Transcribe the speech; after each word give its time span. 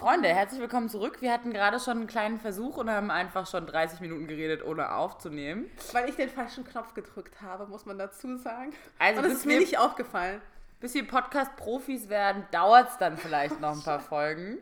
Freunde, 0.00 0.30
herzlich 0.30 0.58
willkommen 0.62 0.88
zurück. 0.88 1.20
Wir 1.20 1.30
hatten 1.30 1.52
gerade 1.52 1.78
schon 1.78 1.98
einen 1.98 2.06
kleinen 2.06 2.40
Versuch 2.40 2.78
und 2.78 2.88
haben 2.88 3.10
einfach 3.10 3.46
schon 3.46 3.66
30 3.66 4.00
Minuten 4.00 4.26
geredet, 4.26 4.64
ohne 4.64 4.94
aufzunehmen. 4.94 5.70
Weil 5.92 6.08
ich 6.08 6.16
den 6.16 6.30
falschen 6.30 6.64
Knopf 6.64 6.94
gedrückt 6.94 7.42
habe, 7.42 7.66
muss 7.66 7.84
man 7.84 7.98
dazu 7.98 8.38
sagen. 8.38 8.72
Also 8.98 9.20
und 9.20 9.28
bis 9.28 9.34
ist 9.40 9.44
mir 9.44 9.58
nicht 9.58 9.76
aufgefallen. 9.76 10.40
Bis 10.80 10.94
wir 10.94 11.06
Podcast-Profis 11.06 12.08
werden, 12.08 12.46
dauert 12.50 12.88
es 12.88 12.96
dann 12.96 13.18
vielleicht 13.18 13.60
noch 13.60 13.72
ein 13.72 13.82
paar 13.82 14.00
Folgen. 14.08 14.56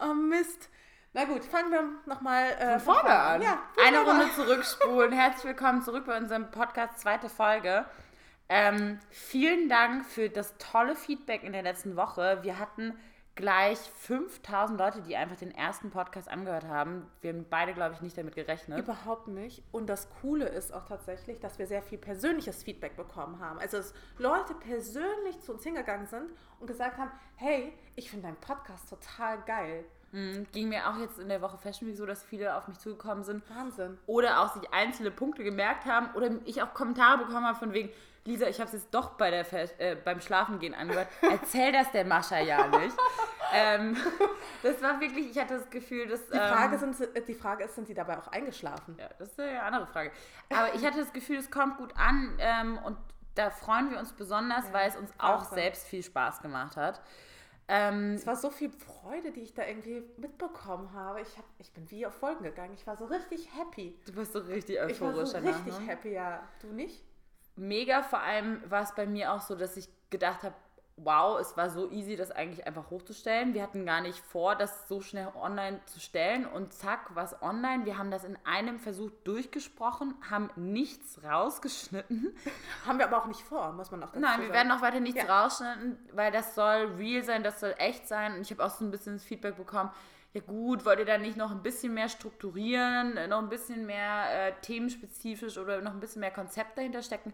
Oh 0.00 0.14
Mist. 0.14 0.68
Na 1.12 1.26
gut, 1.26 1.44
fangen 1.44 1.70
wir 1.70 1.84
nochmal 2.06 2.50
äh, 2.58 2.80
Von 2.80 2.96
vorne 2.96 3.16
an. 3.16 3.42
Ja, 3.42 3.60
Eine. 3.86 4.00
Runde 4.00 4.26
zurückspulen. 4.34 5.12
Herzlich 5.12 5.44
willkommen 5.44 5.82
zurück 5.82 6.06
bei 6.06 6.18
unserem 6.18 6.50
Podcast, 6.50 6.98
zweite 6.98 7.28
Folge. 7.28 7.84
Ähm, 8.48 8.98
vielen 9.10 9.68
Dank 9.68 10.06
für 10.06 10.28
das 10.28 10.56
tolle 10.58 10.96
Feedback 10.96 11.44
in 11.44 11.52
der 11.52 11.62
letzten 11.62 11.94
Woche. 11.94 12.40
Wir 12.42 12.58
hatten 12.58 12.98
gleich 13.36 13.78
5000 13.78 14.78
Leute, 14.78 15.02
die 15.02 15.14
einfach 15.14 15.36
den 15.36 15.52
ersten 15.52 15.90
Podcast 15.90 16.28
angehört 16.28 16.64
haben. 16.64 17.06
Wir 17.20 17.32
haben 17.32 17.46
beide, 17.48 17.74
glaube 17.74 17.94
ich, 17.94 18.00
nicht 18.00 18.16
damit 18.18 18.34
gerechnet. 18.34 18.78
Überhaupt 18.78 19.28
nicht. 19.28 19.62
Und 19.72 19.86
das 19.86 20.08
Coole 20.20 20.46
ist 20.46 20.72
auch 20.72 20.86
tatsächlich, 20.86 21.38
dass 21.38 21.58
wir 21.58 21.66
sehr 21.66 21.82
viel 21.82 21.98
persönliches 21.98 22.64
Feedback 22.64 22.96
bekommen 22.96 23.38
haben. 23.38 23.58
Also, 23.60 23.76
dass 23.76 23.94
Leute 24.18 24.54
persönlich 24.54 25.38
zu 25.40 25.52
uns 25.52 25.62
hingegangen 25.62 26.06
sind 26.06 26.30
und 26.58 26.66
gesagt 26.66 26.96
haben: 26.96 27.12
Hey, 27.36 27.72
ich 27.94 28.10
finde 28.10 28.26
deinen 28.26 28.40
Podcast 28.40 28.88
total 28.88 29.38
geil. 29.42 29.84
Mhm. 30.12 30.46
Ging 30.52 30.68
mir 30.70 30.88
auch 30.88 30.98
jetzt 30.98 31.18
in 31.18 31.28
der 31.28 31.42
Woche 31.42 31.58
Fashion 31.58 31.88
Week 31.88 31.96
so, 31.96 32.06
dass 32.06 32.22
viele 32.22 32.56
auf 32.56 32.68
mich 32.68 32.78
zugekommen 32.78 33.22
sind 33.22 33.42
Wahnsinn. 33.50 33.98
oder 34.06 34.40
auch 34.40 34.54
sich 34.54 34.72
einzelne 34.72 35.10
Punkte 35.10 35.44
gemerkt 35.44 35.84
haben 35.84 36.14
oder 36.14 36.30
ich 36.44 36.62
auch 36.62 36.72
Kommentare 36.72 37.18
bekommen 37.18 37.44
habe 37.44 37.58
von 37.58 37.72
wegen, 37.72 37.90
Lisa, 38.26 38.46
ich 38.48 38.58
habe 38.60 38.66
es 38.68 38.72
jetzt 38.74 38.92
doch 38.94 39.10
bei 39.10 39.30
der 39.30 39.46
äh, 39.80 39.96
beim 39.96 40.20
Schlafengehen 40.20 40.74
angehört. 40.74 41.08
Erzähl 41.22 41.72
das 41.72 41.90
der 41.92 42.04
Mascha 42.04 42.38
ja 42.40 42.66
nicht. 42.66 42.96
ähm, 43.52 43.96
das 44.62 44.82
war 44.82 45.00
wirklich, 45.00 45.30
ich 45.30 45.38
hatte 45.38 45.58
das 45.58 45.70
Gefühl, 45.70 46.06
dass... 46.08 46.26
Die 46.28 46.36
ähm, 46.36 46.52
Frage, 46.52 46.78
sind, 46.78 46.96
sie- 46.96 47.04
äh, 47.04 47.22
die 47.22 47.34
Frage 47.34 47.64
ist, 47.64 47.74
sind 47.76 47.86
sie 47.86 47.94
dabei 47.94 48.18
auch 48.18 48.28
eingeschlafen? 48.28 48.96
ja, 48.98 49.08
das 49.18 49.28
ist 49.30 49.38
ja 49.38 49.44
eine 49.46 49.62
andere 49.62 49.86
Frage. 49.86 50.10
Aber 50.50 50.74
ich 50.74 50.84
hatte 50.84 50.98
das 50.98 51.12
Gefühl, 51.12 51.36
es 51.38 51.50
kommt 51.50 51.76
gut 51.78 51.94
an 51.96 52.36
ähm, 52.38 52.78
und 52.84 52.96
da 53.36 53.50
freuen 53.50 53.90
wir 53.90 53.98
uns 53.98 54.12
besonders, 54.12 54.66
Ja, 54.68 54.72
weil 54.72 54.88
es 54.88 54.96
uns 54.96 55.10
auch 55.18 55.40
Wahnsinn. 55.42 55.54
selbst 55.58 55.86
viel 55.86 56.02
Spaß 56.02 56.40
gemacht 56.42 56.76
hat. 56.76 57.00
Ähm, 57.68 58.14
Es 58.14 58.26
war 58.26 58.36
so 58.36 58.48
viel 58.50 58.70
Freude, 58.70 59.32
die 59.32 59.40
ich 59.40 59.52
da 59.54 59.64
irgendwie 59.66 60.02
mitbekommen 60.16 60.92
habe. 60.94 61.20
Ich, 61.20 61.36
hab, 61.36 61.44
ich 61.58 61.72
bin 61.72 61.90
wie 61.90 62.06
auf 62.06 62.14
Folgen 62.14 62.44
gegangen. 62.44 62.72
Ich 62.74 62.86
war 62.86 62.96
so 62.96 63.06
richtig 63.06 63.48
happy. 63.56 63.98
du 64.06 64.12
bist 64.12 64.32
so 64.32 64.38
richtig 64.38 64.76
Ich 64.88 65.00
war 65.00 65.08
euphorisch 65.08 65.30
so 65.30 65.38
richtig 65.38 65.78
ne? 65.80 65.86
happy, 65.86 66.12
ja. 66.12 66.42
Du 66.60 66.68
nicht? 66.68 67.04
Mega. 67.56 68.02
Vor 68.02 68.20
allem 68.20 68.60
war 68.70 68.82
es 68.82 68.94
bei 68.94 69.06
mir 69.06 69.32
auch 69.32 69.40
so, 69.40 69.54
dass 69.54 69.76
ich 69.76 69.88
gedacht 70.10 70.42
habe, 70.42 70.54
wow, 70.98 71.38
es 71.38 71.54
war 71.58 71.68
so 71.68 71.90
easy, 71.90 72.16
das 72.16 72.30
eigentlich 72.30 72.66
einfach 72.66 72.88
hochzustellen. 72.88 73.52
Wir 73.52 73.62
hatten 73.62 73.84
gar 73.84 74.00
nicht 74.00 74.18
vor, 74.18 74.54
das 74.56 74.88
so 74.88 75.02
schnell 75.02 75.28
online 75.38 75.78
zu 75.84 76.00
stellen 76.00 76.46
und 76.46 76.72
zack, 76.72 77.14
war 77.14 77.24
es 77.24 77.36
online. 77.42 77.84
Wir 77.84 77.98
haben 77.98 78.10
das 78.10 78.24
in 78.24 78.38
einem 78.46 78.78
Versuch 78.78 79.10
durchgesprochen, 79.24 80.14
haben 80.30 80.48
nichts 80.56 81.22
rausgeschnitten. 81.22 82.34
Haben 82.86 82.98
wir 82.98 83.06
aber 83.06 83.18
auch 83.22 83.26
nicht 83.26 83.42
vor, 83.42 83.72
muss 83.72 83.90
man 83.90 84.02
auch 84.02 84.08
dazu 84.08 84.20
Nein, 84.20 84.38
wir 84.40 84.46
sagen. 84.46 84.54
werden 84.54 84.72
auch 84.72 84.80
weiter 84.80 85.00
nichts 85.00 85.22
Ja. 85.22 85.42
rausschneiden, 85.42 85.98
weil 86.12 86.32
das 86.32 86.54
soll 86.54 86.94
real 86.98 87.22
sein, 87.22 87.42
das 87.42 87.60
soll 87.60 87.74
echt 87.76 88.08
sein. 88.08 88.34
Und 88.34 88.40
ich 88.40 88.50
habe 88.50 88.64
auch 88.64 88.70
so 88.70 88.82
ein 88.82 88.90
bisschen 88.90 89.16
das 89.16 89.24
Feedback 89.24 89.56
bekommen, 89.58 89.90
ja 90.36 90.42
gut, 90.46 90.84
wollt 90.84 90.98
ihr 90.98 91.06
da 91.06 91.16
nicht 91.16 91.36
noch 91.36 91.50
ein 91.50 91.62
bisschen 91.62 91.94
mehr 91.94 92.08
strukturieren, 92.08 93.16
äh, 93.16 93.26
noch 93.26 93.38
ein 93.38 93.48
bisschen 93.48 93.86
mehr 93.86 94.48
äh, 94.48 94.52
themenspezifisch 94.60 95.56
oder 95.56 95.80
noch 95.80 95.92
ein 95.92 96.00
bisschen 96.00 96.20
mehr 96.20 96.30
Konzept 96.30 96.76
dahinter 96.76 97.02
stecken? 97.02 97.32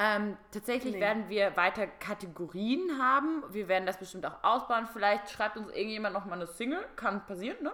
Ähm, 0.00 0.36
tatsächlich 0.52 0.94
Nee. 0.94 1.00
werden 1.00 1.28
wir 1.28 1.56
weiter 1.56 1.86
Kategorien 1.86 2.98
haben. 3.02 3.42
Wir 3.50 3.66
werden 3.66 3.84
das 3.84 3.98
bestimmt 3.98 4.24
auch 4.24 4.44
ausbauen. 4.44 4.86
Vielleicht 4.86 5.28
schreibt 5.28 5.56
uns 5.56 5.68
irgendjemand 5.72 6.14
noch 6.14 6.24
mal 6.24 6.36
eine 6.36 6.46
Single. 6.46 6.86
Kann 6.94 7.26
passieren, 7.26 7.56
ne? 7.62 7.72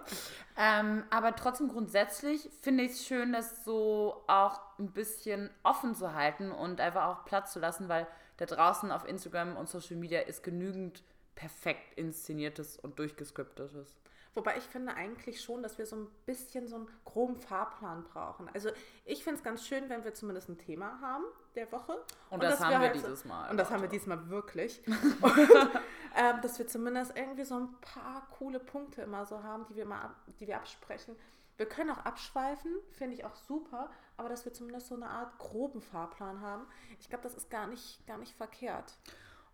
Ähm, 0.57 1.03
aber 1.11 1.35
trotzdem 1.35 1.67
grundsätzlich 1.69 2.49
finde 2.61 2.83
ich 2.83 2.93
es 2.93 3.05
schön, 3.05 3.31
das 3.31 3.63
so 3.63 4.23
auch 4.27 4.59
ein 4.79 4.91
bisschen 4.91 5.51
offen 5.63 5.93
zu 5.93 6.15
halten 6.15 6.51
und 6.51 6.81
einfach 6.81 7.05
auch 7.05 7.25
Platz 7.25 7.53
zu 7.53 7.59
lassen, 7.59 7.89
weil 7.89 8.07
da 8.37 8.45
draußen 8.45 8.91
auf 8.91 9.07
Instagram 9.07 9.55
und 9.55 9.69
Social 9.69 9.95
Media 9.95 10.21
ist 10.21 10.41
genügend 10.43 11.03
perfekt 11.35 11.93
inszeniertes 11.95 12.77
und 12.79 12.97
durchgescriptetes. 12.97 13.95
Wobei 14.35 14.57
ich 14.57 14.63
finde 14.63 14.93
eigentlich 14.93 15.41
schon, 15.41 15.63
dass 15.63 15.77
wir 15.77 15.85
so 15.85 15.95
ein 15.95 16.07
bisschen 16.25 16.67
so 16.67 16.75
einen 16.75 16.89
groben 17.05 17.37
Fahrplan 17.37 18.03
brauchen. 18.03 18.49
Also 18.53 18.69
ich 19.05 19.23
finde 19.23 19.37
es 19.37 19.43
ganz 19.43 19.65
schön, 19.65 19.89
wenn 19.89 20.03
wir 20.03 20.13
zumindest 20.13 20.49
ein 20.49 20.57
Thema 20.57 20.99
haben 21.01 21.23
der 21.55 21.71
Woche. 21.71 22.03
Und 22.29 22.43
das 22.43 22.51
dass 22.51 22.59
haben 22.59 22.71
wir 22.71 22.79
halt 22.79 22.95
dieses 22.95 23.23
Mal, 23.23 23.49
Und 23.49 23.55
das 23.55 23.71
haben 23.71 23.81
wir 23.81 23.87
diesmal 23.87 24.29
wirklich. 24.29 24.85
und, 24.87 25.37
ähm, 26.17 26.41
dass 26.41 26.59
wir 26.59 26.67
zumindest 26.67 27.17
irgendwie 27.17 27.45
so 27.45 27.55
ein 27.55 27.79
paar 27.79 28.27
coole 28.37 28.59
Punkte 28.59 29.03
immer 29.03 29.25
so 29.25 29.41
haben, 29.41 29.65
die 29.69 29.75
wir, 29.77 29.85
mal 29.85 30.01
ab, 30.01 30.15
die 30.39 30.47
wir 30.47 30.57
absprechen. 30.57 31.15
Wir 31.55 31.67
können 31.67 31.91
auch 31.91 31.99
abschweifen, 31.99 32.71
finde 32.91 33.15
ich 33.15 33.23
auch 33.23 33.35
super, 33.35 33.89
aber 34.17 34.27
dass 34.27 34.43
wir 34.43 34.51
zumindest 34.51 34.87
so 34.87 34.95
eine 34.95 35.09
Art 35.09 35.37
groben 35.37 35.81
Fahrplan 35.81 36.41
haben. 36.41 36.67
Ich 36.99 37.07
glaube, 37.07 37.23
das 37.23 37.35
ist 37.35 37.49
gar 37.49 37.67
nicht, 37.67 38.05
gar 38.05 38.17
nicht 38.17 38.35
verkehrt. 38.35 38.97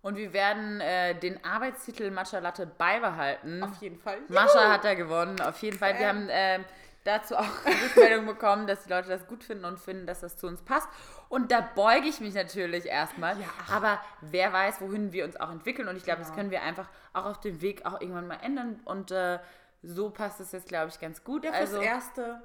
Und 0.01 0.15
wir 0.17 0.33
werden 0.33 0.81
äh, 0.81 1.13
den 1.19 1.43
Arbeitstitel 1.45 2.09
Matcha 2.11 2.39
Latte 2.39 2.65
beibehalten. 2.65 3.63
Auf 3.63 3.75
jeden 3.81 3.97
Fall. 3.99 4.17
Mascha 4.29 4.71
hat 4.71 4.83
da 4.83 4.95
gewonnen, 4.95 5.39
auf 5.41 5.61
jeden 5.61 5.77
Fall. 5.77 5.93
Wir 5.93 6.07
Ähm. 6.07 6.07
haben 6.07 6.27
ähm, 6.31 6.65
dazu 7.03 7.35
auch 7.37 7.45
Rückmeldung 7.65 8.25
bekommen, 8.25 8.65
dass 8.65 8.83
die 8.83 8.89
Leute 8.89 9.09
das 9.09 9.27
gut 9.27 9.43
finden 9.43 9.65
und 9.65 9.79
finden, 9.79 10.07
dass 10.07 10.21
das 10.21 10.37
zu 10.37 10.47
uns 10.47 10.61
passt. 10.63 10.87
Und 11.29 11.51
da 11.51 11.61
beuge 11.61 12.07
ich 12.07 12.19
mich 12.19 12.33
natürlich 12.33 12.85
erstmal. 12.87 13.39
Ja. 13.39 13.47
Aber 13.71 14.01
wer 14.21 14.51
weiß, 14.51 14.81
wohin 14.81 15.11
wir 15.13 15.23
uns 15.23 15.35
auch 15.39 15.51
entwickeln. 15.51 15.87
Und 15.87 15.95
ich 15.97 16.03
glaube, 16.03 16.19
das 16.19 16.29
Genau. 16.29 16.37
können 16.37 16.51
wir 16.51 16.63
einfach 16.63 16.89
auch 17.13 17.25
auf 17.25 17.39
dem 17.39 17.61
Weg 17.61 17.85
auch 17.85 18.01
irgendwann 18.01 18.27
mal 18.27 18.39
ändern. 18.41 18.79
Und 18.85 19.11
äh, 19.11 19.37
so 19.83 20.09
passt 20.09 20.39
es 20.39 20.51
jetzt, 20.51 20.67
glaube 20.67 20.89
ich, 20.89 20.99
ganz 20.99 21.23
gut. 21.23 21.45
Ja, 21.45 21.51
also 21.51 21.79
Erste 21.79 22.41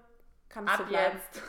kann 0.51 0.67
es 0.69 0.77
so 0.77 0.83
ab 0.83 0.89
bleiben. 0.91 1.17
jetzt. 1.17 1.43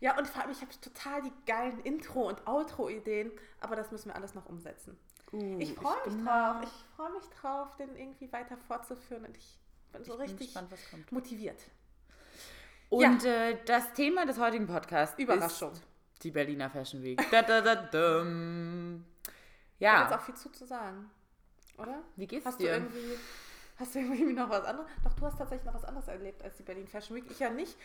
Ja, 0.00 0.18
und 0.18 0.26
vor 0.26 0.42
allem, 0.42 0.50
ich 0.50 0.60
habe 0.60 0.70
total 0.80 1.22
die 1.22 1.32
geilen 1.46 1.80
Intro- 1.80 2.28
und 2.28 2.46
Outro-Ideen, 2.46 3.32
aber 3.60 3.76
das 3.76 3.90
müssen 3.90 4.08
wir 4.10 4.14
alles 4.16 4.34
noch 4.34 4.44
umsetzen. 4.46 4.98
Uh, 5.38 5.58
ich 5.60 5.74
freue 5.74 5.94
mich 6.04 6.14
bin 6.14 6.24
drauf. 6.24 6.60
da- 6.60 6.62
Ich 6.62 6.96
freue 6.96 7.12
mich 7.12 7.24
drauf, 7.40 7.76
den 7.76 7.94
irgendwie 7.96 8.32
weiter 8.32 8.56
fortzuführen 8.56 9.24
und 9.26 9.36
ich 9.36 9.58
bin 9.92 10.04
so 10.04 10.12
Ich 10.12 10.18
bin 10.18 10.28
richtig 10.28 10.46
gespannt, 10.48 10.70
was 10.70 10.90
kommt. 10.90 11.12
motiviert. 11.12 11.62
Und 12.88 13.24
äh, 13.24 13.58
das 13.64 13.92
Thema 13.92 14.24
des 14.26 14.38
heutigen 14.38 14.66
Podcasts 14.66 15.18
Überraschung. 15.18 15.72
ist 15.72 15.82
die 16.22 16.30
Berliner 16.30 16.70
Fashion 16.70 17.02
Week. 17.02 17.20
Da, 17.30 17.42
da, 17.42 17.60
da, 17.60 17.74
dum. 17.74 19.04
Da 19.24 19.32
Ja, 19.78 19.98
gibt 20.02 20.10
es 20.12 20.16
auch 20.16 20.22
viel 20.24 20.34
zu, 20.36 20.50
zu 20.52 20.64
sagen, 20.66 21.10
oder? 21.78 22.02
wie 22.14 22.26
geht's 22.26 22.46
Hast 22.46 22.60
du 22.60 22.64
dir? 22.64 22.74
irgendwie, 22.74 23.18
hast 23.78 23.94
du 23.94 23.98
irgendwie 23.98 24.32
noch 24.32 24.48
was 24.48 24.64
anderes? 24.64 24.88
Doch, 25.04 25.12
du 25.14 25.26
hast 25.26 25.36
tatsächlich 25.36 25.66
noch 25.66 25.74
was 25.74 25.84
anderes 25.84 26.08
erlebt 26.08 26.42
als 26.42 26.56
die 26.56 26.62
Berlin 26.62 26.86
Fashion 26.86 27.16
Week. 27.16 27.24
Ich 27.30 27.40
ja 27.40 27.50
nicht. 27.50 27.76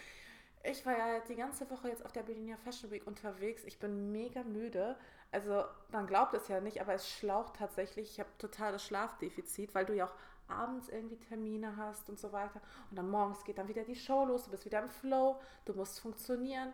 Ich 0.63 0.85
war 0.85 0.95
ja 0.95 1.19
die 1.28 1.35
ganze 1.35 1.68
Woche 1.72 1.89
jetzt 1.89 2.06
auf 2.06 2.12
der 2.12 2.22
Berliner 2.22 2.57
Fashion 2.59 2.91
Week 2.91 3.06
unterwegs. 3.07 3.63
Ich 3.66 3.79
bin 3.79 4.12
mega 4.12 4.44
müde. 4.44 4.95
Also, 5.31 5.64
man 5.92 6.08
glaubt 6.08 6.34
es 6.34 6.47
ja 6.50 6.59
nicht, 6.59 6.81
aber 6.81 6.94
es 6.94 7.09
schlaucht 7.09 7.56
tatsächlich. 7.56 8.12
Ich 8.12 8.19
habe 8.19 8.30
totales 8.38 8.84
Schlafdefizit, 8.84 9.74
weil 9.74 9.86
du 9.86 9.96
ja 9.96 10.06
auch 10.06 10.14
abends 10.50 10.90
irgendwie 10.90 11.18
Termine 11.18 11.78
hast 11.78 12.09
und 12.09 12.19
so 12.19 12.34
weiter. 12.34 12.62
Und 12.90 12.97
dann 12.97 13.09
morgens 13.09 13.44
geht 13.46 13.58
dann 13.58 13.69
wieder 13.69 13.84
die 13.84 13.96
Show 13.96 14.25
los. 14.25 14.44
Du 14.44 14.52
bist 14.52 14.66
wieder 14.66 14.81
im 14.81 14.90
Flow. 14.90 15.40
Du 15.66 15.74
musst 15.74 16.02
funktionieren. 16.02 16.74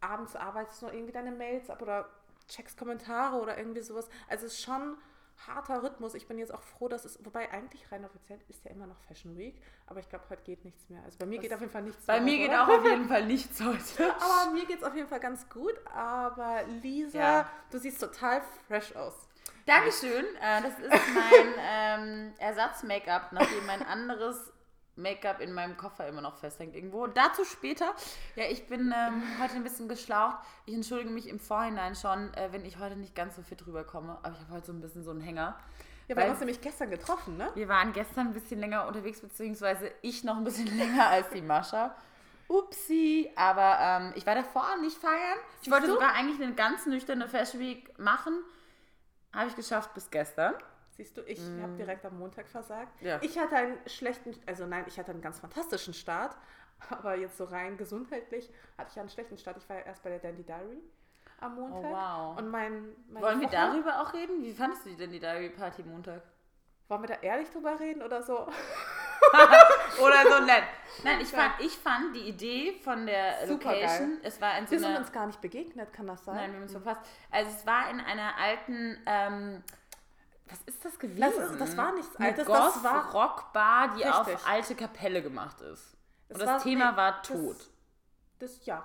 Abends 0.00 0.34
arbeitest 0.34 0.80
du 0.80 0.86
noch 0.86 0.92
irgendwie 0.94 1.12
deine 1.12 1.32
Mails 1.32 1.68
ab 1.68 1.82
oder 1.82 2.08
checkst 2.48 2.78
Kommentare 2.78 3.36
oder 3.36 3.58
irgendwie 3.58 3.82
sowas. 3.82 4.08
Also, 4.28 4.46
es 4.46 4.54
ist 4.54 4.62
schon 4.62 4.96
harter 5.46 5.82
Rhythmus. 5.82 6.14
Ich 6.14 6.26
bin 6.26 6.38
jetzt 6.38 6.52
auch 6.52 6.62
froh, 6.62 6.88
dass 6.88 7.04
es, 7.04 7.18
wobei 7.24 7.50
eigentlich 7.50 7.90
rein 7.92 8.04
offiziell 8.04 8.38
ist 8.48 8.64
ja 8.64 8.70
immer 8.70 8.86
noch 8.86 8.98
Fashion 9.08 9.36
Week, 9.36 9.60
aber 9.86 10.00
ich 10.00 10.08
glaube, 10.08 10.24
heute 10.30 10.42
geht 10.42 10.64
nichts 10.64 10.88
mehr. 10.88 11.02
Also 11.04 11.18
bei 11.18 11.26
mir 11.26 11.36
Das- 11.36 11.42
geht 11.44 11.54
auf 11.54 11.60
jeden 11.60 11.72
Fall 11.72 11.82
nichts 11.82 12.04
Bei 12.06 12.20
mehr. 12.20 12.22
mir 12.22 12.30
heute, 12.32 12.40
geht 12.40 12.50
oder? 12.50 12.62
auch 12.64 12.78
auf 12.78 12.84
jeden 12.84 13.08
Fall 13.08 13.26
nichts 13.26 13.60
heute. 13.60 14.14
Aber 14.20 14.50
mir 14.52 14.64
geht 14.66 14.78
es 14.78 14.84
auf 14.84 14.94
jeden 14.94 15.08
Fall 15.08 15.20
ganz 15.20 15.48
gut. 15.48 15.74
Aber 15.94 16.62
Lisa, 16.82 17.18
Ja. 17.18 17.50
du 17.70 17.78
siehst 17.78 18.00
total 18.00 18.42
fresh 18.68 18.94
aus. 18.96 19.14
Dankeschön. 19.66 20.24
Äh, 20.40 20.62
das 20.62 20.78
ist 20.78 20.90
mein 21.14 21.54
ähm, 21.58 22.32
Ersatz-Make-up, 22.38 23.32
nachdem 23.32 23.64
mein 23.66 23.82
anderes 23.86 24.51
Make-up 24.96 25.40
in 25.40 25.52
meinem 25.54 25.76
Koffer 25.76 26.06
immer 26.06 26.20
noch 26.20 26.36
festhängt 26.36 26.74
irgendwo. 26.74 27.06
Dazu 27.06 27.44
später. 27.44 27.94
Ja, 28.36 28.44
ich 28.50 28.66
bin 28.66 28.92
ähm, 28.96 29.22
heute 29.40 29.54
ein 29.54 29.62
bisschen 29.62 29.88
geschlaucht. 29.88 30.36
Ich 30.66 30.74
entschuldige 30.74 31.10
mich 31.10 31.28
im 31.28 31.38
Vorhinein 31.40 31.94
schon, 31.94 32.32
äh, 32.34 32.48
wenn 32.52 32.64
ich 32.64 32.78
heute 32.78 32.96
nicht 32.96 33.14
ganz 33.14 33.36
so 33.36 33.42
fit 33.42 33.66
rüberkomme. 33.66 34.18
Aber 34.22 34.34
ich 34.34 34.40
habe 34.40 34.52
heute 34.52 34.66
so 34.66 34.72
ein 34.72 34.80
bisschen 34.80 35.02
so 35.02 35.10
einen 35.10 35.20
Hänger. 35.22 35.58
Ja, 36.08 36.16
Weil- 36.16 36.16
wir 36.16 36.22
haben 36.24 36.30
uns 36.32 36.40
nämlich 36.40 36.60
gestern 36.60 36.90
getroffen, 36.90 37.36
ne? 37.36 37.50
Wir 37.54 37.68
waren 37.68 37.92
gestern 37.92 38.28
ein 38.28 38.32
bisschen 38.34 38.60
länger 38.60 38.86
unterwegs, 38.86 39.20
beziehungsweise 39.20 39.90
ich 40.02 40.24
noch 40.24 40.36
ein 40.36 40.44
bisschen 40.44 40.66
länger 40.78 41.08
als 41.08 41.30
die 41.30 41.40
Mascha. 41.42 41.94
Upsi, 42.48 43.30
aber 43.34 43.78
ähm, 43.80 44.12
ich 44.14 44.26
war 44.26 44.34
davor 44.34 44.76
nicht 44.82 44.98
feiern. 44.98 45.38
Ich 45.62 45.70
wollte 45.70 45.86
sogar 45.86 46.12
eigentlich 46.14 46.42
eine 46.42 46.54
ganz 46.54 46.84
nüchterne 46.84 47.28
Fashion 47.28 47.60
Week 47.60 47.98
machen. 47.98 48.42
Habe 49.32 49.48
ich 49.48 49.56
geschafft 49.56 49.94
bis 49.94 50.10
gestern. 50.10 50.52
Siehst 50.92 51.16
du, 51.16 51.22
ich 51.22 51.40
habe 51.62 51.72
direkt 51.74 52.04
am 52.04 52.18
Montag 52.18 52.46
versagt. 52.48 53.00
Ja. 53.00 53.18
Ich 53.22 53.38
hatte 53.38 53.56
einen 53.56 53.78
schlechten, 53.86 54.34
also 54.46 54.66
nein, 54.66 54.84
ich 54.86 54.98
hatte 54.98 55.10
einen 55.10 55.22
ganz 55.22 55.40
fantastischen 55.40 55.94
Start, 55.94 56.36
aber 56.90 57.16
jetzt 57.16 57.36
so 57.38 57.44
rein 57.44 57.76
gesundheitlich 57.76 58.50
hatte 58.76 58.90
ich 58.92 59.00
einen 59.00 59.08
schlechten 59.08 59.38
Start. 59.38 59.56
Ich 59.56 59.68
war 59.68 59.76
ja 59.76 59.82
erst 59.82 60.02
bei 60.02 60.10
der 60.10 60.18
Dandy 60.18 60.42
Diary 60.42 60.82
am 61.40 61.54
Montag. 61.56 61.90
Oh, 61.90 61.94
wow. 61.94 62.38
Und 62.38 62.48
mein, 62.50 62.94
meine 63.08 63.24
Wollen 63.26 63.40
wir 63.40 63.48
Woche- 63.48 63.56
darüber 63.56 64.00
auch 64.02 64.12
reden? 64.12 64.42
Wie 64.42 64.52
fandest 64.52 64.84
du 64.86 64.90
die 64.90 65.18
Diary 65.18 65.50
Party 65.50 65.82
Montag? 65.82 66.22
Wollen 66.88 67.02
wir 67.02 67.08
da 67.08 67.14
ehrlich 67.22 67.50
drüber 67.50 67.80
reden 67.80 68.02
oder 68.02 68.22
so? 68.22 68.46
Oder 70.02 70.22
so 70.28 70.44
nett. 70.44 70.64
Nein, 71.04 71.20
ich 71.22 71.28
fand, 71.28 71.52
ich 71.60 71.72
fand 71.78 72.14
die 72.14 72.28
Idee 72.28 72.72
von 72.82 73.06
der 73.06 73.46
Super 73.46 73.72
Location, 73.72 74.18
es 74.22 74.40
war 74.40 74.58
in 74.58 74.66
so 74.66 74.72
Wir 74.72 74.78
sind 74.80 74.88
einer... 74.88 74.98
uns 74.98 75.12
gar 75.12 75.26
nicht 75.26 75.40
begegnet, 75.40 75.92
kann 75.92 76.06
das 76.06 76.24
sein? 76.24 76.34
Nein, 76.34 76.50
wir 76.50 76.56
haben 76.56 76.62
uns 76.64 76.72
verpasst. 76.72 77.00
Also 77.30 77.50
es 77.50 77.66
war 77.66 77.88
in 77.90 78.00
einer 78.00 78.36
alten, 78.36 78.98
ähm, 79.06 79.62
was 80.52 80.60
ist 80.66 80.84
das 80.84 80.98
gewesen? 80.98 81.20
Das 81.20 81.36
ist- 81.36 81.60
das 81.60 81.76
war 81.76 81.92
nichts 81.92 82.14
Altes, 82.16 82.46
das 82.46 82.84
war- 82.84 83.02
Goth-Rock-Bar, 83.04 83.94
die 83.96 84.06
auf 84.06 84.26
Richtig. 84.26 84.46
alte 84.46 84.74
Kapelle 84.74 85.22
gemacht 85.22 85.60
ist. 85.60 85.96
Und 86.28 86.40
das 86.40 86.46
war- 86.48 86.62
Thema 86.62 86.96
war 86.96 87.18
das- 87.18 87.28
tot. 87.28 87.70
Das, 88.38 88.64
ja. 88.66 88.84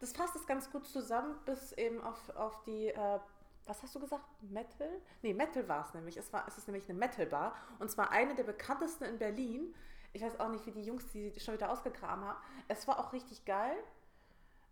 Das 0.00 0.12
fasst 0.12 0.34
es 0.36 0.46
ganz 0.46 0.70
gut 0.70 0.86
zusammen, 0.86 1.36
bis 1.44 1.72
eben 1.72 2.02
auf, 2.02 2.30
auf 2.36 2.62
die, 2.64 2.88
äh, 2.88 3.20
was 3.66 3.82
hast 3.82 3.94
du 3.94 4.00
gesagt? 4.00 4.24
Metal? 4.42 4.90
Nee, 5.22 5.32
Metal 5.34 5.68
war 5.68 5.84
es 5.86 5.94
nämlich. 5.94 6.16
Es, 6.16 6.32
war, 6.32 6.46
es 6.48 6.58
ist 6.58 6.66
nämlich 6.66 6.88
eine 6.88 6.98
Metal-Bar. 6.98 7.54
Und 7.78 7.90
zwar 7.90 8.10
eine 8.10 8.34
der 8.34 8.42
bekanntesten 8.44 9.04
in 9.04 9.18
Berlin. 9.18 9.74
Ich 10.12 10.22
weiß 10.22 10.40
auch 10.40 10.48
nicht, 10.48 10.66
wie 10.66 10.72
die 10.72 10.82
Jungs 10.82 11.06
die 11.08 11.38
schon 11.38 11.54
wieder 11.54 11.70
ausgegraben 11.70 12.24
haben. 12.24 12.38
Es 12.68 12.86
war 12.88 12.98
auch 12.98 13.12
richtig 13.12 13.44
geil. 13.44 13.76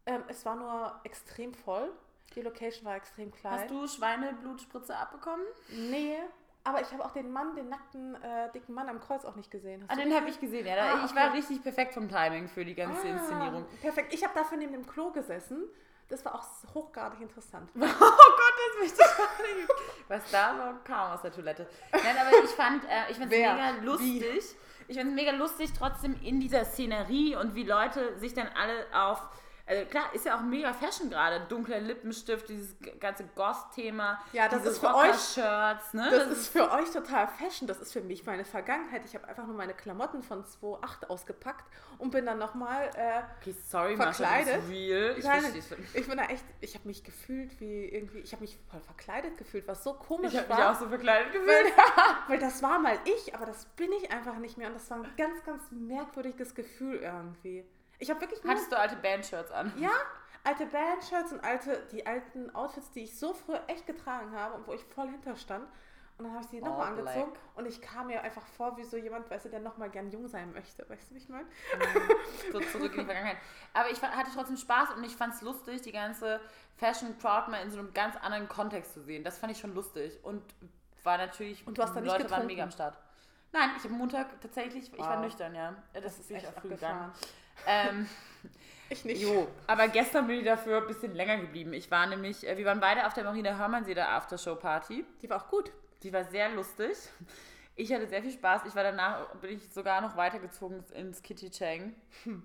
Ähm, 0.06 0.25
es 0.28 0.44
war 0.44 0.56
nur 0.56 0.99
extrem 1.05 1.55
voll. 1.55 1.93
Die 2.35 2.43
Location 2.43 2.85
war 2.85 2.97
extrem 2.97 3.32
klein. 3.32 3.61
Hast 3.61 3.71
du 3.71 3.87
Schweineblutspritze 3.88 4.97
abbekommen? 4.97 5.44
Nee, 5.71 6.17
aber 6.62 6.81
ich 6.81 6.91
habe 6.93 7.05
auch 7.05 7.11
den 7.12 7.32
Mann, 7.32 7.55
den 7.56 7.69
nackten, 7.69 8.15
äh, 8.23 8.50
dicken 8.53 8.75
Mann 8.75 8.88
am 8.88 9.00
Kreuz 9.00 9.25
auch 9.25 9.35
nicht 9.35 9.50
gesehen. 9.50 9.82
Hast 9.88 9.99
Ah, 9.99 10.03
den 10.03 10.15
habe 10.15 10.29
ich 10.29 10.38
gesehen, 10.38 10.67
ja. 10.67 10.75
Ah, 10.94 11.05
Ich 11.05 11.15
war 11.15 11.32
richtig 11.32 11.62
perfekt 11.62 11.94
vom 11.94 12.09
Timing 12.09 12.49
für 12.49 12.65
die 12.65 12.75
ganze 12.75 13.09
Inszenierung. 13.09 13.65
Ah, 13.65 13.77
perfekt. 13.81 14.12
Ich 14.15 14.23
habe 14.23 14.35
dafür 14.35 14.59
neben 14.59 14.73
dem 14.73 14.87
Klo 14.87 15.11
gesessen. 15.11 15.65
Das 16.09 16.25
war 16.25 16.35
auch 16.35 16.44
hochgradig 16.75 17.21
interessant. 17.21 17.71
Oh 17.81 17.81
Gott, 17.81 18.55
das 18.59 18.79
möchte 18.81 19.03
ich 19.49 19.56
nicht. 19.56 19.69
Was 20.09 20.31
da 20.31 20.55
so 20.56 20.79
kam 20.85 21.12
aus 21.12 21.23
der 21.23 21.32
Toilette. 21.32 21.69
Nein, 21.93 22.17
aber 22.19 22.44
ich 22.44 22.50
fand 22.50 22.85
äh, 22.85 23.11
ich 23.11 23.17
fand 23.17 23.32
es 23.32 23.38
mega 23.38 23.71
lustig. 23.82 24.44
Ich 24.88 24.97
fand 24.97 25.11
es 25.11 25.15
mega 25.15 25.31
lustig, 25.32 25.71
trotzdem 25.77 26.21
in 26.23 26.41
dieser 26.41 26.65
Szenerie 26.65 27.37
und 27.37 27.55
wie 27.55 27.62
Leute 27.65 28.19
sich 28.19 28.35
dann 28.35 28.49
alle 28.61 28.87
auf. 28.93 29.23
Also 29.70 29.84
klar, 29.88 30.12
ist 30.12 30.25
ja 30.26 30.37
auch 30.37 30.43
mega 30.43 30.72
Fashion 30.72 31.08
gerade. 31.11 31.46
Dunkler 31.49 31.78
Lippenstift, 31.78 32.49
dieses 32.49 32.75
ganze 32.99 33.25
Goth-Thema. 33.37 34.20
Ja, 34.32 34.49
das 34.49 34.64
ist 34.64 34.78
für 34.78 34.88
euch- 34.88 34.94
Rocker-Shirts, 34.94 35.94
ne? 35.94 36.08
Das 36.11 36.26
ist 36.28 36.49
für 36.49 36.70
euch 36.72 36.90
total 36.90 37.28
Fashion, 37.28 37.69
das 37.69 37.78
ist 37.78 37.93
für 37.93 38.00
mich 38.00 38.26
meine 38.26 38.44
Vergangenheit. 38.44 39.02
Ich 39.05 39.14
habe 39.14 39.28
einfach 39.28 39.46
nur 39.46 39.55
meine 39.56 39.72
Klamotten 39.75 40.22
von 40.25 40.44
2.8 40.44 41.06
ausgepackt 41.08 41.64
und 41.99 42.11
bin 42.11 42.26
dann 42.26 42.38
nochmal. 42.38 42.90
Äh, 42.96 43.22
Okay, 43.40 43.55
sorry, 43.69 43.94
Mascha, 43.96 44.12
verkleidet. 44.12 44.56
bist 44.62 44.70
real. 44.70 45.14
Ich 45.17 45.25
nein, 45.25 45.44
ich 45.94 46.06
bin 46.08 46.17
da 46.19 46.25
echt, 46.25 46.44
ich 46.61 46.75
habe 46.75 46.88
mich 46.88 47.05
gefühlt 47.05 47.61
wie 47.61 47.84
irgendwie, 47.84 48.19
ich 48.19 48.32
habe 48.32 48.43
mich 48.43 48.58
voll 48.70 48.81
verkleidet 48.81 49.38
gefühlt, 49.38 49.69
was 49.69 49.84
so 49.84 49.94
komisch 49.94 50.32
Ich 50.34 50.38
habe 50.38 50.49
war. 50.49 50.56
mich 50.56 50.67
auch 50.67 50.81
so 50.81 50.88
verkleidet 50.88 51.32
gefühlt. 51.32 51.49
weil, 51.76 52.17
weil 52.28 52.38
das 52.40 52.62
war 52.62 52.78
mal 52.81 52.99
ich, 53.05 53.34
aber 53.37 53.46
das 53.46 53.67
bin 53.76 53.93
ich 53.93 54.11
einfach 54.11 54.37
nicht 54.38 54.58
mehr 54.58 54.67
und 54.69 54.75
das 54.75 54.90
war 54.90 54.99
ein 54.99 55.08
ganz, 55.17 55.44
ganz 55.44 55.62
merkwürdiges 55.70 56.55
Gefühl 56.56 56.96
irgendwie. 56.96 57.64
Ich 58.00 58.11
habe 58.11 58.20
wirklich 58.20 58.41
Hattest 58.44 58.73
du 58.73 58.79
alte 58.79 58.97
Bandshirts 58.97 59.52
an? 59.52 59.73
ja, 59.79 59.91
alte 60.43 60.67
Bandshirts 60.67 61.32
und 61.32 61.44
alte, 61.44 61.87
die 61.93 62.05
alten 62.06 62.52
Outfits, 62.55 62.91
die 62.91 63.05
ich 63.05 63.17
so 63.19 63.32
früher 63.35 63.62
echt 63.69 63.87
getragen 63.87 64.32
habe 64.32 64.55
und 64.56 64.67
wo 64.67 64.73
ich 64.73 64.82
voll 64.85 65.08
hinterstand. 65.08 65.69
Und 66.19 66.25
dann 66.25 66.35
habe 66.35 66.44
ich 66.44 66.50
sie 66.50 66.61
nochmal 66.61 66.88
All 66.88 66.99
angezogen 66.99 67.32
und 67.55 67.64
ich 67.67 67.81
kam 67.81 68.08
mir 68.08 68.23
einfach 68.23 68.44
vor 68.44 68.76
wie 68.76 68.85
so 68.85 68.99
jemand, 68.99 69.31
weißt 69.31 69.47
du, 69.47 69.49
der 69.49 69.61
nochmal 69.61 69.88
gern 69.88 70.11
jung 70.11 70.29
sein 70.29 70.52
möchte. 70.52 70.87
Weißt 70.88 71.11
du, 71.11 71.14
wie 71.14 71.19
ich 71.19 71.29
meine? 71.31 71.47
so 72.52 72.61
zurück 72.61 72.93
in 72.93 73.00
die 73.00 73.05
Vergangenheit. 73.06 73.38
Aber 73.73 73.88
ich 73.91 74.03
hatte 74.03 74.31
trotzdem 74.35 74.58
Spaß 74.58 74.91
und 74.96 75.05
ich 75.05 75.17
fand 75.17 75.32
es 75.35 75.41
lustig, 75.41 75.81
die 75.81 75.93
ganze 75.93 76.41
Fashion 76.76 77.19
Crowd 77.19 77.50
mal 77.50 77.62
in 77.62 77.70
so 77.70 77.79
einem 77.79 77.94
ganz 77.94 78.17
anderen 78.17 78.49
Kontext 78.49 78.93
zu 78.93 79.00
sehen. 79.03 79.25
Das 79.25 79.38
fand 79.38 79.53
ich 79.53 79.58
schon 79.61 79.75
lustig 79.75 80.19
und 80.23 80.43
war 81.05 81.17
natürlich. 81.17 81.67
Und 81.67 81.79
du 81.79 81.82
hast 81.82 81.94
da 81.94 82.00
die 82.00 82.00
nicht 82.03 82.12
Leute 82.12 82.25
waren 82.25 82.29
getrunken? 82.31 82.46
mega 82.49 82.62
am 82.64 82.70
Start. 82.70 82.99
Nein, 83.53 83.70
ich 83.79 83.85
habe 83.85 83.94
Montag 83.94 84.41
tatsächlich, 84.43 84.93
ich 84.93 84.99
war 84.99 85.20
nüchtern, 85.23 85.55
ja. 85.55 85.75
Ja, 85.94 86.00
Das, 86.00 86.19
ist 86.19 86.31
echt 86.31 86.44
echt 86.44 86.61
früh 86.61 86.69
abgefahren. 86.73 86.99
gegangen. 86.99 87.12
Ähm, 87.67 88.07
Ich 88.93 89.05
nicht. 89.05 89.23
jo, 89.23 89.47
aber 89.69 89.87
gestern 89.87 90.27
bin 90.27 90.41
ich 90.41 90.45
dafür 90.45 90.79
ein 90.81 90.87
bisschen 90.89 91.15
länger 91.15 91.37
geblieben. 91.39 91.73
Ich 91.73 91.91
war 91.93 92.07
nämlich, 92.09 92.45
äh, 92.47 92.57
wir 92.59 92.65
waren 92.67 92.81
beide 92.81 93.07
auf 93.07 93.15
der 93.15 93.23
Marina 93.23 93.57
Hörmannsee 93.57 93.95
der 93.95 94.11
Aftershow-Party. 94.11 95.05
Die 95.23 95.31
war 95.31 95.37
auch 95.45 95.49
gut. 95.49 95.71
Die 96.03 96.12
war 96.12 96.25
sehr 96.25 96.49
lustig. 96.51 96.97
Ich 97.77 97.93
hatte 97.93 98.09
sehr 98.09 98.21
viel 98.21 98.33
Spaß. 98.33 98.62
Ich 98.67 98.75
war 98.75 98.83
danach, 98.83 99.27
bin 99.37 99.53
ich 99.57 99.73
sogar 99.73 100.01
noch 100.01 100.17
weitergezogen 100.17 100.83
ins 100.95 101.23
Kitty 101.23 101.51
Chang. 101.51 101.95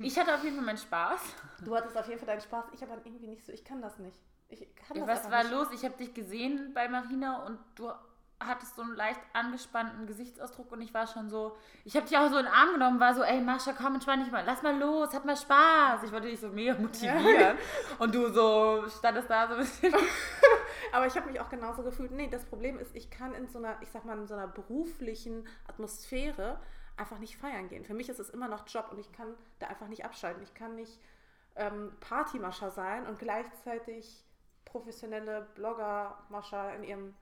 Ich 0.00 0.16
hatte 0.18 0.32
auf 0.34 0.42
jeden 0.44 0.56
Fall 0.56 0.64
meinen 0.64 0.78
Spaß. 0.78 1.20
Du 1.64 1.74
hattest 1.74 1.96
auf 1.96 2.06
jeden 2.08 2.18
Fall 2.20 2.26
deinen 2.28 2.40
Spaß. 2.40 2.66
Ich 2.72 2.82
aber 2.82 2.96
irgendwie 3.04 3.26
nicht 3.26 3.44
so. 3.44 3.52
Ich 3.52 3.64
kann 3.64 3.82
das 3.82 3.98
nicht. 3.98 4.16
Ich 4.48 4.60
kann 4.76 4.96
Ja, 4.96 5.06
das 5.06 5.24
was 5.24 5.30
war 5.32 5.42
nicht. 5.42 5.52
los? 5.52 5.68
Ich 5.74 5.84
habe 5.84 5.96
dich 5.96 6.14
gesehen 6.14 6.72
bei 6.72 6.88
Marina 6.88 7.44
und 7.46 7.58
du 7.74 7.90
hattest 8.40 8.76
so 8.76 8.82
einen 8.82 8.94
leicht 8.94 9.20
angespannten 9.32 10.06
Gesichtsausdruck 10.06 10.70
und 10.70 10.80
ich 10.80 10.94
war 10.94 11.06
schon 11.06 11.28
so, 11.28 11.56
ich 11.84 11.96
habe 11.96 12.06
dich 12.06 12.16
auch 12.16 12.28
so 12.28 12.38
in 12.38 12.44
den 12.44 12.52
Arm 12.52 12.72
genommen, 12.72 13.00
war 13.00 13.14
so, 13.14 13.22
ey 13.22 13.40
Mascha, 13.40 13.72
komm, 13.72 13.94
entspann 13.94 14.20
dich 14.20 14.30
mal, 14.30 14.44
lass 14.46 14.62
mal 14.62 14.78
los, 14.78 15.12
hab 15.12 15.24
mal 15.24 15.36
Spaß. 15.36 16.04
Ich 16.04 16.12
wollte 16.12 16.28
dich 16.28 16.38
so 16.38 16.48
mega 16.48 16.74
motivieren 16.74 17.58
und 17.98 18.14
du 18.14 18.32
so 18.32 18.84
standest 18.88 19.28
da 19.28 19.48
so 19.48 19.54
ein 19.54 19.60
bisschen. 19.60 19.92
Aber 20.92 21.06
ich 21.06 21.16
habe 21.16 21.30
mich 21.30 21.40
auch 21.40 21.48
genauso 21.48 21.82
gefühlt. 21.82 22.12
Nee, 22.12 22.28
das 22.28 22.44
Problem 22.46 22.78
ist, 22.78 22.94
ich 22.94 23.10
kann 23.10 23.34
in 23.34 23.48
so 23.48 23.58
einer, 23.58 23.76
ich 23.82 23.90
sag 23.90 24.04
mal, 24.04 24.16
in 24.16 24.26
so 24.26 24.34
einer 24.34 24.46
beruflichen 24.46 25.46
Atmosphäre 25.66 26.60
einfach 26.96 27.18
nicht 27.18 27.36
feiern 27.36 27.68
gehen. 27.68 27.84
Für 27.84 27.94
mich 27.94 28.08
ist 28.08 28.20
es 28.20 28.30
immer 28.30 28.48
noch 28.48 28.66
Job 28.68 28.88
und 28.90 28.98
ich 28.98 29.12
kann 29.12 29.34
da 29.58 29.66
einfach 29.66 29.88
nicht 29.88 30.04
abschalten. 30.04 30.42
Ich 30.42 30.54
kann 30.54 30.76
nicht 30.76 31.00
ähm, 31.56 31.92
Partymascher 32.00 32.70
sein 32.70 33.06
und 33.06 33.18
gleichzeitig 33.18 34.24
professionelle 34.64 35.48
Blogger-Mascher 35.54 36.74
in 36.76 36.84
ihrem 36.84 37.14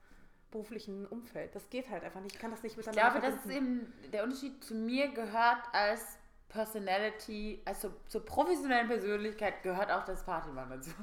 beruflichen 0.51 1.05
Umfeld. 1.07 1.53
Das 1.55 1.69
geht 1.69 1.89
halt 1.89 2.03
einfach 2.03 2.21
nicht. 2.21 2.35
Ich 2.35 2.41
kann 2.41 2.51
das 2.51 2.63
nicht 2.63 2.77
Ich 2.77 2.85
miteinander 2.85 3.19
glaube, 3.19 3.25
das 3.25 3.35
ist 3.35 3.51
verbinden. 3.51 3.93
eben 4.03 4.11
der 4.11 4.23
Unterschied 4.23 4.63
zu 4.63 4.75
mir 4.75 5.09
gehört 5.09 5.59
als 5.73 6.17
Personality, 6.49 7.61
also 7.65 7.91
zur 8.07 8.25
professionellen 8.25 8.87
Persönlichkeit 8.87 9.63
gehört 9.63 9.91
auch 9.91 10.05
das 10.05 10.23
Partymann 10.23 10.69
dazu. 10.69 10.91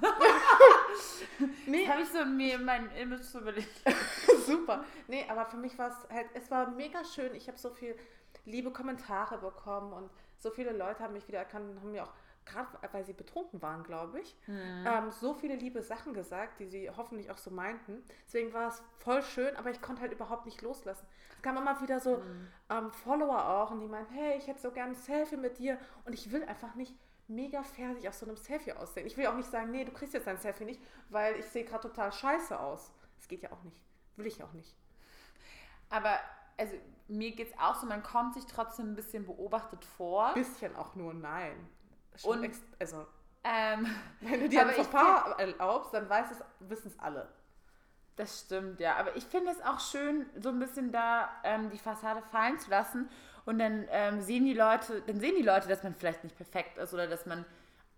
Nee, 1.67 1.87
Habe 1.89 2.03
ich 2.03 2.09
so 2.09 2.25
mir 2.25 2.59
mein 2.59 2.91
Image 2.93 3.23
so 3.23 3.41
überlegt. 3.41 3.69
Super. 4.47 4.85
Nee, 5.09 5.25
aber 5.29 5.47
für 5.47 5.57
mich 5.57 5.77
war 5.79 5.89
es 5.89 6.09
halt, 6.15 6.27
es 6.35 6.51
war 6.51 6.71
mega 6.71 7.05
schön. 7.05 7.35
Ich 7.35 7.49
habe 7.49 7.59
so 7.59 7.71
viel 7.71 7.97
liebe 8.45 8.71
Kommentare 8.71 9.39
bekommen 9.39 9.93
und 9.93 10.11
so 10.39 10.51
viele 10.51 10.73
Leute 10.73 11.01
haben 11.01 11.15
mich 11.15 11.27
wieder 11.27 11.39
erkannt 11.39 11.69
und 11.71 11.81
haben 11.81 11.91
mir 11.93 12.05
auch, 12.05 12.13
gerade 12.47 12.69
weil 12.93 13.05
sie 13.05 13.13
betrunken 13.13 13.63
waren, 13.63 13.83
glaube 13.83 14.21
ich, 14.21 14.37
ähm, 14.49 15.11
so 15.11 15.35
viele 15.35 15.57
liebe 15.57 15.83
Sachen 15.83 16.15
gesagt, 16.15 16.61
die 16.61 16.67
sie 16.67 16.91
hoffentlich 16.91 17.31
auch 17.31 17.39
so 17.39 17.51
meinten. 17.51 18.03
Deswegen 18.27 18.53
war 18.53 18.69
es 18.69 18.83
voll 18.97 19.23
schön, 19.23 19.57
aber 19.57 19.71
ich 19.71 19.81
konnte 19.81 20.03
halt 20.03 20.13
überhaupt 20.13 20.45
nicht 20.47 20.63
loslassen. 20.63 21.07
Es 21.37 21.43
kamen 21.43 21.59
immer 21.59 21.81
wieder 21.81 22.01
so 22.01 22.23
ähm, 22.71 22.91
Follower 22.91 23.49
auch 23.49 23.71
und 23.71 23.81
die 23.81 23.89
meinten, 23.89 24.13
hey, 24.15 24.37
ich 24.39 24.47
hätte 24.47 24.61
so 24.61 24.71
gerne 24.71 24.93
ein 24.93 24.97
Selfie 24.97 25.37
mit 25.37 25.59
dir 25.59 25.79
und 26.05 26.13
ich 26.13 26.31
will 26.33 26.45
einfach 26.45 26.75
nicht 26.75 26.95
mega 27.29 27.63
fertig 27.63 28.09
auf 28.09 28.15
so 28.15 28.27
einem 28.27 28.37
Selfie 28.37 28.73
aussehen. 28.73 29.07
Ich 29.07 29.17
will 29.17 29.27
auch 29.27 29.37
nicht 29.37 29.51
sagen, 29.51 29.71
nee, 29.71 29.85
du 29.85 29.93
kriegst 29.93 30.15
jetzt 30.15 30.27
dein 30.27 30.39
Selfie 30.39 30.65
nicht, 30.65 30.81
weil 31.09 31.37
ich 31.37 31.47
sehe 31.47 31.65
gerade 31.65 31.89
total 31.89 32.13
scheiße 32.13 32.59
aus. 32.59 32.93
Das 33.17 33.29
geht 33.29 33.43
ja 33.43 33.53
auch 33.53 33.63
nicht. 33.63 33.81
Will 34.17 34.27
ich 34.27 34.43
auch 34.43 34.53
nicht. 34.53 34.77
Aber 35.89 36.19
also 36.57 36.77
mir 37.09 37.33
geht 37.33 37.51
es 37.51 37.59
auch 37.59 37.75
so, 37.77 37.87
man 37.87 38.03
kommt 38.03 38.35
sich 38.35 38.47
trotzdem 38.47 38.93
ein 38.93 38.95
bisschen 38.95 39.27
beobachtet 39.27 39.85
vor. 39.85 40.35
Bisschen 40.35 40.77
auch 40.77 40.95
nur 40.95 41.15
nein. 41.15 41.69
Und- 42.23 42.51
also, 42.79 43.07
Ähm, 43.45 43.87
wenn 44.21 44.41
du 44.41 44.49
dir 44.49 44.63
Aber 44.63 44.71
ein 44.71 44.77
Fauxpas 44.77 45.39
erlaubst, 45.39 45.93
dann 45.95 46.09
weiß 46.09 46.27
es, 46.33 46.45
wissen 46.61 46.89
es 46.89 46.99
alle. 46.99 47.29
das 48.17 48.41
stimmt, 48.43 48.81
ja. 48.81 48.97
Aber 48.97 49.17
ich 49.17 49.25
finde 49.25 49.51
es 49.51 49.61
auch 49.63 49.81
schön, 49.81 50.27
so 50.41 50.51
ein 50.51 50.59
bisschen 50.61 50.93
da 50.93 51.29
ähm, 51.43 51.71
die 51.71 51.79
Fassade 51.79 52.23
fallen 52.31 52.59
zu 52.59 52.71
lassen. 52.71 53.09
Und 53.45 53.59
dann 53.59 53.87
ähm, 53.91 54.21
sehen 54.23 54.45
die 54.47 54.55
Leute, 54.55 55.03
dann 55.07 55.21
sehen 55.21 55.35
die 55.37 55.43
Leute, 55.43 55.69
dass 55.69 55.83
man 55.83 55.95
vielleicht 55.95 56.25
nicht 56.25 56.37
perfekt 56.37 56.79
ist 56.79 56.95
oder 56.95 57.07
dass 57.07 57.27
man 57.27 57.45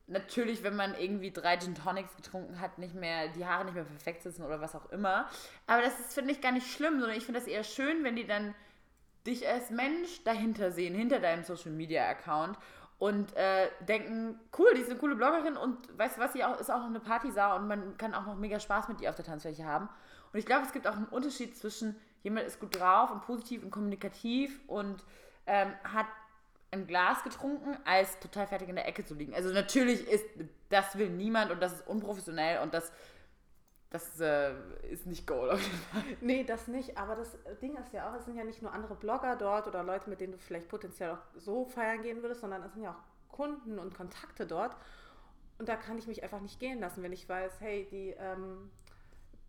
natürlich, 0.08 0.62
wenn 0.64 0.74
man 0.76 0.94
irgendwie 0.94 1.30
drei 1.32 1.56
Gin 1.58 1.74
Tonics 1.74 2.16
getrunken 2.16 2.60
hat, 2.60 2.78
nicht 2.78 2.94
mehr, 2.94 3.28
die 3.28 3.46
Haare 3.46 3.64
nicht 3.66 3.74
mehr 3.74 3.84
perfekt 3.84 4.22
sitzen 4.22 4.42
oder 4.42 4.60
was 4.60 4.74
auch 4.74 4.90
immer. 4.90 5.28
Aber 5.66 5.82
das 5.82 6.00
ist, 6.00 6.14
finde 6.14 6.32
ich, 6.32 6.40
gar 6.40 6.52
nicht 6.52 6.70
schlimm, 6.72 6.98
sondern 7.00 7.16
ich 7.16 7.24
finde 7.24 7.40
das 7.40 7.48
eher 7.48 7.64
schön, 7.64 8.02
wenn 8.04 8.16
die 8.16 8.26
dann 8.26 8.54
dich 9.26 9.46
als 9.48 9.70
Mensch 9.70 10.22
dahinter 10.24 10.70
sehen, 10.70 10.94
hinter 10.94 11.18
deinem 11.20 11.42
Social 11.44 11.72
Media 11.72 12.08
Account 12.08 12.56
und 12.98 13.36
äh, 13.36 13.68
denken, 13.86 14.40
cool, 14.58 14.68
die 14.74 14.80
ist 14.80 14.90
eine 14.90 14.98
coole 14.98 15.16
Bloggerin 15.16 15.56
und 15.56 15.98
weißt 15.98 16.16
du 16.16 16.20
was, 16.20 16.32
sie 16.32 16.44
auch, 16.44 16.58
ist 16.58 16.70
auch 16.70 16.78
noch 16.78 16.86
eine 16.86 17.00
Partysau 17.00 17.56
und 17.56 17.68
man 17.68 17.96
kann 17.98 18.14
auch 18.14 18.26
noch 18.26 18.36
mega 18.36 18.58
Spaß 18.58 18.88
mit 18.88 19.00
ihr 19.00 19.10
auf 19.10 19.16
der 19.16 19.24
Tanzfläche 19.24 19.64
haben. 19.64 19.88
Und 20.32 20.38
ich 20.38 20.46
glaube, 20.46 20.64
es 20.64 20.72
gibt 20.72 20.86
auch 20.86 20.96
einen 20.96 21.06
Unterschied 21.06 21.56
zwischen 21.56 21.96
jemand 22.22 22.46
ist 22.46 22.58
gut 22.58 22.78
drauf 22.78 23.12
und 23.12 23.22
positiv 23.22 23.62
und 23.62 23.70
kommunikativ 23.70 24.58
und 24.66 25.04
ähm, 25.46 25.72
hat 25.84 26.06
ein 26.72 26.86
Glas 26.88 27.22
getrunken, 27.22 27.76
als 27.84 28.18
total 28.18 28.48
fertig 28.48 28.68
in 28.68 28.74
der 28.74 28.88
Ecke 28.88 29.04
zu 29.04 29.14
liegen. 29.14 29.32
Also 29.32 29.52
natürlich 29.52 30.06
ist, 30.08 30.24
das 30.68 30.98
will 30.98 31.08
niemand 31.08 31.52
und 31.52 31.62
das 31.62 31.74
ist 31.74 31.86
unprofessionell 31.86 32.62
und 32.62 32.74
das, 32.74 32.90
das 33.90 34.20
äh, 34.20 34.52
ist 34.90 35.06
nicht 35.06 35.26
Goal 35.26 35.50
auf 35.50 35.60
jeden 35.60 35.78
Fall. 35.78 36.02
Nee, 36.20 36.44
das 36.44 36.66
nicht. 36.68 36.98
Aber 36.98 37.14
das 37.14 37.38
Ding 37.62 37.76
ist 37.76 37.92
ja 37.92 38.10
auch, 38.10 38.14
es 38.14 38.24
sind 38.24 38.36
ja 38.36 38.44
nicht 38.44 38.62
nur 38.62 38.72
andere 38.72 38.94
Blogger 38.94 39.36
dort 39.36 39.68
oder 39.68 39.82
Leute, 39.82 40.10
mit 40.10 40.20
denen 40.20 40.32
du 40.32 40.38
vielleicht 40.38 40.68
potenziell 40.68 41.12
auch 41.12 41.22
so 41.36 41.64
feiern 41.66 42.02
gehen 42.02 42.22
würdest, 42.22 42.40
sondern 42.40 42.62
es 42.62 42.72
sind 42.72 42.82
ja 42.82 42.90
auch 42.90 43.32
Kunden 43.32 43.78
und 43.78 43.94
Kontakte 43.94 44.46
dort. 44.46 44.76
Und 45.58 45.68
da 45.68 45.76
kann 45.76 45.98
ich 45.98 46.06
mich 46.06 46.22
einfach 46.22 46.40
nicht 46.40 46.60
gehen 46.60 46.80
lassen, 46.80 47.02
wenn 47.02 47.12
ich 47.12 47.28
weiß, 47.28 47.60
hey, 47.60 47.86
die 47.90 48.14
ähm, 48.18 48.70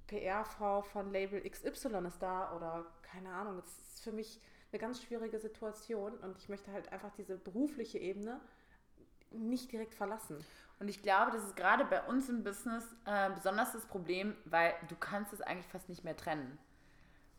PR-Frau 0.07 0.81
von 0.83 1.11
Label 1.11 1.41
XY 1.41 2.05
ist 2.07 2.21
da 2.21 2.55
oder 2.55 2.85
keine 3.01 3.33
Ahnung. 3.33 3.57
Das 3.57 3.67
ist 3.67 4.03
für 4.03 4.11
mich, 4.11 4.39
eine 4.71 4.79
ganz 4.79 5.01
schwierige 5.01 5.39
Situation 5.39 6.17
und 6.17 6.37
ich 6.37 6.49
möchte 6.49 6.71
halt 6.71 6.91
einfach 6.91 7.11
diese 7.15 7.37
berufliche 7.37 7.99
Ebene 7.99 8.39
nicht 9.31 9.71
direkt 9.71 9.95
verlassen. 9.95 10.43
Und 10.79 10.89
ich 10.89 11.01
glaube, 11.01 11.31
das 11.31 11.43
ist 11.43 11.55
gerade 11.55 11.85
bei 11.85 12.01
uns 12.03 12.29
im 12.29 12.43
Business 12.43 12.83
äh, 13.05 13.29
besonders 13.31 13.71
das 13.73 13.85
Problem, 13.85 14.35
weil 14.45 14.73
du 14.89 14.95
kannst 14.95 15.33
es 15.33 15.41
eigentlich 15.41 15.67
fast 15.67 15.89
nicht 15.89 16.03
mehr 16.03 16.15
trennen. 16.15 16.59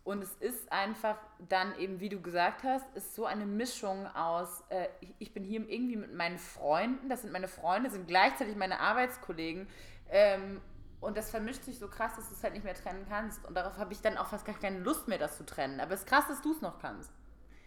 Und 0.03 0.23
es 0.23 0.35
ist 0.37 0.73
einfach 0.73 1.19
dann 1.51 1.79
eben, 1.79 2.01
wie 2.01 2.09
du 2.09 2.21
gesagt 2.21 2.63
hast, 2.65 2.85
ist 2.97 3.15
so 3.15 3.27
eine 3.27 3.45
Mischung 3.45 4.07
aus, 4.07 4.65
äh, 4.71 4.89
ich 5.19 5.35
bin 5.35 5.45
hier 5.45 5.69
irgendwie 5.69 5.97
mit 5.97 6.15
meinen 6.15 6.39
Freunden, 6.39 7.09
das 7.09 7.23
sind 7.23 7.33
meine 7.33 7.47
Freunde, 7.47 7.91
sind 7.91 8.09
gleichzeitig 8.09 8.57
meine 8.57 8.81
Arbeitskollegen. 8.81 9.69
Ähm, 10.09 10.61
und 11.01 11.17
das 11.17 11.31
vermischt 11.31 11.63
sich 11.63 11.79
so 11.79 11.89
krass, 11.89 12.17
dass 12.17 12.29
du 12.29 12.35
es 12.35 12.43
halt 12.43 12.55
nicht 12.55 12.65
mehr 12.65 12.75
trennen 12.75 13.07
kannst. 13.09 13.47
Und 13.47 13.55
darauf 13.55 13.77
habe 13.77 13.93
ich 13.93 14.01
dann 14.01 14.17
auch 14.17 14.29
fast 14.29 14.45
gar 14.45 14.59
keine 14.59 14.79
Lust 14.81 15.07
mehr, 15.07 15.19
das 15.19 15.37
zu 15.37 15.45
trennen. 15.45 15.79
Aber 15.79 15.95
es 15.95 16.01
ist 16.01 16.09
krass, 16.09 16.27
dass 16.27 16.43
du 16.43 16.53
es 16.53 16.61
noch 16.61 16.79
kannst. 16.81 17.13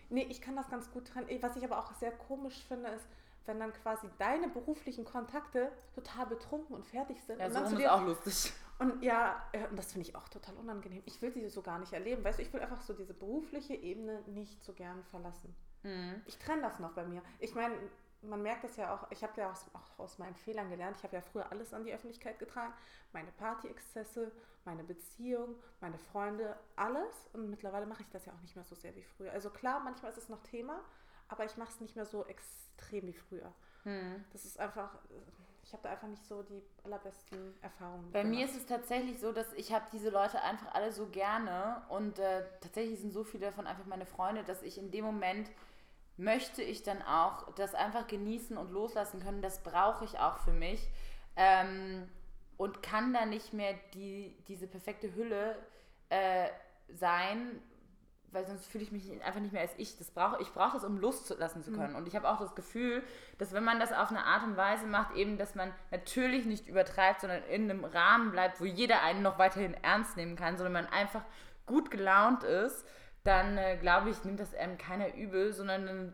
Nee, 0.10 0.28
ich 0.30 0.42
kann 0.42 0.56
das 0.56 0.70
ganz 0.70 0.92
gut 0.92 1.08
trennen. 1.08 1.28
Was 1.42 1.56
ich 1.56 1.64
aber 1.64 1.78
auch 1.78 1.94
sehr 1.94 2.12
komisch 2.12 2.66
finde, 2.68 2.90
ist, 2.90 3.06
wenn 3.46 3.60
dann 3.60 3.74
quasi 3.74 4.08
deine 4.18 4.48
beruflichen 4.48 5.06
Kontakte 5.06 5.72
total 5.96 6.28
betrunken 6.28 6.76
und 6.76 6.86
fertig 6.86 7.22
sind. 7.24 7.40
Ja, 7.40 7.48
und 7.48 7.54
so 7.54 7.60
dann 7.60 7.80
ist 7.80 7.90
auch 7.90 8.06
lustig. 8.06 8.54
Und 8.80 9.04
ja, 9.04 9.44
äh, 9.52 9.68
und 9.68 9.78
das 9.78 9.92
finde 9.92 10.08
ich 10.08 10.16
auch 10.16 10.28
total 10.30 10.56
unangenehm. 10.56 11.04
Ich 11.06 11.22
will 11.22 11.32
sie 11.32 11.48
so 11.50 11.62
gar 11.62 11.80
nicht 11.80 11.94
erleben. 11.94 12.24
Weißt 12.24 12.40
du, 12.40 12.44
ich 12.44 12.52
will 12.52 12.62
einfach 12.62 12.82
so 12.82 12.94
diese 12.94 13.14
berufliche 13.14 13.76
Ebene 13.76 14.22
nicht 14.28 14.64
so 14.64 14.74
gern 14.74 15.04
verlassen. 15.06 15.56
Mhm. 15.84 16.22
Ich 16.26 16.38
trenne 16.40 16.64
das 16.64 16.80
noch 16.80 16.94
bei 16.94 17.06
mir. 17.06 17.22
Ich 17.40 17.54
meine, 17.54 17.76
man 18.24 18.42
merkt 18.42 18.64
das 18.64 18.78
ja 18.78 18.94
auch, 18.94 19.10
ich 19.12 19.24
habe 19.24 19.40
ja 19.40 19.52
auch 19.52 20.00
aus 20.00 20.18
meinen 20.18 20.36
Fehlern 20.36 20.70
gelernt. 20.70 20.98
Ich 20.98 21.04
habe 21.04 21.16
ja 21.16 21.22
früher 21.22 21.52
alles 21.52 21.74
an 21.74 21.84
die 21.84 21.94
Öffentlichkeit 21.94 22.40
getragen. 22.40 22.74
Meine 23.14 23.32
Party-Exzesse, 23.32 24.32
meine 24.66 24.84
Beziehung, 24.84 25.56
meine 25.80 25.98
Freunde, 25.98 26.56
alles. 26.76 27.30
Und 27.34 27.50
mittlerweile 27.50 27.86
mache 27.86 28.04
ich 28.04 28.10
das 28.10 28.26
ja 28.26 28.34
auch 28.34 28.42
nicht 28.42 28.56
mehr 28.56 28.66
so 28.66 28.76
sehr 28.76 28.96
wie 28.96 29.04
früher. 29.04 29.32
Also 29.32 29.50
klar, 29.50 29.80
manchmal 29.80 30.12
ist 30.12 30.18
es 30.18 30.30
noch 30.30 30.42
Thema, 30.42 30.82
aber 31.28 31.46
ich 31.46 31.58
mache 31.58 31.70
es 31.70 31.82
nicht 31.82 31.96
mehr 31.96 32.06
so 32.06 32.26
extrem 32.26 32.71
wie 32.92 33.14
früher. 33.14 33.52
Hm. 33.84 34.24
Das 34.32 34.46
ist 34.46 34.60
einfach, 34.60 34.90
ich 35.64 35.74
habe 35.74 35.84
da 35.84 35.90
einfach 35.90 36.08
nicht 36.08 36.26
so 36.26 36.44
die 36.44 36.62
allerbesten 36.84 37.54
Erfahrungen. 37.62 38.12
Bei 38.12 38.24
gemacht. 38.24 38.38
mir 38.38 38.46
ist 38.46 38.56
es 38.56 38.66
tatsächlich 38.66 39.20
so, 39.20 39.32
dass 39.32 39.54
ich 39.54 39.74
habe 39.74 39.86
diese 39.92 40.10
Leute 40.10 40.42
einfach 40.42 40.74
alle 40.74 40.92
so 40.92 41.08
gerne 41.08 41.82
und 41.90 42.20
äh, 42.20 42.44
tatsächlich 42.60 43.00
sind 43.00 43.12
so 43.12 43.24
viele 43.24 43.48
davon 43.48 43.68
einfach 43.68 43.86
meine 43.86 44.06
Freunde, 44.06 44.44
dass 44.44 44.62
ich 44.62 44.78
in 44.78 44.92
dem 44.92 45.06
Moment 45.06 45.50
möchte 46.18 46.62
ich 46.62 46.84
dann 46.84 47.02
auch 47.02 47.54
das 47.56 47.74
einfach 47.74 48.08
genießen 48.08 48.58
und 48.58 48.72
loslassen 48.72 49.22
können. 49.22 49.42
Das 49.42 49.64
brauche 49.64 50.06
ich 50.06 50.20
auch 50.20 50.38
für 50.38 50.54
mich. 50.54 50.88
Ähm, 51.36 52.08
und 52.58 52.84
kann 52.84 53.14
da 53.14 53.26
nicht 53.26 53.54
mehr 53.54 53.74
die, 53.96 54.38
diese 54.48 54.68
perfekte 54.68 55.16
Hülle 55.16 55.58
äh, 56.10 56.50
sein, 56.90 57.60
weil 58.32 58.46
sonst 58.46 58.66
fühle 58.68 58.84
ich 58.84 58.92
mich 58.92 59.12
einfach 59.24 59.42
nicht 59.42 59.52
mehr 59.52 59.62
als 59.62 59.74
ich. 59.78 59.98
Das 59.98 60.12
brauche, 60.12 60.42
ich 60.42 60.52
brauche 60.54 60.78
es, 60.78 60.84
um 60.84 60.98
Lust 60.98 61.36
lassen 61.38 61.64
zu 61.64 61.72
können. 61.72 61.92
Mhm. 61.92 61.98
Und 61.98 62.08
ich 62.08 62.16
habe 62.16 62.30
auch 62.30 62.40
das 62.40 62.56
Gefühl, 62.56 63.04
dass 63.38 63.54
wenn 63.54 63.64
man 63.64 63.80
das 63.80 63.92
auf 63.92 64.10
eine 64.10 64.24
Art 64.24 64.44
und 64.44 64.58
Weise 64.58 64.86
macht, 64.86 65.16
eben, 65.16 65.38
dass 65.38 65.56
man 65.56 65.74
natürlich 65.92 66.46
nicht 66.46 66.68
übertreibt, 66.68 67.22
sondern 67.22 67.44
in 67.44 67.70
einem 67.70 67.84
Rahmen 67.84 68.32
bleibt, 68.32 68.62
wo 68.62 68.66
jeder 68.66 69.02
einen 69.02 69.22
noch 69.22 69.38
weiterhin 69.38 69.74
ernst 69.74 70.18
nehmen 70.18 70.36
kann, 70.36 70.58
sondern 70.58 70.74
man 70.74 70.88
einfach 70.88 71.24
gut 71.66 71.92
gelaunt 71.92 72.44
ist, 72.44 72.86
dann 73.24 73.58
äh, 73.58 73.78
glaube 73.78 74.10
ich, 74.10 74.24
nimmt 74.24 74.40
das 74.40 74.56
einem 74.56 74.78
keiner 74.78 75.14
übel, 75.16 75.54
sondern 75.54 75.86
dann 75.86 76.14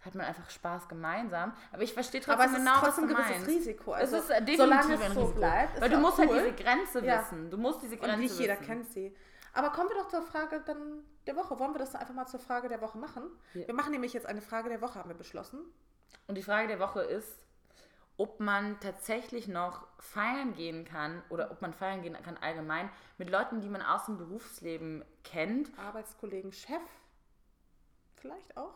hat 0.00 0.14
man 0.14 0.26
einfach 0.26 0.48
Spaß 0.48 0.88
gemeinsam. 0.88 1.52
Aber 1.72 1.82
ich 1.82 1.92
verstehe 1.92 2.20
trotzdem 2.20 2.40
Aber 2.40 2.50
es 2.50 2.56
genau, 2.56 2.74
ist 2.74 2.80
trotzdem 2.80 3.04
was 3.04 3.10
du 3.10 3.16
ein 3.16 3.22
gewisses 3.24 3.46
meinst. 3.46 3.48
Risiko. 3.48 3.92
Also, 3.92 4.16
es 4.16 4.22
ist 4.22 4.30
definitiv 4.30 4.70
ein 4.70 4.96
Risiko. 4.96 5.26
So 5.26 5.34
bleibt, 5.34 5.80
weil 5.80 5.90
du 5.90 5.98
musst 5.98 6.18
halt 6.18 6.30
cool. 6.30 6.36
halt 6.36 6.58
diese 6.58 6.64
Grenze 6.64 7.04
ja. 7.04 7.20
wissen. 7.20 7.50
Du 7.50 7.58
musst 7.58 7.82
diese 7.82 7.96
Grenze 7.98 8.14
Und 8.14 8.20
nicht 8.20 8.38
jeder 8.38 8.56
kennt 8.56 8.90
sie. 8.90 9.14
Aber 9.52 9.70
kommen 9.70 9.88
wir 9.88 9.96
doch 9.96 10.08
zur 10.08 10.22
Frage 10.22 10.62
dann 10.64 11.04
der 11.26 11.36
Woche. 11.36 11.58
Wollen 11.58 11.72
wir 11.72 11.78
das 11.78 11.94
einfach 11.94 12.14
mal 12.14 12.26
zur 12.26 12.40
Frage 12.40 12.68
der 12.68 12.80
Woche 12.80 12.98
machen? 12.98 13.22
Ja. 13.54 13.66
Wir 13.66 13.74
machen 13.74 13.92
nämlich 13.92 14.12
jetzt 14.12 14.26
eine 14.26 14.40
Frage 14.40 14.68
der 14.68 14.80
Woche, 14.80 14.98
haben 14.98 15.10
wir 15.10 15.16
beschlossen. 15.16 15.60
Und 16.26 16.36
die 16.36 16.42
Frage 16.42 16.68
der 16.68 16.80
Woche 16.80 17.00
ist, 17.00 17.38
ob 18.16 18.38
man 18.38 18.78
tatsächlich 18.80 19.48
noch 19.48 19.86
feiern 19.98 20.54
gehen 20.54 20.84
kann 20.84 21.22
oder 21.30 21.50
ob 21.50 21.62
man 21.62 21.72
feiern 21.72 22.02
gehen 22.02 22.16
kann 22.22 22.36
allgemein 22.36 22.90
mit 23.16 23.30
Leuten, 23.30 23.60
die 23.60 23.68
man 23.68 23.82
aus 23.82 24.04
dem 24.06 24.18
Berufsleben 24.18 25.04
kennt. 25.24 25.70
Arbeitskollegen, 25.78 26.52
Chef, 26.52 26.82
vielleicht 28.16 28.56
auch. 28.56 28.74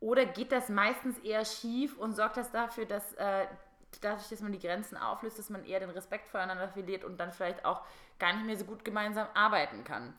Oder 0.00 0.26
geht 0.26 0.52
das 0.52 0.68
meistens 0.68 1.18
eher 1.20 1.44
schief 1.44 1.96
und 1.96 2.14
sorgt 2.14 2.36
das 2.36 2.50
dafür, 2.50 2.84
dass 2.84 3.14
äh, 3.14 3.46
dadurch, 4.00 4.28
dass 4.28 4.40
man 4.40 4.52
die 4.52 4.58
Grenzen 4.58 4.96
auflöst, 4.96 5.38
dass 5.38 5.50
man 5.50 5.64
eher 5.64 5.80
den 5.80 5.90
Respekt 5.90 6.28
voreinander 6.28 6.68
verliert 6.68 7.04
und 7.04 7.18
dann 7.18 7.32
vielleicht 7.32 7.64
auch 7.64 7.82
gar 8.18 8.32
nicht 8.32 8.46
mehr 8.46 8.56
so 8.56 8.64
gut 8.64 8.84
gemeinsam 8.84 9.26
arbeiten 9.34 9.84
kann. 9.84 10.14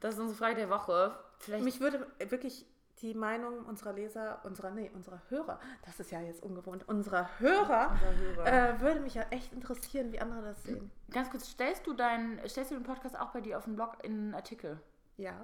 Das 0.00 0.14
ist 0.14 0.20
unsere 0.20 0.38
Frage 0.38 0.56
der 0.56 0.70
Woche. 0.70 1.18
Vielleicht 1.38 1.64
Mich 1.64 1.80
würde 1.80 2.06
wirklich 2.18 2.66
die 3.02 3.14
Meinung 3.14 3.66
unserer 3.66 3.92
Leser, 3.92 4.40
unserer, 4.44 4.70
nee, 4.70 4.90
unserer 4.94 5.20
Hörer, 5.28 5.60
das 5.84 6.00
ist 6.00 6.10
ja 6.10 6.20
jetzt 6.20 6.42
ungewohnt, 6.42 6.88
unserer 6.88 7.28
Hörer, 7.38 8.00
Hörer. 8.00 8.46
Äh, 8.46 8.80
würde 8.80 9.00
mich 9.00 9.14
ja 9.14 9.22
echt 9.30 9.52
interessieren, 9.52 10.12
wie 10.12 10.20
andere 10.20 10.42
das 10.42 10.62
sehen. 10.62 10.90
Ganz 11.10 11.30
kurz, 11.30 11.46
stellst 11.48 11.86
du 11.86 11.92
deinen, 11.92 12.40
stellst 12.48 12.70
du 12.70 12.74
den 12.74 12.84
Podcast 12.84 13.18
auch 13.18 13.30
bei 13.30 13.40
dir 13.40 13.58
auf 13.58 13.64
dem 13.64 13.76
Blog 13.76 13.98
in 14.02 14.12
einen 14.12 14.34
Artikel? 14.34 14.80
Ja. 15.18 15.34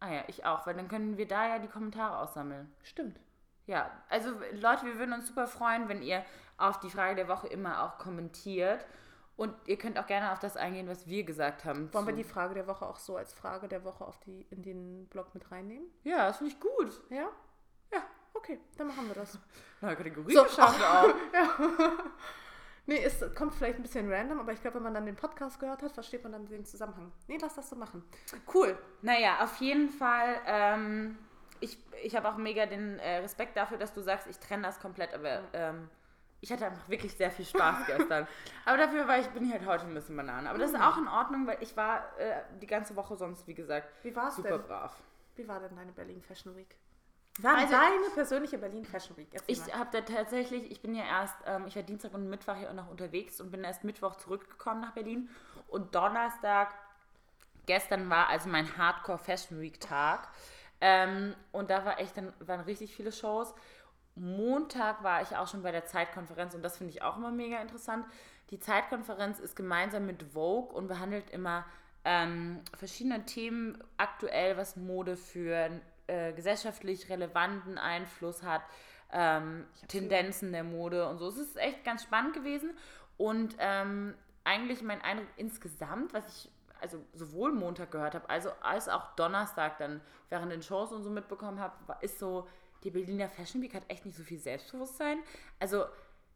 Ah 0.00 0.12
ja, 0.12 0.24
ich 0.26 0.44
auch, 0.46 0.66
weil 0.66 0.74
dann 0.74 0.88
können 0.88 1.18
wir 1.18 1.28
da 1.28 1.46
ja 1.46 1.58
die 1.58 1.68
Kommentare 1.68 2.18
aussammeln. 2.18 2.72
Stimmt. 2.82 3.20
Ja, 3.66 3.90
also 4.08 4.30
Leute, 4.54 4.86
wir 4.86 4.98
würden 4.98 5.12
uns 5.12 5.28
super 5.28 5.46
freuen, 5.46 5.88
wenn 5.88 6.02
ihr 6.02 6.24
auf 6.56 6.80
die 6.80 6.90
Frage 6.90 7.16
der 7.16 7.28
Woche 7.28 7.46
immer 7.48 7.82
auch 7.84 7.98
kommentiert. 7.98 8.84
Und 9.36 9.54
ihr 9.66 9.78
könnt 9.78 9.98
auch 9.98 10.06
gerne 10.06 10.32
auf 10.32 10.38
das 10.38 10.56
eingehen, 10.56 10.88
was 10.88 11.06
wir 11.06 11.24
gesagt 11.24 11.64
haben. 11.64 11.92
Wollen 11.92 12.06
wir 12.06 12.14
die 12.14 12.22
Frage 12.24 12.54
der 12.54 12.66
Woche 12.66 12.86
auch 12.86 12.98
so 12.98 13.16
als 13.16 13.32
Frage 13.32 13.66
der 13.66 13.82
Woche 13.82 14.04
auf 14.04 14.20
die, 14.20 14.46
in 14.50 14.62
den 14.62 15.06
Blog 15.08 15.34
mit 15.34 15.50
reinnehmen? 15.50 15.86
Ja, 16.04 16.26
das 16.26 16.38
finde 16.38 16.52
ich 16.52 16.60
gut. 16.60 17.02
Ja? 17.10 17.28
Ja, 17.92 18.02
okay, 18.34 18.60
dann 18.76 18.88
machen 18.88 19.08
wir 19.08 19.14
das. 19.14 19.38
Na, 19.80 19.94
Kategorie 19.94 20.34
so, 20.34 20.44
geschafft 20.44 20.80
auch. 20.84 21.14
ja. 21.32 21.92
Nee, 22.86 23.02
es 23.04 23.24
kommt 23.36 23.54
vielleicht 23.54 23.76
ein 23.76 23.82
bisschen 23.82 24.12
random, 24.12 24.40
aber 24.40 24.52
ich 24.52 24.60
glaube, 24.60 24.76
wenn 24.76 24.82
man 24.82 24.94
dann 24.94 25.06
den 25.06 25.14
Podcast 25.16 25.60
gehört 25.60 25.82
hat, 25.82 25.92
versteht 25.92 26.24
man 26.24 26.32
dann 26.32 26.46
den 26.46 26.64
Zusammenhang. 26.64 27.12
Nee, 27.28 27.38
lass 27.40 27.54
das 27.54 27.70
so 27.70 27.76
machen. 27.76 28.04
Cool. 28.52 28.76
Naja, 29.02 29.42
auf 29.42 29.56
jeden 29.56 29.88
Fall. 29.88 30.40
Ähm, 30.46 31.16
ich, 31.60 31.78
ich 32.02 32.16
habe 32.16 32.28
auch 32.28 32.36
mega 32.36 32.66
den 32.66 32.98
äh, 32.98 33.18
Respekt 33.18 33.56
dafür, 33.56 33.78
dass 33.78 33.94
du 33.94 34.00
sagst, 34.00 34.26
ich 34.26 34.38
trenne 34.38 34.64
das 34.64 34.80
komplett, 34.80 35.14
aber 35.14 35.42
ähm, 35.52 35.88
ich 36.42 36.52
hatte 36.52 36.66
einfach 36.66 36.88
wirklich 36.88 37.14
sehr 37.14 37.30
viel 37.30 37.44
Spaß 37.44 37.86
gestern. 37.86 38.26
Aber 38.64 38.76
dafür 38.76 39.06
war 39.06 39.18
ich, 39.18 39.28
bin 39.28 39.46
ich 39.46 39.52
halt 39.52 39.64
heute 39.64 39.84
ein 39.84 39.94
bisschen 39.94 40.16
Banane. 40.16 40.50
Aber 40.50 40.58
das 40.58 40.72
ist 40.72 40.76
mhm. 40.76 40.82
auch 40.82 40.98
in 40.98 41.08
Ordnung, 41.08 41.46
weil 41.46 41.58
ich 41.60 41.76
war 41.76 42.18
äh, 42.18 42.42
die 42.60 42.66
ganze 42.66 42.96
Woche 42.96 43.16
sonst, 43.16 43.46
wie 43.46 43.54
gesagt, 43.54 43.88
wie 44.02 44.14
war's 44.14 44.36
super 44.36 44.58
denn? 44.58 44.66
brav. 44.66 44.94
Wie 45.36 45.46
war 45.46 45.60
denn 45.60 45.74
deine 45.76 45.92
Berlin 45.92 46.20
Fashion 46.20 46.54
Week? 46.56 46.76
War 47.38 47.56
also, 47.56 47.72
deine 47.72 48.10
persönliche 48.12 48.58
Berlin 48.58 48.84
Fashion 48.84 49.16
Week? 49.16 49.28
Erzähl 49.32 49.54
ich 49.54 49.74
habe 49.74 49.88
da 49.92 50.00
tatsächlich, 50.02 50.70
ich 50.70 50.82
bin 50.82 50.94
ja 50.94 51.04
erst, 51.04 51.36
ähm, 51.46 51.64
ich 51.66 51.76
war 51.76 51.82
Dienstag 51.82 52.12
und 52.12 52.28
Mittwoch 52.28 52.56
hier 52.56 52.68
auch 52.68 52.74
noch 52.74 52.90
unterwegs 52.90 53.40
und 53.40 53.52
bin 53.52 53.62
erst 53.62 53.84
Mittwoch 53.84 54.16
zurückgekommen 54.16 54.80
nach 54.80 54.92
Berlin. 54.92 55.30
Und 55.68 55.94
Donnerstag, 55.94 56.74
gestern 57.66 58.10
war 58.10 58.28
also 58.28 58.48
mein 58.48 58.76
Hardcore 58.76 59.18
Fashion 59.18 59.60
Week 59.60 59.80
Tag. 59.80 60.28
Ähm, 60.80 61.36
und 61.52 61.70
da 61.70 61.84
war 61.84 62.00
echt, 62.00 62.16
dann 62.16 62.32
waren 62.40 62.60
richtig 62.60 62.94
viele 62.94 63.12
Shows. 63.12 63.54
Montag 64.14 65.02
war 65.02 65.22
ich 65.22 65.36
auch 65.36 65.48
schon 65.48 65.62
bei 65.62 65.72
der 65.72 65.86
Zeitkonferenz 65.86 66.54
und 66.54 66.62
das 66.62 66.76
finde 66.76 66.92
ich 66.92 67.02
auch 67.02 67.16
immer 67.16 67.30
mega 67.30 67.60
interessant. 67.60 68.04
Die 68.50 68.58
Zeitkonferenz 68.58 69.38
ist 69.38 69.56
gemeinsam 69.56 70.06
mit 70.06 70.22
Vogue 70.34 70.74
und 70.74 70.88
behandelt 70.88 71.30
immer 71.30 71.64
ähm, 72.04 72.60
verschiedene 72.76 73.24
Themen 73.24 73.82
aktuell, 73.96 74.56
was 74.56 74.76
Mode 74.76 75.16
für 75.16 75.70
äh, 76.06 76.32
gesellschaftlich 76.32 77.08
relevanten 77.08 77.78
Einfluss 77.78 78.42
hat, 78.42 78.62
ähm, 79.12 79.66
Tendenzen 79.88 80.52
der 80.52 80.64
Mode 80.64 81.08
und 81.08 81.18
so. 81.18 81.28
Es 81.28 81.38
ist 81.38 81.56
echt 81.56 81.84
ganz 81.84 82.02
spannend 82.02 82.34
gewesen 82.34 82.76
und 83.16 83.56
ähm, 83.58 84.14
eigentlich 84.44 84.82
mein 84.82 85.00
Eindruck 85.00 85.28
insgesamt, 85.36 86.12
was 86.12 86.28
ich 86.28 86.50
also 86.82 86.98
sowohl 87.14 87.52
Montag 87.52 87.92
gehört 87.92 88.14
habe, 88.14 88.28
also 88.28 88.50
als 88.60 88.88
auch 88.88 89.14
Donnerstag 89.14 89.78
dann 89.78 90.00
während 90.28 90.50
den 90.50 90.62
Shows 90.62 90.92
und 90.92 91.04
so 91.04 91.10
mitbekommen 91.10 91.60
habe, 91.60 91.74
ist 92.00 92.18
so, 92.18 92.48
die 92.84 92.90
Berliner 92.90 93.28
Fashion 93.28 93.62
Week 93.62 93.74
hat 93.74 93.84
echt 93.88 94.04
nicht 94.04 94.16
so 94.16 94.22
viel 94.22 94.38
Selbstbewusstsein. 94.38 95.18
Also 95.58 95.84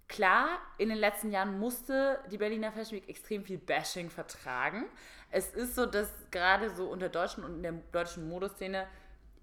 klar, 0.09 0.59
in 0.79 0.89
den 0.89 0.99
letzten 0.99 1.31
Jahren 1.31 1.59
musste 1.59 2.21
die 2.31 2.39
Berliner 2.39 2.73
Fashion 2.73 2.99
Week 2.99 3.09
extrem 3.09 3.45
viel 3.45 3.59
Bashing 3.59 4.11
vertragen. 4.11 4.85
Es 5.31 5.53
ist 5.55 5.75
so, 5.75 5.87
dass 5.87 6.09
gerade 6.31 6.71
so 6.71 6.89
unter 6.89 7.09
Deutschen 7.09 7.45
und 7.45 7.57
in 7.57 7.63
der 7.63 7.73
deutschen 7.93 8.29
Modeszene 8.29 8.87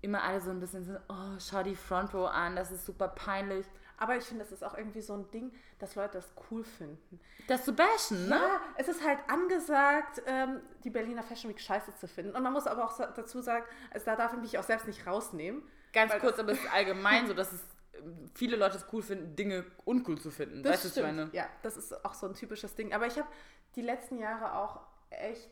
immer 0.02 0.24
alle 0.24 0.42
so 0.42 0.50
ein 0.50 0.60
bisschen 0.60 0.84
so, 0.84 0.94
oh, 1.08 1.40
schau 1.40 1.64
die 1.64 1.76
Front 1.76 2.14
Row 2.14 2.30
an, 2.30 2.56
das 2.56 2.72
ist 2.72 2.86
super 2.86 3.08
peinlich. 3.08 3.66
Aber 3.98 4.18
ich 4.18 4.24
finde, 4.26 4.44
das 4.44 4.52
ist 4.52 4.64
auch 4.64 4.78
irgendwie 4.78 5.02
so 5.02 5.14
ein 5.14 5.30
Ding, 5.32 5.54
dass 5.80 5.96
Leute 5.96 6.14
das 6.14 6.34
cool 6.50 6.64
finden. 6.64 7.20
Das 7.48 7.64
zu 7.64 7.74
bashen, 7.74 8.28
ne? 8.28 8.36
Ja, 8.36 8.62
es 8.76 8.88
ist 8.90 9.06
halt 9.06 9.20
angesagt, 9.28 10.22
ähm, 10.26 10.60
die 10.84 10.90
Berliner 10.90 11.24
Fashion 11.24 11.50
Week 11.50 11.60
scheiße 11.60 11.96
zu 11.96 12.08
finden. 12.08 12.36
Und 12.36 12.44
man 12.44 12.52
muss 12.52 12.68
aber 12.68 12.86
auch 12.86 12.98
dazu 12.98 13.42
sagen, 13.42 13.64
also 13.92 14.06
da 14.06 14.16
darf 14.16 14.34
ich 14.34 14.40
mich 14.40 14.58
auch 14.58 14.64
selbst 14.64 14.88
nicht 14.88 15.08
rausnehmen. 15.08 15.64
Ganz 15.94 16.14
kurz, 16.20 16.40
aber 16.40 16.52
es 16.52 16.60
ist 16.60 16.74
allgemein 16.74 17.28
so, 17.28 17.34
dass 17.36 17.54
es 17.54 17.62
ähm, 17.94 18.30
viele 18.34 18.58
Leute 18.58 18.78
es 18.78 18.86
cool 18.92 19.02
finden, 19.02 19.36
Dinge 19.36 19.66
uncool 19.86 20.20
zu 20.20 20.32
finden. 20.32 20.64
Das 20.64 20.84
weißt 20.84 20.92
stimmt. 20.92 21.08
meine? 21.08 21.30
Ja, 21.34 21.48
das 21.62 21.78
ist 21.78 22.04
auch 22.04 22.14
so 22.14 22.28
ein 22.28 22.34
typisches 22.34 22.76
Ding. 22.76 22.94
Aber 22.94 23.08
ich 23.08 23.18
habe 23.18 23.28
die 23.76 23.82
letzten 23.82 24.18
Jahre 24.18 24.56
auch 24.56 24.82
echt 25.10 25.50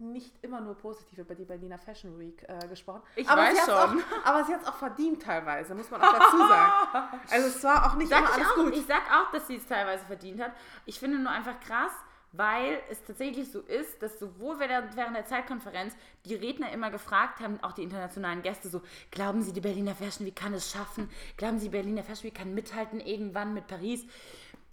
nicht 0.00 0.42
immer 0.42 0.60
nur 0.60 0.76
positiv 0.76 1.18
über 1.18 1.34
die 1.34 1.44
Berliner 1.44 1.78
Fashion 1.78 2.18
Week 2.18 2.42
äh, 2.48 2.66
gesprochen. 2.68 3.02
Ich 3.16 3.28
aber 3.28 3.42
weiß 3.42 3.66
schon. 3.66 3.74
Auch, 3.74 4.24
aber 4.24 4.44
sie 4.44 4.54
hat 4.54 4.62
es 4.62 4.68
auch 4.68 4.76
verdient 4.76 5.22
teilweise, 5.22 5.74
muss 5.74 5.90
man 5.90 6.00
auch 6.00 6.12
dazu 6.18 6.38
sagen. 6.38 7.20
Also 7.30 7.48
es 7.48 7.62
war 7.62 7.86
auch 7.86 7.94
nicht 7.96 8.08
Sag 8.08 8.20
immer 8.20 8.30
ich, 8.30 8.34
alles 8.36 8.48
auch, 8.48 8.56
gut. 8.56 8.76
ich 8.76 8.86
sag 8.86 9.02
auch, 9.12 9.30
dass 9.30 9.46
sie 9.46 9.56
es 9.56 9.66
teilweise 9.66 10.04
verdient 10.06 10.40
hat. 10.40 10.52
Ich 10.86 10.98
finde 10.98 11.18
nur 11.18 11.30
einfach 11.30 11.60
krass, 11.60 11.92
weil 12.32 12.80
es 12.88 13.02
tatsächlich 13.04 13.50
so 13.50 13.60
ist, 13.60 14.00
dass 14.02 14.18
sowohl 14.18 14.60
während 14.60 14.96
der 14.96 15.26
Zeitkonferenz 15.26 15.94
die 16.24 16.34
Redner 16.34 16.72
immer 16.72 16.90
gefragt 16.90 17.40
haben, 17.40 17.58
auch 17.62 17.72
die 17.72 17.82
internationalen 17.82 18.42
Gäste 18.42 18.68
so, 18.68 18.82
glauben 19.10 19.42
Sie, 19.42 19.52
die 19.52 19.60
Berliner 19.60 19.94
Fashion 19.94 20.26
Week 20.26 20.36
kann 20.36 20.54
es 20.54 20.70
schaffen? 20.70 21.10
Glauben 21.36 21.58
Sie, 21.58 21.66
die 21.66 21.72
Berliner 21.72 22.04
Fashion 22.04 22.24
Week 22.24 22.34
kann 22.34 22.54
mithalten 22.54 23.00
irgendwann 23.00 23.52
mit 23.54 23.66
Paris? 23.66 24.04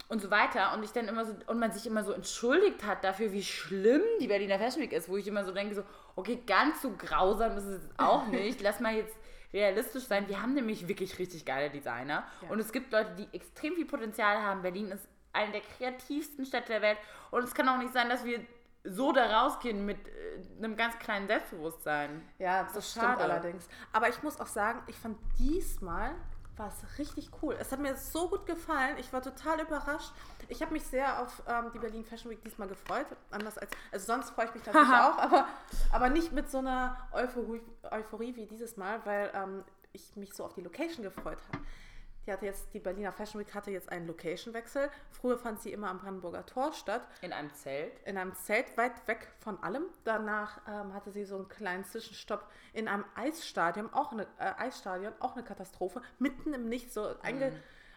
Und 0.08 0.22
so 0.22 0.30
weiter. 0.30 0.72
Und 0.74 0.84
ich 0.84 0.92
dann 0.92 1.06
immer 1.06 1.26
so, 1.26 1.34
und 1.48 1.58
man 1.58 1.72
sich 1.72 1.86
immer 1.86 2.02
so 2.02 2.12
entschuldigt 2.12 2.82
hat 2.84 3.04
dafür, 3.04 3.32
wie 3.32 3.42
schlimm 3.42 4.00
die 4.20 4.28
Berliner 4.28 4.58
Fashion 4.58 4.82
Week 4.82 4.92
ist, 4.92 5.08
wo 5.08 5.16
ich 5.18 5.26
immer 5.26 5.44
so 5.44 5.52
denke, 5.52 5.74
so, 5.74 5.82
okay, 6.16 6.42
ganz 6.46 6.80
so 6.80 6.92
grausam 6.96 7.58
ist 7.58 7.64
es 7.64 7.82
auch 7.98 8.26
nicht. 8.28 8.60
Lass 8.62 8.80
mal 8.80 8.94
jetzt 8.94 9.14
realistisch 9.52 10.04
sein. 10.04 10.28
Wir 10.28 10.40
haben 10.40 10.54
nämlich 10.54 10.88
wirklich 10.88 11.18
richtig 11.18 11.44
geile 11.44 11.70
Designer. 11.70 12.24
Ja. 12.42 12.48
Und 12.48 12.58
es 12.58 12.72
gibt 12.72 12.92
Leute, 12.92 13.10
die 13.16 13.36
extrem 13.36 13.74
viel 13.74 13.86
Potenzial 13.86 14.42
haben. 14.42 14.62
Berlin 14.62 14.90
ist 14.90 15.06
eine 15.38 15.52
der 15.52 15.60
kreativsten 15.60 16.44
Städte 16.44 16.72
der 16.72 16.82
Welt. 16.82 16.98
Und 17.30 17.44
es 17.44 17.54
kann 17.54 17.68
auch 17.68 17.78
nicht 17.78 17.92
sein, 17.92 18.08
dass 18.08 18.24
wir 18.24 18.40
so 18.84 19.12
da 19.12 19.42
rausgehen 19.42 19.84
mit 19.84 19.98
äh, 20.08 20.12
einem 20.58 20.76
ganz 20.76 20.98
kleinen 20.98 21.26
Selbstbewusstsein. 21.26 22.22
Ja, 22.38 22.64
das, 22.64 22.76
ist 22.76 22.90
stimmt 22.90 23.06
schade. 23.06 23.24
allerdings. 23.24 23.68
Aber 23.92 24.08
ich 24.08 24.22
muss 24.22 24.40
auch 24.40 24.46
sagen, 24.46 24.82
ich 24.86 24.96
fand 24.96 25.18
diesmal 25.38 26.14
war 26.58 26.68
es 26.68 26.98
richtig 26.98 27.30
cool. 27.40 27.56
Es 27.58 27.70
hat 27.70 27.78
mir 27.78 27.96
so 27.96 28.28
gut 28.28 28.44
gefallen. 28.44 28.96
Ich 28.98 29.12
war 29.12 29.22
total 29.22 29.60
überrascht. 29.60 30.12
Ich 30.48 30.60
habe 30.60 30.72
mich 30.72 30.82
sehr 30.82 31.22
auf 31.22 31.42
ähm, 31.46 31.70
die 31.72 31.78
Berlin 31.78 32.04
Fashion 32.04 32.30
Week 32.30 32.42
diesmal 32.42 32.68
gefreut. 32.68 33.06
Anders 33.30 33.58
als, 33.58 33.70
also 33.92 34.06
sonst 34.06 34.30
freue 34.30 34.46
ich 34.46 34.54
mich 34.54 34.66
natürlich 34.66 34.88
auch, 34.92 35.18
aber, 35.18 35.46
aber 35.92 36.08
nicht 36.08 36.32
mit 36.32 36.50
so 36.50 36.58
einer 36.58 36.96
Euphorie, 37.12 37.62
Euphorie 37.90 38.34
wie 38.34 38.46
dieses 38.46 38.76
Mal, 38.76 39.00
weil 39.04 39.30
ähm, 39.34 39.64
ich 39.92 40.16
mich 40.16 40.34
so 40.34 40.44
auf 40.44 40.54
die 40.54 40.62
Location 40.62 41.04
gefreut 41.04 41.38
habe. 41.52 41.64
Die 42.28 42.32
hatte 42.32 42.44
jetzt, 42.44 42.74
die 42.74 42.78
Berliner 42.78 43.10
Fashion 43.10 43.40
Week 43.40 43.54
hatte 43.54 43.70
jetzt 43.70 43.90
einen 43.90 44.06
Location-Wechsel. 44.06 44.90
Früher 45.12 45.38
fand 45.38 45.62
sie 45.62 45.72
immer 45.72 45.88
am 45.88 45.98
Brandenburger 45.98 46.44
Tor 46.44 46.74
statt 46.74 47.08
In 47.22 47.32
einem 47.32 47.54
Zelt. 47.54 47.98
in 48.04 48.18
einem 48.18 48.34
Zelt 48.34 48.76
weit 48.76 49.08
weg 49.08 49.32
von 49.38 49.62
allem. 49.62 49.84
Danach 50.04 50.60
ähm, 50.68 50.92
hatte 50.92 51.10
sie 51.10 51.24
so 51.24 51.36
einen 51.36 51.48
kleinen 51.48 51.86
Zwischenstopp 51.86 52.46
in 52.74 52.86
einem 52.86 53.06
Eisstadion, 53.14 53.90
auch 53.94 54.12
eine 54.12 54.24
äh, 54.38 54.52
Eisstadion, 54.58 55.14
auch 55.20 55.36
eine 55.36 55.42
Katastrophe, 55.42 56.02
mitten 56.18 56.52
im 56.52 56.68
Nichts, 56.68 56.92
so 56.92 57.14
einge, 57.22 57.50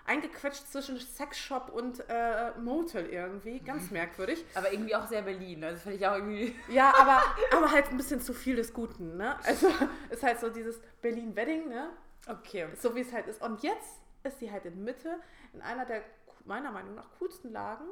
eingequetscht 0.06 0.66
zwischen 0.72 0.98
Sexshop 0.98 1.68
und 1.68 2.02
äh, 2.08 2.52
Motel 2.58 3.08
irgendwie, 3.08 3.60
ganz 3.60 3.92
merkwürdig. 3.92 4.46
Aber 4.56 4.72
irgendwie 4.72 4.96
auch 4.96 5.08
sehr 5.08 5.24
Berlin. 5.24 5.62
Also 5.66 5.82
finde 5.82 5.98
ich 5.98 6.08
auch 6.08 6.16
irgendwie. 6.16 6.56
Ja, 6.70 6.94
aber, 6.98 7.22
aber 7.52 7.70
halt 7.70 7.90
ein 7.90 7.98
bisschen 7.98 8.22
zu 8.22 8.34
viel 8.34 8.56
des 8.56 8.74
Guten, 8.74 9.18
ne? 9.18 9.36
Also 9.44 9.68
ist 10.10 10.24
halt 10.24 10.40
so 10.40 10.50
dieses 10.50 10.80
Berlin-Wedding, 11.02 11.68
ne? 11.68 11.90
Okay. 12.28 12.70
So 12.80 12.96
wie 12.96 13.02
es 13.02 13.12
halt 13.12 13.28
ist. 13.28 13.42
Und 13.42 13.62
jetzt 13.62 14.00
ist 14.24 14.40
sie 14.40 14.52
halt 14.52 14.66
in 14.66 14.84
Mitte, 14.84 15.20
in 15.54 15.62
einer 15.62 15.86
der 15.86 16.02
meiner 16.46 16.72
Meinung 16.72 16.96
nach 16.96 17.08
coolsten 17.20 17.52
Lagen, 17.52 17.86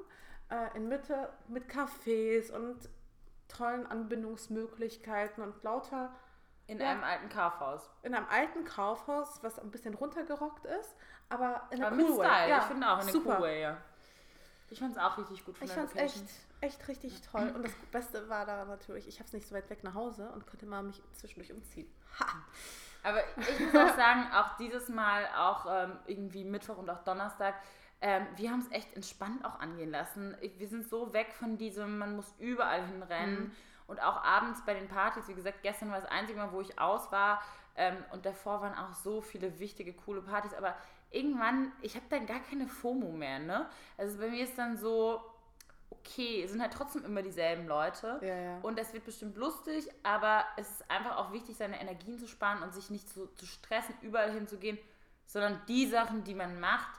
äh, 0.50 0.76
in 0.76 0.88
Mitte 0.88 1.30
mit 1.48 1.70
Cafés 1.70 2.52
und 2.52 2.90
tollen 3.48 3.86
Anbindungsmöglichkeiten 3.88 5.44
und 5.44 5.62
lauter 5.64 6.12
In 6.68 6.80
Ja. 6.80 6.92
einem 6.92 7.04
alten 7.04 7.30
Kaufhaus. 7.30 7.90
in 8.04 8.14
einem 8.14 8.28
alten 8.30 8.64
Kaufhaus, 8.66 9.40
was 9.44 9.58
ein 9.60 9.72
bisschen 9.72 9.94
runtergerockt 9.96 10.66
ist, 10.66 10.96
aber 11.30 11.68
in 11.72 11.84
Aber 11.84 11.88
einer 11.88 11.96
mit 11.96 12.10
cool 12.10 12.26
Style. 12.26 12.50
Ja, 12.50 12.58
ich 12.60 12.64
finde 12.66 12.88
auch 12.90 13.02
in 13.02 13.08
super. 13.10 13.36
cool 13.38 13.42
way, 13.44 13.62
ja. 13.62 13.78
Ich 14.72 14.80
fand 14.80 14.92
es 14.92 14.98
auch 15.02 15.18
richtig 15.18 15.44
gut 15.46 15.58
von 15.58 15.66
Ich 15.68 15.74
fand 15.74 15.90
es 15.90 15.96
echt, 15.96 16.24
echt 16.62 16.88
richtig 16.88 17.22
toll. 17.22 17.52
Und 17.56 17.64
das 17.64 17.74
Beste 17.92 18.30
war 18.30 18.46
da 18.46 18.66
natürlich, 18.66 19.08
ich 19.08 19.18
habe 19.18 19.26
es 19.26 19.34
nicht 19.34 19.48
so 19.48 19.56
weit 19.56 19.68
weg 19.72 19.84
nach 19.84 19.96
Hause 19.96 20.30
und 20.30 20.46
konnte 20.46 20.68
mal 20.68 20.84
mich 20.84 21.02
zwischendurch 21.14 21.52
umziehen. 21.52 21.92
Ha! 22.20 22.26
Aber 23.04 23.20
ich 23.38 23.60
muss 23.60 23.76
auch 23.76 23.96
sagen, 23.96 24.28
auch 24.34 24.58
dieses 24.58 24.90
Mal, 24.90 25.26
auch 25.38 25.66
ähm, 25.70 26.00
irgendwie 26.06 26.44
Mittwoch 26.44 26.78
und 26.78 26.90
auch 26.90 27.04
Donnerstag, 27.04 27.56
ähm, 28.02 28.28
wir 28.36 28.52
haben 28.52 28.60
es 28.60 28.72
echt 28.72 28.94
entspannt 28.96 29.44
auch 29.44 29.60
angehen 29.60 29.92
lassen. 29.92 30.36
Wir 30.58 30.68
sind 30.68 30.88
so 30.88 31.14
weg 31.14 31.34
von 31.34 31.58
diesem, 31.58 31.98
man 31.98 32.16
muss 32.16 32.34
überall 32.40 32.86
hinrennen. 32.86 33.40
Mhm. 33.40 33.52
Und 33.88 34.02
auch 34.04 34.24
abends 34.24 34.64
bei 34.66 34.74
den 34.74 34.88
Partys, 34.88 35.28
wie 35.28 35.34
gesagt, 35.34 35.64
gestern 35.64 35.90
war 35.90 36.00
das 36.00 36.10
einzige 36.10 36.40
Mal, 36.40 36.52
wo 36.52 36.62
ich 36.62 36.80
aus 36.80 37.12
war. 37.12 37.42
Ähm, 37.76 37.98
und 38.12 38.26
davor 38.26 38.62
waren 38.62 38.76
auch 38.76 38.94
so 38.94 39.22
viele 39.22 39.60
wichtige, 39.60 39.94
coole 39.94 40.22
Partys. 40.22 40.54
Aber 40.54 40.76
irgendwann, 41.12 41.72
ich 41.82 41.96
habe 41.96 42.06
dann 42.10 42.26
gar 42.26 42.40
keine 42.40 42.68
FOMO 42.68 43.12
mehr, 43.12 43.40
ne? 43.40 43.68
Also 43.98 44.20
bei 44.20 44.30
mir 44.30 44.44
ist 44.44 44.58
dann 44.58 44.78
so, 44.78 45.22
okay, 46.10 46.44
es 46.44 46.52
sind 46.52 46.62
halt 46.62 46.74
trotzdem 46.74 47.06
immer 47.06 47.22
dieselben 47.22 47.68
Leute. 47.68 48.20
Ja, 48.22 48.36
ja. 48.36 48.60
Und 48.62 48.80
es 48.80 48.94
wird 48.94 49.06
bestimmt 49.06 49.38
lustig, 49.38 49.88
aber 50.04 50.44
es 50.58 50.70
ist 50.70 50.92
einfach 50.92 51.18
auch 51.18 51.32
wichtig, 51.32 51.58
seine 51.58 51.80
Energien 51.80 52.18
zu 52.18 52.28
sparen 52.28 52.64
und 52.64 52.74
sich 52.74 52.90
nicht 52.90 53.10
so 53.10 53.28
zu 53.28 53.46
stressen, 53.46 53.96
überall 54.02 54.32
hinzugehen, 54.32 54.78
sondern 55.26 55.62
die 55.68 55.88
Sachen, 55.88 56.24
die 56.24 56.34
man 56.34 56.60
macht, 56.60 56.90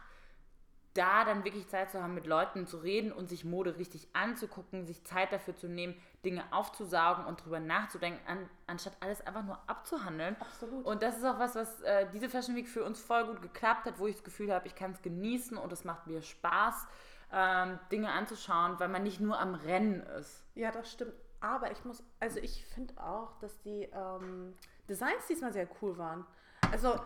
da 0.95 1.25
dann 1.25 1.45
wirklich 1.45 1.69
Zeit 1.69 1.91
zu 1.93 2.03
haben, 2.03 2.15
mit 2.15 2.27
Leuten 2.27 2.67
zu 2.67 2.79
reden 2.79 3.13
und 3.13 3.29
sich 3.29 3.45
Mode 3.45 3.79
richtig 3.79 4.09
anzugucken, 4.13 4.87
sich 4.87 5.05
Zeit 5.05 5.33
dafür 5.33 5.55
zu 5.57 5.69
nehmen, 5.69 5.95
Dinge 6.25 6.43
aufzusaugen 6.51 7.27
und 7.27 7.45
drüber 7.45 7.61
nachzudenken, 7.61 8.21
an, 8.27 8.51
anstatt 8.67 8.97
alles 8.99 9.25
einfach 9.25 9.45
nur 9.45 9.59
abzuhandeln. 9.69 10.37
Absolut. 10.41 10.85
Und 10.85 11.03
das 11.03 11.17
ist 11.17 11.25
auch 11.25 11.39
was, 11.39 11.55
was 11.55 11.81
äh, 11.83 12.09
diese 12.13 12.29
Fashion 12.29 12.57
Week 12.57 12.69
für 12.69 12.83
uns 12.83 13.01
voll 13.01 13.25
gut 13.27 13.41
geklappt 13.41 13.87
hat, 13.87 14.01
wo 14.01 14.09
ich 14.09 14.17
das 14.17 14.25
Gefühl 14.25 14.53
habe, 14.53 14.67
ich 14.67 14.75
kann 14.75 14.91
es 14.91 15.01
genießen 15.01 15.57
und 15.57 15.73
es 15.73 15.85
macht 15.85 16.09
mir 16.09 16.23
Spaß, 16.23 16.89
ähm, 17.33 17.79
Dinge 17.93 18.11
anzuschauen, 18.13 18.79
weil 18.81 18.89
man 18.89 19.03
nicht 19.03 19.21
nur 19.21 19.39
am 19.39 19.55
Rennen 19.55 20.01
ist. 20.19 20.45
Ja, 20.55 20.71
das 20.71 20.91
stimmt. 20.91 21.15
Aber 21.41 21.71
ich 21.71 21.85
muss, 21.85 22.03
also 22.19 22.39
ich 22.39 22.65
finde 22.67 23.03
auch, 23.03 23.39
dass 23.39 23.59
die 23.61 23.85
ähm, 23.93 24.55
Designs 24.89 25.27
diesmal 25.27 25.53
sehr 25.53 25.69
cool 25.81 25.97
waren. 25.97 26.27
Also 26.71 27.01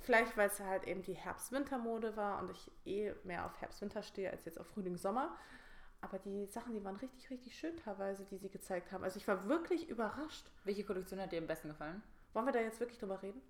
vielleicht, 0.00 0.36
weil 0.36 0.48
es 0.48 0.60
halt 0.60 0.84
eben 0.84 1.02
die 1.02 1.14
Herbst-Winter-Mode 1.14 2.16
war 2.16 2.40
und 2.40 2.50
ich 2.50 2.70
eh 2.84 3.12
mehr 3.24 3.44
auf 3.46 3.60
Herbst-Winter 3.60 4.02
stehe 4.02 4.30
als 4.30 4.44
jetzt 4.44 4.60
auf 4.60 4.66
Frühling-Sommer. 4.68 5.34
Aber 6.00 6.20
die 6.20 6.46
Sachen, 6.46 6.74
die 6.74 6.84
waren 6.84 6.94
richtig, 6.96 7.28
richtig 7.30 7.58
schön 7.58 7.76
teilweise, 7.76 8.24
die 8.24 8.36
sie 8.38 8.48
gezeigt 8.50 8.92
haben. 8.92 9.02
Also 9.02 9.16
ich 9.18 9.26
war 9.26 9.48
wirklich 9.48 9.88
überrascht. 9.88 10.46
Welche 10.64 10.84
Kollektion 10.84 11.20
hat 11.20 11.32
dir 11.32 11.40
am 11.40 11.48
besten 11.48 11.68
gefallen? 11.68 12.00
Wollen 12.34 12.46
wir 12.46 12.52
da 12.52 12.60
jetzt 12.60 12.78
wirklich 12.78 12.98
drüber 12.98 13.20
reden? 13.22 13.42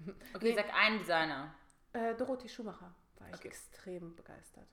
Okay, 0.34 0.50
Nee. 0.50 0.54
sag 0.54 0.74
einen 0.74 0.98
Designer. 0.98 1.54
Äh, 1.92 2.14
Dorothy 2.14 2.48
Schumacher 2.48 2.94
war 3.18 3.28
ich 3.28 3.34
Okay. 3.36 3.48
extrem 3.48 4.14
begeistert. 4.16 4.66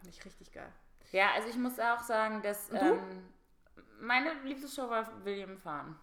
Fand 0.00 0.08
ich 0.14 0.24
richtig 0.24 0.52
geil. 0.52 0.72
Ja, 1.12 1.30
also 1.34 1.48
ich 1.48 1.56
muss 1.56 1.78
auch 1.78 2.00
sagen, 2.00 2.42
dass 2.42 2.70
ähm, 2.72 3.28
meine 4.00 4.32
Lieblingsshow 4.44 4.88
war 4.90 5.08
William 5.24 5.56
Farn. 5.58 5.98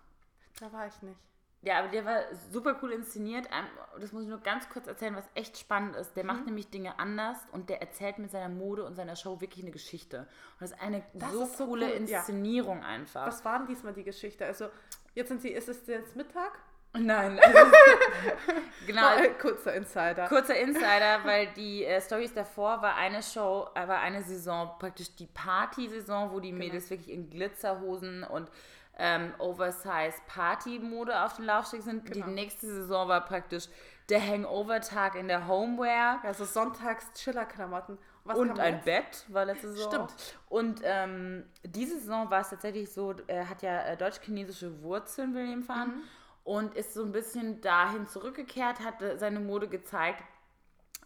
Da 0.60 0.72
war 0.72 0.88
ich 0.88 1.02
nicht. 1.02 1.20
Ja, 1.62 1.80
aber 1.80 1.88
der 1.88 2.06
war 2.06 2.22
super 2.52 2.78
cool 2.82 2.92
inszeniert. 2.92 3.48
Ähm, 3.52 3.66
Das 4.00 4.12
muss 4.12 4.24
ich 4.24 4.30
nur 4.30 4.40
ganz 4.40 4.70
kurz 4.70 4.86
erzählen, 4.88 5.16
was 5.16 5.26
echt 5.34 5.58
spannend 5.58 5.96
ist. 5.96 6.14
Der 6.16 6.24
Mhm. 6.24 6.28
macht 6.28 6.46
nämlich 6.46 6.70
Dinge 6.70 7.00
anders 7.00 7.38
und 7.52 7.70
der 7.70 7.82
erzählt 7.82 8.20
mit 8.20 8.30
seiner 8.32 8.50
Mode 8.50 8.84
und 8.86 8.96
seiner 8.96 9.16
Show 9.16 9.42
wirklich 9.42 9.64
eine 9.64 9.72
Geschichte. 9.72 10.20
Und 10.20 10.62
das 10.62 10.72
ist 10.72 10.82
eine 10.82 11.04
Das 11.14 11.32
so 11.32 11.44
ist 11.44 11.58
so 11.58 11.66
coole 11.66 11.86
cool, 11.88 12.08
ja. 12.08 12.20
Inszenierung 12.20 12.84
einfach. 12.84 13.26
Was 13.28 13.44
war 13.46 13.58
denn 13.60 13.68
diesmal 13.68 13.94
die 13.94 14.04
Geschichte? 14.04 14.46
Also, 14.46 14.70
jetzt 15.16 15.30
sind 15.30 15.42
sie, 15.42 15.50
ist 15.50 15.68
es 15.70 15.88
jetzt 15.88 16.16
Mittag? 16.16 16.60
Nein, 16.98 17.40
also 17.40 17.58
genau. 18.88 19.16
Äh, 19.18 19.30
kurzer 19.42 19.74
Insider. 19.74 20.28
Kurzer 20.28 20.56
Insider, 20.56 21.20
weil 21.24 21.48
die 21.56 21.84
äh, 21.86 22.02
Stories 22.02 22.34
davor 22.34 22.82
war 22.82 22.96
eine 22.96 23.22
Show, 23.22 23.68
äh, 23.76 23.88
war 23.88 24.00
eine 24.00 24.24
Saison, 24.24 24.72
praktisch 24.80 25.16
die 25.16 25.28
Party-Saison, 25.28 26.32
wo 26.32 26.40
die 26.40 26.52
Genau. 26.52 26.64
Mädels 26.64 26.90
wirklich 26.90 27.10
in 27.12 27.30
Glitzerhosen 27.30 28.24
und 28.24 28.50
ähm, 28.98 29.34
Oversize 29.40 30.14
Party-Mode 30.28 31.20
auf 31.24 31.36
dem 31.36 31.46
Laufsteg 31.46 31.82
sind. 31.82 32.06
Genau. 32.12 32.26
Die 32.28 32.32
nächste 32.32 32.68
Saison 32.68 33.08
war 33.10 33.22
praktisch 33.26 33.66
der 34.10 34.26
Hangover-Tag 34.26 35.16
in 35.16 35.28
der 35.28 35.48
Homeware. 35.48 36.20
Ja, 36.24 36.34
so 36.34 36.46
sonntags 36.46 37.12
Chiller-Klamotten. 37.14 37.98
Was 38.24 38.38
Und 38.38 38.60
ein 38.60 38.76
jetzt? 38.76 38.86
Bett 38.86 39.26
war 39.28 39.46
letzte 39.46 39.72
Saison. 39.74 39.92
Stimmt. 39.92 40.14
Und 40.50 40.82
ähm, 40.84 41.46
diese 41.64 42.00
Saison 42.00 42.30
war 42.32 42.42
es 42.42 42.50
tatsächlich 42.50 42.92
so, 42.92 43.14
er 43.28 43.50
hat 43.50 43.62
ja 43.62 43.82
äh, 43.84 43.98
deutsch-chinesische 43.98 44.82
Wurzeln, 44.82 45.34
William 45.36 45.62
Farn, 45.64 45.90
Mhm. 45.90 46.04
Und 46.46 46.74
ist 46.76 46.94
so 46.94 47.04
ein 47.04 47.12
bisschen 47.12 47.60
dahin 47.60 48.08
zurückgekehrt, 48.08 48.80
hat 48.80 49.02
äh, 49.02 49.18
seine 49.18 49.42
Mode 49.42 49.68
gezeigt 49.68 50.24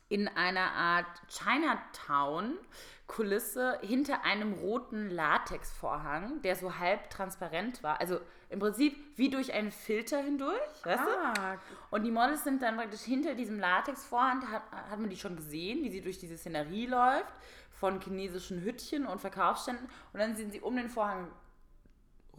in 0.09 0.27
einer 0.27 0.73
Art 0.73 1.07
Chinatown-Kulisse 1.29 3.79
hinter 3.81 4.25
einem 4.25 4.53
roten 4.53 5.09
Latexvorhang, 5.09 6.41
der 6.41 6.55
so 6.55 6.79
halb 6.79 7.09
transparent 7.09 7.83
war. 7.83 7.99
Also 8.01 8.19
im 8.49 8.59
Prinzip 8.59 8.97
wie 9.15 9.29
durch 9.29 9.53
einen 9.53 9.71
Filter 9.71 10.17
hindurch, 10.17 10.59
weißt 10.83 11.05
du? 11.05 11.09
Ah, 11.09 11.57
Und 11.91 12.03
die 12.03 12.11
Models 12.11 12.43
sind 12.43 12.61
dann 12.63 12.75
praktisch 12.75 13.01
hinter 13.01 13.35
diesem 13.35 13.59
Latexvorhang, 13.59 14.51
hat, 14.51 14.63
hat 14.71 14.99
man 14.99 15.09
die 15.09 15.17
schon 15.17 15.35
gesehen, 15.35 15.83
wie 15.83 15.91
sie 15.91 16.01
durch 16.01 16.17
diese 16.17 16.37
Szenerie 16.37 16.87
läuft, 16.87 17.35
von 17.71 18.01
chinesischen 18.01 18.61
Hüttchen 18.61 19.05
und 19.05 19.21
Verkaufsständen. 19.21 19.87
Und 20.11 20.19
dann 20.19 20.35
sind 20.35 20.51
sie 20.51 20.59
um 20.59 20.75
den 20.75 20.89
Vorhang 20.89 21.29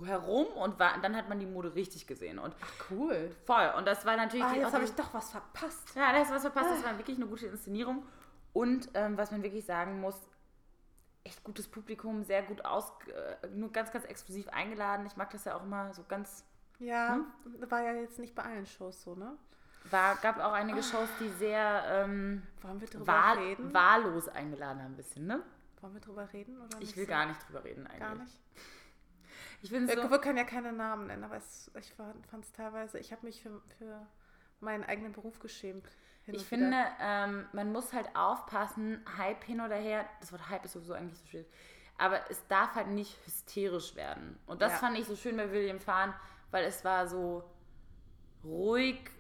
herum 0.07 0.47
und 0.47 0.79
war, 0.79 0.99
dann 1.01 1.17
hat 1.17 1.29
man 1.29 1.39
die 1.39 1.47
Mode 1.47 1.75
richtig 1.75 2.07
gesehen. 2.07 2.39
Und 2.39 2.55
cool. 2.91 3.31
voll. 3.45 3.73
Und 3.77 3.87
das 3.87 4.05
war 4.05 4.17
natürlich 4.17 4.45
Ah, 4.47 4.55
jetzt 4.55 4.73
habe 4.73 4.85
ich 4.85 4.93
doch 4.95 5.13
was 5.15 5.31
verpasst. 5.31 5.95
ja, 5.95 6.13
das 6.13 6.29
ist 6.29 6.35
was 6.35 6.43
verpasst. 6.43 6.71
Das 6.71 6.85
war 6.85 6.97
wirklich 6.99 7.17
eine 7.17 7.27
gute 7.27 7.47
Inszenierung. 7.47 8.05
Und 8.53 8.89
ähm, 8.95 9.17
was 9.17 9.31
man 9.31 9.43
wirklich 9.43 9.65
sagen 9.65 10.01
muss, 10.01 10.17
echt 11.25 11.45
gutes 11.45 11.69
Publikum, 11.69 12.25
sehr 12.25 12.43
gut 12.43 12.65
aus, 12.65 12.91
äh, 13.43 13.47
nur 13.49 13.71
ganz, 13.73 13.93
ganz 13.93 14.05
exklusiv 14.07 14.49
eingeladen. 14.49 15.07
Ich 15.07 15.17
mag 15.17 15.31
das 15.31 15.45
ja 15.45 15.57
auch 15.57 15.63
immer 15.63 15.93
so 15.95 16.03
ganz. 16.09 16.45
Ja, 16.79 17.15
hm? 17.45 17.71
war 17.71 17.83
ja 17.83 17.93
jetzt 17.93 18.19
nicht 18.19 18.35
bei 18.35 18.43
allen 18.43 18.67
Shows 18.67 19.03
so, 19.03 19.15
ne? 19.15 19.37
War, 19.91 20.17
gab 20.17 20.39
auch 20.39 20.53
einige 20.53 20.83
Shows, 20.83 21.09
die 21.21 21.29
sehr 21.29 21.83
ähm, 21.89 22.43
Wollen 22.63 22.81
wir 22.81 22.89
drüber 22.89 23.07
wahl, 23.07 23.39
reden? 23.39 23.73
wahllos 23.73 24.29
eingeladen 24.29 24.83
haben, 24.83 24.93
ein 24.93 24.97
bisschen, 24.97 25.27
ne? 25.27 25.43
Wollen 25.81 25.95
wir 25.95 26.01
drüber 26.01 26.31
reden? 26.33 26.59
Oder 26.61 26.81
Ich 26.81 26.97
will 26.97 27.05
so? 27.05 27.11
gar 27.11 27.27
nicht 27.27 27.47
drüber 27.49 27.65
reden 27.65 27.87
eigentlich. 27.87 28.01
Gar 28.01 28.15
nicht. 28.17 28.41
Ich 29.63 29.71
bin 29.71 29.87
Wir, 29.89 29.95
so, 30.03 30.11
wir 30.11 30.19
können 30.19 30.39
ja 30.39 30.45
keine 30.45 30.73
Namen 30.73 31.07
nennen, 31.09 31.25
aber 31.25 31.37
es, 31.37 31.71
ich 31.79 31.93
fand 31.95 32.45
es 32.45 32.53
teilweise, 32.53 32.99
ich 32.99 33.13
habe 33.13 33.27
mich 33.27 33.43
für, 33.43 33.61
für 33.79 34.07
meinen 34.61 34.85
eigenen 34.85 35.13
Beruf 35.13 35.39
geschämt. 35.39 35.85
ich 36.27 36.45
finde, 36.45 36.77
ähm, 37.01 37.47
man 37.53 37.73
muss 37.73 37.93
halt 37.93 38.15
aufpassen, 38.15 39.05
Hype 39.19 39.45
hin 39.45 39.61
oder 39.61 39.77
her, 39.77 40.07
das 40.21 40.33
Wort 40.33 40.49
Hype 40.49 40.65
ist 40.65 40.73
sowieso 40.73 40.95
eigentlich 40.95 41.19
so 41.19 41.27
schwierig, 41.27 41.49
aber 41.99 42.31
es 42.31 42.47
darf 42.49 42.75
halt 42.75 42.89
nicht 42.89 43.17
hysterisch 43.27 43.95
werden. 43.97 44.39
Und 44.47 44.63
das 44.63 44.73
Ja. 44.73 44.79
fand 44.79 44.99
ich 44.99 45.07
so 45.07 45.17
schön 45.17 45.37
bei 45.37 45.51
William 45.51 45.81
Fahren, 45.81 46.15
weil 46.51 46.65
es 46.65 46.85
war 46.85 47.07
so 47.07 47.45
ruhig 48.45 49.11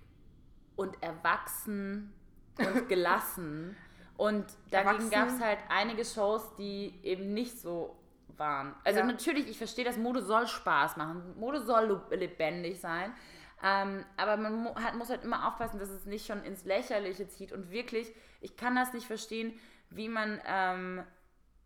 und 0.77 1.03
erwachsen 1.03 2.13
und 2.57 2.89
gelassen. 2.89 3.77
Und 4.17 4.47
dagegen 4.71 5.11
gab 5.11 5.29
es 5.29 5.41
halt 5.41 5.59
einige 5.69 6.05
Shows, 6.05 6.55
die 6.57 6.99
eben 7.03 7.33
nicht 7.35 7.59
so 7.59 7.97
waren. 8.41 8.75
Also 8.83 8.99
Ja. 8.99 9.07
natürlich, 9.07 9.49
ich 9.49 9.59
verstehe, 9.59 9.85
dass 9.85 9.97
Mode 9.97 10.23
soll 10.23 10.49
Spaß 10.49 10.97
machen. 10.97 11.39
Mode 11.39 11.61
soll 11.61 12.03
lebendig 12.11 12.81
sein. 12.81 13.15
Ähm, 13.63 14.05
aber 14.17 14.37
man 14.37 14.55
mu 14.65 14.75
hat, 14.75 14.97
muss 14.97 15.11
halt 15.11 15.23
immer 15.23 15.47
aufpassen, 15.47 15.79
dass 15.79 15.91
es 15.91 16.07
nicht 16.07 16.27
schon 16.27 16.43
ins 16.43 16.65
Lächerliche 16.65 17.29
zieht. 17.29 17.53
Und 17.53 17.71
wirklich, 17.71 18.13
ich 18.41 18.57
kann 18.57 18.75
das 18.75 18.93
nicht 18.93 19.07
verstehen, 19.07 19.57
wie 19.91 20.09
man 20.09 20.41
ähm, 20.47 21.05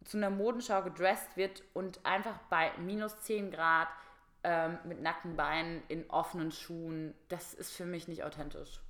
zu 0.04 0.18
einer 0.18 0.28
Modenschau 0.30 0.82
gedresst 0.82 1.36
wird 1.36 1.62
und 1.72 2.04
einfach 2.04 2.36
bei 2.50 2.72
minus 2.78 3.18
10 3.20 3.50
Grad 3.50 3.88
ähm, 4.42 4.78
mit 4.84 5.00
nackten 5.00 5.36
Beinen 5.36 5.82
in 5.88 6.10
offenen 6.10 6.50
Schuhen. 6.52 7.14
Das 7.28 7.54
ist 7.54 7.72
für 7.72 7.86
mich 7.86 8.08
nicht 8.08 8.24
authentisch. 8.24 8.80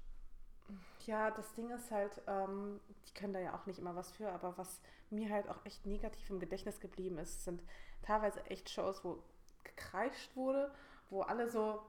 Ja, 1.07 1.31
das 1.31 1.53
Ding 1.53 1.71
ist 1.71 1.91
halt, 1.91 2.23
ähm, 2.27 2.81
die 3.07 3.13
können 3.13 3.35
da 3.35 3.41
ja 3.41 3.55
auch 3.55 3.67
nicht 3.67 3.79
immer 3.79 3.95
was 3.95 4.11
für, 4.13 4.31
aber 4.31 4.57
was 4.57 4.81
mir 5.15 5.31
halt 5.31 5.49
auch 5.49 5.65
echt 5.65 5.87
negativ 5.87 6.29
im 6.31 6.41
Gedächtnis 6.41 6.81
geblieben 6.81 7.19
ist, 7.19 7.45
sind 7.45 7.63
teilweise 8.03 8.45
echt 8.47 8.71
Shows, 8.71 9.05
wo 9.05 9.23
gekreischt 9.63 10.35
wurde, 10.37 10.73
wo 11.11 11.23
alle 11.23 11.49
so 11.49 11.83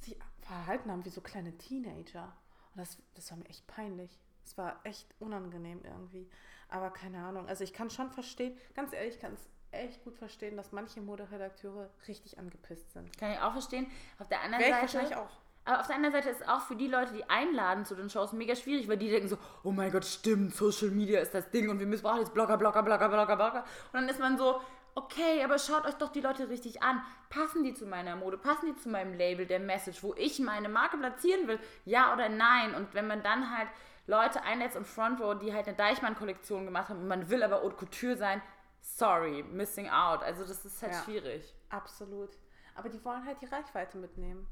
sich 0.00 0.18
verhalten 0.40 0.90
haben 0.90 1.04
wie 1.04 1.10
so 1.10 1.20
kleine 1.20 1.56
Teenager. 1.56 2.36
Und 2.74 2.78
das, 2.78 2.98
das 3.14 3.30
war 3.30 3.38
mir 3.38 3.48
echt 3.48 3.66
peinlich. 3.66 4.18
Es 4.44 4.56
war 4.56 4.80
echt 4.84 5.06
unangenehm 5.18 5.80
irgendwie. 5.84 6.28
Aber 6.68 6.90
keine 6.90 7.22
Ahnung. 7.24 7.48
Also 7.48 7.64
ich 7.64 7.72
kann 7.72 7.90
schon 7.90 8.10
verstehen, 8.10 8.56
ganz 8.74 8.92
ehrlich, 8.92 9.16
ich 9.16 9.20
kann 9.20 9.34
es 9.34 9.48
echt 9.72 10.02
gut 10.04 10.16
verstehen, 10.16 10.56
dass 10.56 10.72
manche 10.72 11.00
Moderedakteure 11.00 11.90
richtig 12.08 12.38
angepisst 12.38 12.92
sind. 12.92 13.16
Kann 13.18 13.32
ich 13.32 13.38
auch 13.38 13.52
verstehen. 13.52 13.90
Auf 14.18 14.28
der 14.28 14.40
anderen 14.42 14.62
ich 14.62 14.70
Seite. 14.70 14.82
wahrscheinlich 14.82 15.16
auch. 15.16 15.30
Aber 15.64 15.80
auf 15.80 15.86
der 15.86 15.96
anderen 15.96 16.14
Seite 16.14 16.30
ist 16.30 16.40
es 16.40 16.48
auch 16.48 16.62
für 16.62 16.74
die 16.74 16.88
Leute, 16.88 17.12
die 17.12 17.28
einladen 17.28 17.84
zu 17.84 17.94
den 17.94 18.08
Shows, 18.10 18.32
mega 18.32 18.56
schwierig, 18.56 18.88
weil 18.88 18.96
die 18.96 19.10
denken 19.10 19.28
so, 19.28 19.38
oh 19.62 19.70
mein 19.70 19.92
Gott, 19.92 20.04
stimmt, 20.04 20.54
Social 20.54 20.90
Media 20.90 21.20
ist 21.20 21.34
das 21.34 21.50
Ding 21.50 21.68
und 21.68 21.78
wir 21.78 21.86
müssen 21.86 22.02
brauchen 22.02 22.20
jetzt 22.20 22.32
Blogger, 22.34 22.56
Blogger, 22.56 22.82
Blogger, 22.82 23.08
Blogger, 23.08 23.36
Blogger. 23.36 23.64
Und 23.92 23.94
dann 23.94 24.08
ist 24.08 24.18
man 24.18 24.38
so, 24.38 24.60
okay, 24.94 25.44
aber 25.44 25.58
schaut 25.58 25.84
euch 25.86 25.94
doch 25.94 26.10
die 26.10 26.22
Leute 26.22 26.48
richtig 26.48 26.82
an. 26.82 27.02
Passen 27.28 27.62
die 27.62 27.74
zu 27.74 27.86
meiner 27.86 28.16
Mode? 28.16 28.38
Passen 28.38 28.74
die 28.74 28.76
zu 28.80 28.88
meinem 28.88 29.14
Label, 29.14 29.46
der 29.46 29.60
Message, 29.60 30.02
wo 30.02 30.14
ich 30.14 30.38
meine 30.40 30.68
Marke 30.68 30.96
platzieren 30.96 31.46
will? 31.46 31.58
Ja 31.84 32.12
oder 32.14 32.28
nein? 32.28 32.74
Und 32.74 32.94
wenn 32.94 33.06
man 33.06 33.22
dann 33.22 33.56
halt 33.56 33.68
Leute 34.06 34.42
einlädt 34.42 34.74
im 34.74 34.84
Front 34.84 35.20
Row, 35.20 35.38
die 35.38 35.52
halt 35.54 35.68
eine 35.68 35.76
Deichmann-Kollektion 35.76 36.64
gemacht 36.64 36.88
haben 36.88 37.00
und 37.00 37.08
man 37.08 37.28
will 37.30 37.42
aber 37.42 37.62
Haute 37.62 37.76
Couture 37.76 38.16
sein, 38.16 38.42
sorry, 38.80 39.42
missing 39.44 39.88
out. 39.88 40.22
Also 40.22 40.42
das 40.44 40.64
ist 40.64 40.82
halt 40.82 40.94
Ja. 40.94 41.02
schwierig. 41.02 41.54
Absolut. 41.68 42.30
Aber 42.74 42.88
die 42.88 43.04
wollen 43.04 43.24
halt 43.26 43.40
die 43.40 43.46
Reichweite 43.46 43.98
mitnehmen. 43.98 44.46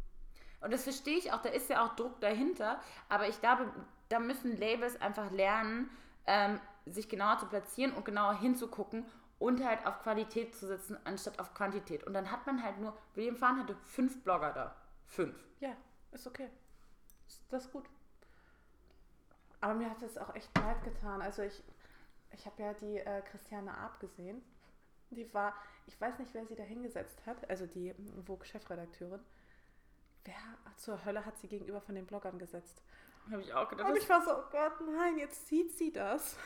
Und 0.61 0.73
das 0.73 0.83
verstehe 0.85 1.17
ich 1.19 1.33
auch, 1.33 1.41
da 1.43 1.51
ist 1.51 1.71
ja 1.71 1.85
auch 1.87 1.95
Druck 1.97 2.21
dahinter. 2.21 2.81
Aber 3.09 3.29
ich 3.29 3.41
glaube, 3.41 3.71
da 4.09 4.19
müssen 4.19 4.57
Labels 4.57 5.01
einfach 5.01 5.31
lernen, 5.31 5.89
ähm, 6.27 6.61
sich 6.87 7.09
genauer 7.09 7.39
zu 7.39 7.47
platzieren 7.47 7.93
und 7.93 8.05
genauer 8.05 8.35
hinzugucken 8.39 9.05
und 9.39 9.65
halt 9.65 9.87
auf 9.87 10.01
Qualität 10.03 10.57
zu 10.57 10.67
setzen, 10.67 10.99
anstatt 11.05 11.39
auf 11.39 11.55
Quantität. 11.55 12.03
Und 12.05 12.13
dann 12.15 12.31
hat 12.31 12.45
man 12.47 12.63
halt 12.63 12.79
nur, 12.81 12.97
William 13.15 13.37
Farn 13.37 13.61
hatte 13.61 13.77
fünf 13.85 14.23
Blogger 14.25 14.53
da. 14.53 14.75
Fünf. 15.07 15.37
Ja, 15.61 15.77
ist 16.13 16.27
okay. 16.27 16.49
Ist- 17.29 17.43
Das 17.51 17.71
gut. 17.71 17.85
Aber 19.61 19.75
mir 19.75 19.91
hat 19.91 20.03
es 20.03 20.17
auch 20.19 20.35
echt 20.35 20.57
leid 20.59 20.83
getan. 20.85 21.21
Also 21.23 21.43
ich, 21.43 21.63
ich 22.33 22.47
habe 22.47 22.63
ja 22.63 22.73
die 22.75 22.99
äh, 22.99 23.23
Christiane 23.23 23.77
Arp 23.77 23.99
gesehen. 24.01 24.43
Die 25.11 25.33
war, 25.33 25.55
ich 25.87 26.01
weiß 26.01 26.19
nicht, 26.19 26.35
wer 26.35 26.47
sie 26.47 26.55
da 26.55 26.63
hingesetzt 26.63 27.25
hat, 27.27 27.49
also 27.49 27.67
die 27.67 27.95
Vogue-Chefredakteurin. 28.27 29.21
Wer 30.29 30.77
zur 30.77 31.03
Hölle 31.07 31.25
hat 31.25 31.39
sie 31.39 31.49
gegenüber 31.49 31.81
von 31.81 31.95
den 31.95 32.05
Bloggern 32.07 32.39
gesetzt? 32.39 32.83
Habe 33.31 33.41
ich 33.43 33.53
auch 33.55 33.69
gedacht. 33.69 33.89
Und 33.89 33.97
ich 33.97 34.09
war 34.09 34.23
so, 34.23 34.31
oh 34.33 34.43
Gott, 34.51 34.73
nein, 34.95 35.17
jetzt 35.19 35.47
sieht 35.49 35.73
sie 35.77 35.91
das. 35.93 36.37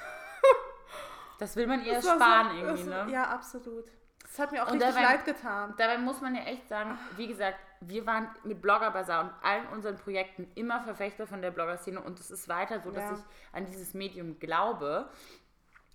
das 1.38 1.56
will 1.56 1.66
man 1.66 1.84
ihr 1.84 1.94
Das 1.94 2.04
sparen 2.04 2.50
so, 2.50 2.56
irgendwie, 2.66 2.90
das- 2.90 3.06
ne? 3.06 3.12
Ja, 3.12 3.24
absolut. 3.30 3.84
Das 4.22 4.38
hat 4.38 4.52
mir 4.52 4.62
auch 4.64 4.70
Und 4.70 4.80
richtig 4.82 4.94
dabei- 4.94 5.14
leid 5.16 5.24
getan. 5.24 5.74
Dabei 5.76 5.98
muss 5.98 6.20
man 6.20 6.34
ja 6.34 6.42
echt 6.44 6.68
sagen, 6.68 6.96
wie 7.16 7.26
gesagt, 7.26 7.58
wir 7.80 8.06
waren 8.06 8.28
mit 8.44 8.62
Blogger 8.62 8.90
Bazaar 8.92 9.24
und 9.24 9.30
allen 9.42 9.66
unseren 9.68 9.96
Projekten 9.98 10.50
immer 10.54 10.80
Verfechter 10.80 11.26
von 11.26 11.42
der 11.42 11.50
Blogger-Szene 11.50 12.00
und 12.00 12.18
es 12.20 12.30
ist 12.30 12.48
weiter 12.48 12.80
so, 12.80 12.90
dass 12.92 13.02
Ja. 13.10 13.14
ich 13.14 13.56
an 13.56 13.66
dieses 13.66 13.92
Medium 13.94 14.38
glaube. 14.38 15.10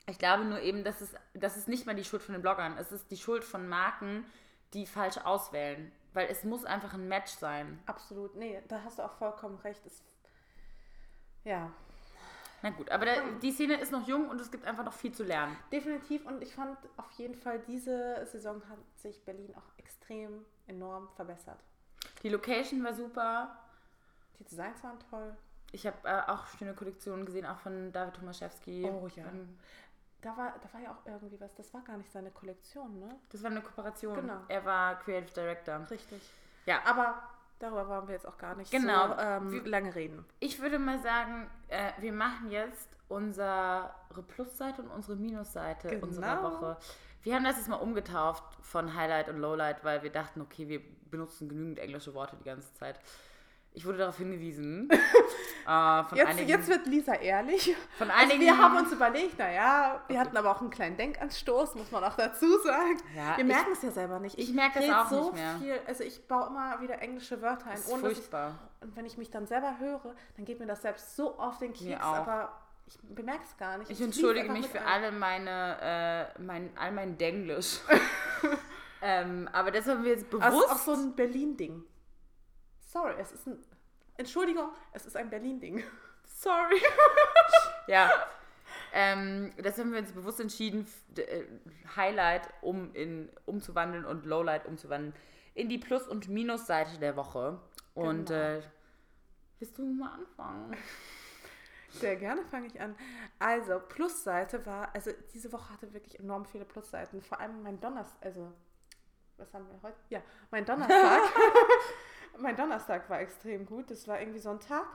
Ich 0.08 0.20
glaube 0.20 0.44
nur 0.46 0.60
eben, 0.60 0.84
dass 0.84 1.02
es, 1.02 1.16
das 1.34 1.58
ist 1.58 1.68
nicht 1.68 1.86
mal 1.86 1.96
die 1.96 2.04
Schuld 2.04 2.22
von 2.22 2.34
den 2.34 2.42
Bloggern, 2.42 2.78
es 2.78 2.92
ist 2.92 3.10
die 3.10 3.18
Schuld 3.18 3.44
von 3.44 3.68
Marken, 3.68 4.26
die 4.74 4.86
falsch 4.86 5.18
auswählen. 5.18 5.92
Weil 6.18 6.32
es 6.32 6.44
muss 6.44 6.66
einfach 6.66 6.96
ein 6.96 7.08
Match 7.08 7.34
sein. 7.34 7.80
Absolut. 7.86 8.36
Nee, 8.36 8.60
da 8.70 8.82
hast 8.84 8.98
du 8.98 9.04
auch 9.04 9.12
vollkommen 9.12 9.60
recht. 9.60 9.86
Es, 9.86 10.02
ja, 11.44 11.70
Na 12.64 12.72
gut, 12.72 12.90
aber 12.90 13.06
der, 13.06 13.22
die 13.34 13.52
Szene 13.52 13.76
ist 13.76 13.92
noch 13.92 14.08
jung 14.08 14.28
und 14.28 14.42
es 14.42 14.50
gibt 14.50 14.66
einfach 14.66 14.84
noch 14.84 14.94
viel 14.94 15.12
zu 15.12 15.24
lernen. 15.24 15.56
Definitiv 15.72 16.26
und 16.26 16.42
ich 16.42 16.56
fand 16.56 16.76
auf 16.98 17.12
jeden 17.20 17.36
Fall, 17.36 17.60
diese 17.68 18.26
Saison 18.26 18.64
hat 18.68 18.80
sich 18.96 19.24
Berlin 19.26 19.54
auch 19.56 19.78
extrem 19.78 20.44
enorm 20.66 21.08
verbessert. 21.16 21.60
Die 22.24 22.30
Location 22.30 22.84
war 22.84 22.96
super. 22.96 23.56
Die 24.40 24.44
Designs 24.44 24.84
waren 24.84 24.98
toll. 25.12 25.38
Ich 25.72 25.86
habe 25.86 25.98
äh, 26.04 26.32
auch 26.32 26.48
schöne 26.58 26.74
Kollektionen 26.74 27.28
gesehen, 27.28 27.46
auch 27.46 27.60
von 27.60 27.92
David 27.92 28.16
Tomaszewski. 28.16 28.90
Oh 28.90 29.08
ja. 29.16 29.26
Da 30.28 30.36
war, 30.36 30.54
da 30.62 30.74
war 30.74 30.82
ja 30.82 30.92
auch 30.92 31.06
irgendwie 31.06 31.40
was, 31.40 31.54
das 31.56 31.74
war 31.74 31.82
gar 31.84 31.96
nicht 31.96 32.12
seine 32.12 32.32
Kollektion, 32.32 33.00
ne? 33.00 33.16
Das 33.30 33.42
war 33.44 33.50
eine 33.50 33.62
Kooperation. 33.62 34.14
Genau. 34.14 34.42
Er 34.50 34.66
war 34.66 35.00
Creative 35.00 35.34
Director. 35.34 35.90
Richtig. 35.90 36.22
Ja. 36.66 36.80
Aber 36.86 37.22
darüber 37.60 37.88
wollen 37.88 38.08
wir 38.10 38.16
jetzt 38.16 38.28
auch 38.28 38.38
gar 38.38 38.54
nicht 38.56 38.70
Genau. 38.70 39.08
so 39.08 39.14
ähm, 39.22 39.66
lange 39.66 39.96
reden. 39.96 40.26
Ich 40.42 40.60
würde 40.60 40.80
mal 40.80 41.00
sagen, 41.00 41.50
äh, 41.70 41.94
wir 42.00 42.12
machen 42.12 42.52
jetzt 42.52 42.90
unsere 43.08 43.90
Plusseite 44.28 44.82
und 44.82 44.90
unsere 44.90 45.16
Minusseite 45.16 45.88
Genau. 45.88 46.08
unserer 46.08 46.44
Woche. 46.44 46.78
Wir 47.24 47.34
haben 47.36 47.46
das 47.46 47.56
jetzt 47.56 47.70
mal 47.70 47.78
umgetauft 47.78 48.44
von 48.62 48.96
Highlight 48.96 49.30
und 49.30 49.38
Lowlight, 49.38 49.86
weil 49.86 50.04
wir 50.04 50.12
dachten, 50.12 50.42
okay, 50.42 50.68
wir 50.68 50.82
benutzen 51.10 51.48
genügend 51.48 51.80
englische 51.80 52.14
Worte 52.14 52.36
die 52.36 52.44
ganze 52.44 52.74
Zeit. 52.74 53.00
Ich 53.78 53.86
wurde 53.86 54.00
darauf 54.00 54.18
hingewiesen. 54.18 54.90
äh, 54.92 54.96
von 56.04 56.18
Jetzt, 56.18 56.28
einigen, 56.30 56.50
jetzt 56.50 56.68
wird 56.68 56.88
Lisa 56.88 57.14
ehrlich. 57.14 57.76
von 58.00 58.10
Also 58.10 58.24
einigen 58.24 58.42
wir 58.42 58.58
haben 58.58 58.76
uns 58.78 58.92
überlegt, 58.92 59.38
naja, 59.38 60.02
wir 60.08 60.20
hatten 60.20 60.36
aber 60.36 60.50
auch 60.50 60.62
einen 60.62 60.72
kleinen 60.72 60.98
Denkanstoß, 60.98 61.76
muss 61.76 61.92
man 61.92 62.04
auch 62.04 62.16
dazu 62.16 62.58
sagen. 62.64 62.98
Ja, 63.16 63.38
wir 63.38 63.46
ich- 63.46 63.52
merken 63.52 63.72
es 63.74 63.84
ja 63.84 63.92
selber 63.92 64.20
nicht. 64.20 64.36
ich 64.40 64.52
merke 64.52 64.80
das 64.80 64.90
red 64.90 64.96
auch 64.96 65.10
so 65.10 65.24
nicht 65.26 65.34
mehr. 65.36 65.56
Viel, 65.60 65.80
also 65.86 66.04
ich 66.04 66.28
baue 66.28 66.48
immer 66.48 66.82
wieder 66.82 67.00
englische 67.04 67.40
Wörter 67.44 67.68
ein, 67.68 67.72
das 67.74 67.82
ist 67.82 67.92
ohne 67.92 68.02
dass 68.02 68.12
ich 68.14 68.18
furchtbar. 68.18 68.58
Und 68.82 68.96
wenn 68.96 69.06
ich 69.06 69.16
mich 69.20 69.30
dann 69.30 69.46
selber 69.46 69.76
höre, 69.80 70.16
dann 70.38 70.46
geht 70.46 70.60
mir 70.60 70.66
das 70.66 70.82
selbst 70.82 71.16
so 71.16 71.38
auf 71.38 71.60
den 71.60 71.72
Keks, 71.74 72.02
aber 72.02 72.52
ich 72.88 72.98
bemerke 73.14 73.44
es 73.44 73.56
gar 73.58 73.78
nicht. 73.78 73.92
Ich 73.92 74.00
Es 74.00 74.04
entschuldige 74.06 74.50
mich 74.52 74.68
für 74.68 74.82
alle 74.82 75.12
meine, 75.12 76.32
äh, 76.36 76.42
mein, 76.42 76.72
all 76.80 76.92
mein 76.94 77.16
Denglisch. 77.20 77.78
ähm, 79.04 79.48
aber 79.54 79.70
das 79.70 79.86
haben 79.88 80.04
wir 80.04 80.12
jetzt 80.14 80.24
es 80.24 80.30
bewusst. 80.30 80.48
ist 80.66 80.72
auch 80.72 80.78
so 80.78 80.94
ein 80.94 81.16
Berlin-Ding. 81.16 81.84
Sorry, 82.98 83.14
es 83.20 83.32
ist 83.32 83.46
ein. 83.48 83.64
Entschuldigung, 84.18 84.70
es 84.94 85.06
ist 85.06 85.16
ein 85.16 85.30
Berlin-Ding. 85.30 85.84
Sorry. 86.24 86.82
ja. 87.88 88.10
Ähm, 88.92 89.54
das 89.62 89.78
haben 89.78 89.92
wir 89.92 90.00
uns 90.00 90.12
bewusst 90.12 90.40
entschieden, 90.40 90.88
äh, 91.16 91.44
Highlight 91.96 92.50
um 92.62 92.94
in, 92.96 93.30
umzuwandeln 93.46 94.04
und 94.06 94.26
Lowlight 94.26 94.66
umzuwandeln 94.66 95.14
in 95.54 95.70
die 95.70 95.78
Plus- 95.78 96.08
und 96.08 96.28
Minusseite 96.30 96.98
der 96.98 97.16
Woche. 97.16 97.60
Und 97.94 98.30
Genau. 98.30 98.40
äh, 98.40 98.62
willst 99.60 99.78
du 99.78 99.84
mal 99.86 100.14
anfangen? 100.14 100.76
Sehr 101.90 102.16
gerne 102.16 102.44
fange 102.46 102.68
ich 102.68 102.82
an. 102.82 102.96
Also, 103.38 103.80
Plusseite 103.80 104.66
war, 104.66 104.94
also 104.96 105.12
diese 105.34 105.52
Woche 105.52 105.72
hatte 105.74 105.94
wirklich 105.94 106.20
enorm 106.20 106.46
viele 106.46 106.66
Plusseiten. 106.66 107.22
Vor 107.22 107.40
allem 107.40 107.62
mein 107.62 107.80
Donnerstag, 107.80 108.18
also, 108.26 108.52
was 109.38 109.54
haben 109.54 109.68
wir 109.70 109.80
heute? 109.84 109.98
Ja, 110.10 110.22
mein 110.50 110.66
Donnerstag. 110.66 111.22
Mein 112.40 112.56
Donnerstag 112.56 113.10
war 113.10 113.20
extrem 113.20 113.66
gut. 113.66 113.92
Das 113.92 114.08
war 114.08 114.20
irgendwie 114.20 114.40
so 114.40 114.50
ein 114.50 114.60
Tag. 114.60 114.86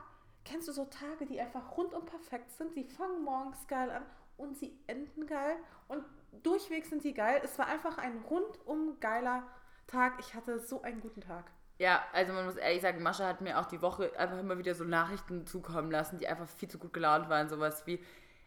Kennst 0.45 0.67
du 0.67 0.71
so 0.73 0.85
Tage, 0.85 1.25
die 1.25 1.39
einfach 1.39 1.77
rundum 1.77 2.05
perfekt 2.05 2.51
sind? 2.51 2.75
Die 2.75 2.83
fangen 2.83 3.23
morgens 3.23 3.67
geil 3.67 3.89
an 3.89 4.03
und 4.37 4.57
sie 4.57 4.77
enden 4.87 5.25
geil. 5.25 5.55
Und 5.87 6.03
durchweg 6.43 6.85
sind 6.85 7.03
die 7.03 7.13
geil. 7.13 7.41
Es 7.43 7.57
war 7.57 7.67
einfach 7.67 7.97
ein 7.97 8.23
rundum 8.29 8.99
geiler 8.99 9.43
Tag. 9.87 10.13
Ich 10.19 10.33
hatte 10.33 10.59
so 10.59 10.81
einen 10.81 11.01
guten 11.01 11.21
Tag. 11.21 11.45
Ja, 11.79 12.03
also 12.13 12.33
man 12.33 12.45
muss 12.45 12.55
ehrlich 12.55 12.81
sagen, 12.81 13.01
Mascha 13.01 13.27
hat 13.27 13.41
mir 13.41 13.59
auch 13.59 13.65
die 13.65 13.81
Woche 13.81 14.11
einfach 14.17 14.39
immer 14.39 14.57
wieder 14.57 14.75
so 14.75 14.83
Nachrichten 14.83 15.47
zukommen 15.47 15.91
lassen, 15.91 16.19
die 16.19 16.27
einfach 16.27 16.47
viel 16.47 16.69
zu 16.69 16.77
gut 16.77 16.93
gelaunt 16.93 17.29
waren. 17.29 17.49
Sowas 17.49 17.85
wie, 17.87 18.03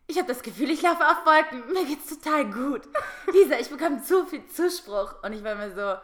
ich 0.07 0.19
habe 0.19 0.29
das 0.29 0.43
Gefühl, 0.43 0.71
ich 0.71 0.83
laufe 0.83 1.05
auf 1.05 1.27
Wolken, 1.27 1.73
mir 1.73 1.85
geht's 1.85 2.09
total 2.09 2.45
gut. 2.47 2.83
Lisa, 3.33 3.59
ich 3.59 3.69
bekomme 3.69 4.03
zu 4.03 4.25
viel 4.27 4.47
Zuspruch. 4.47 5.23
Und 5.23 5.33
ich 5.33 5.43
war 5.43 5.57
mir 5.57 5.75
so, 5.75 5.97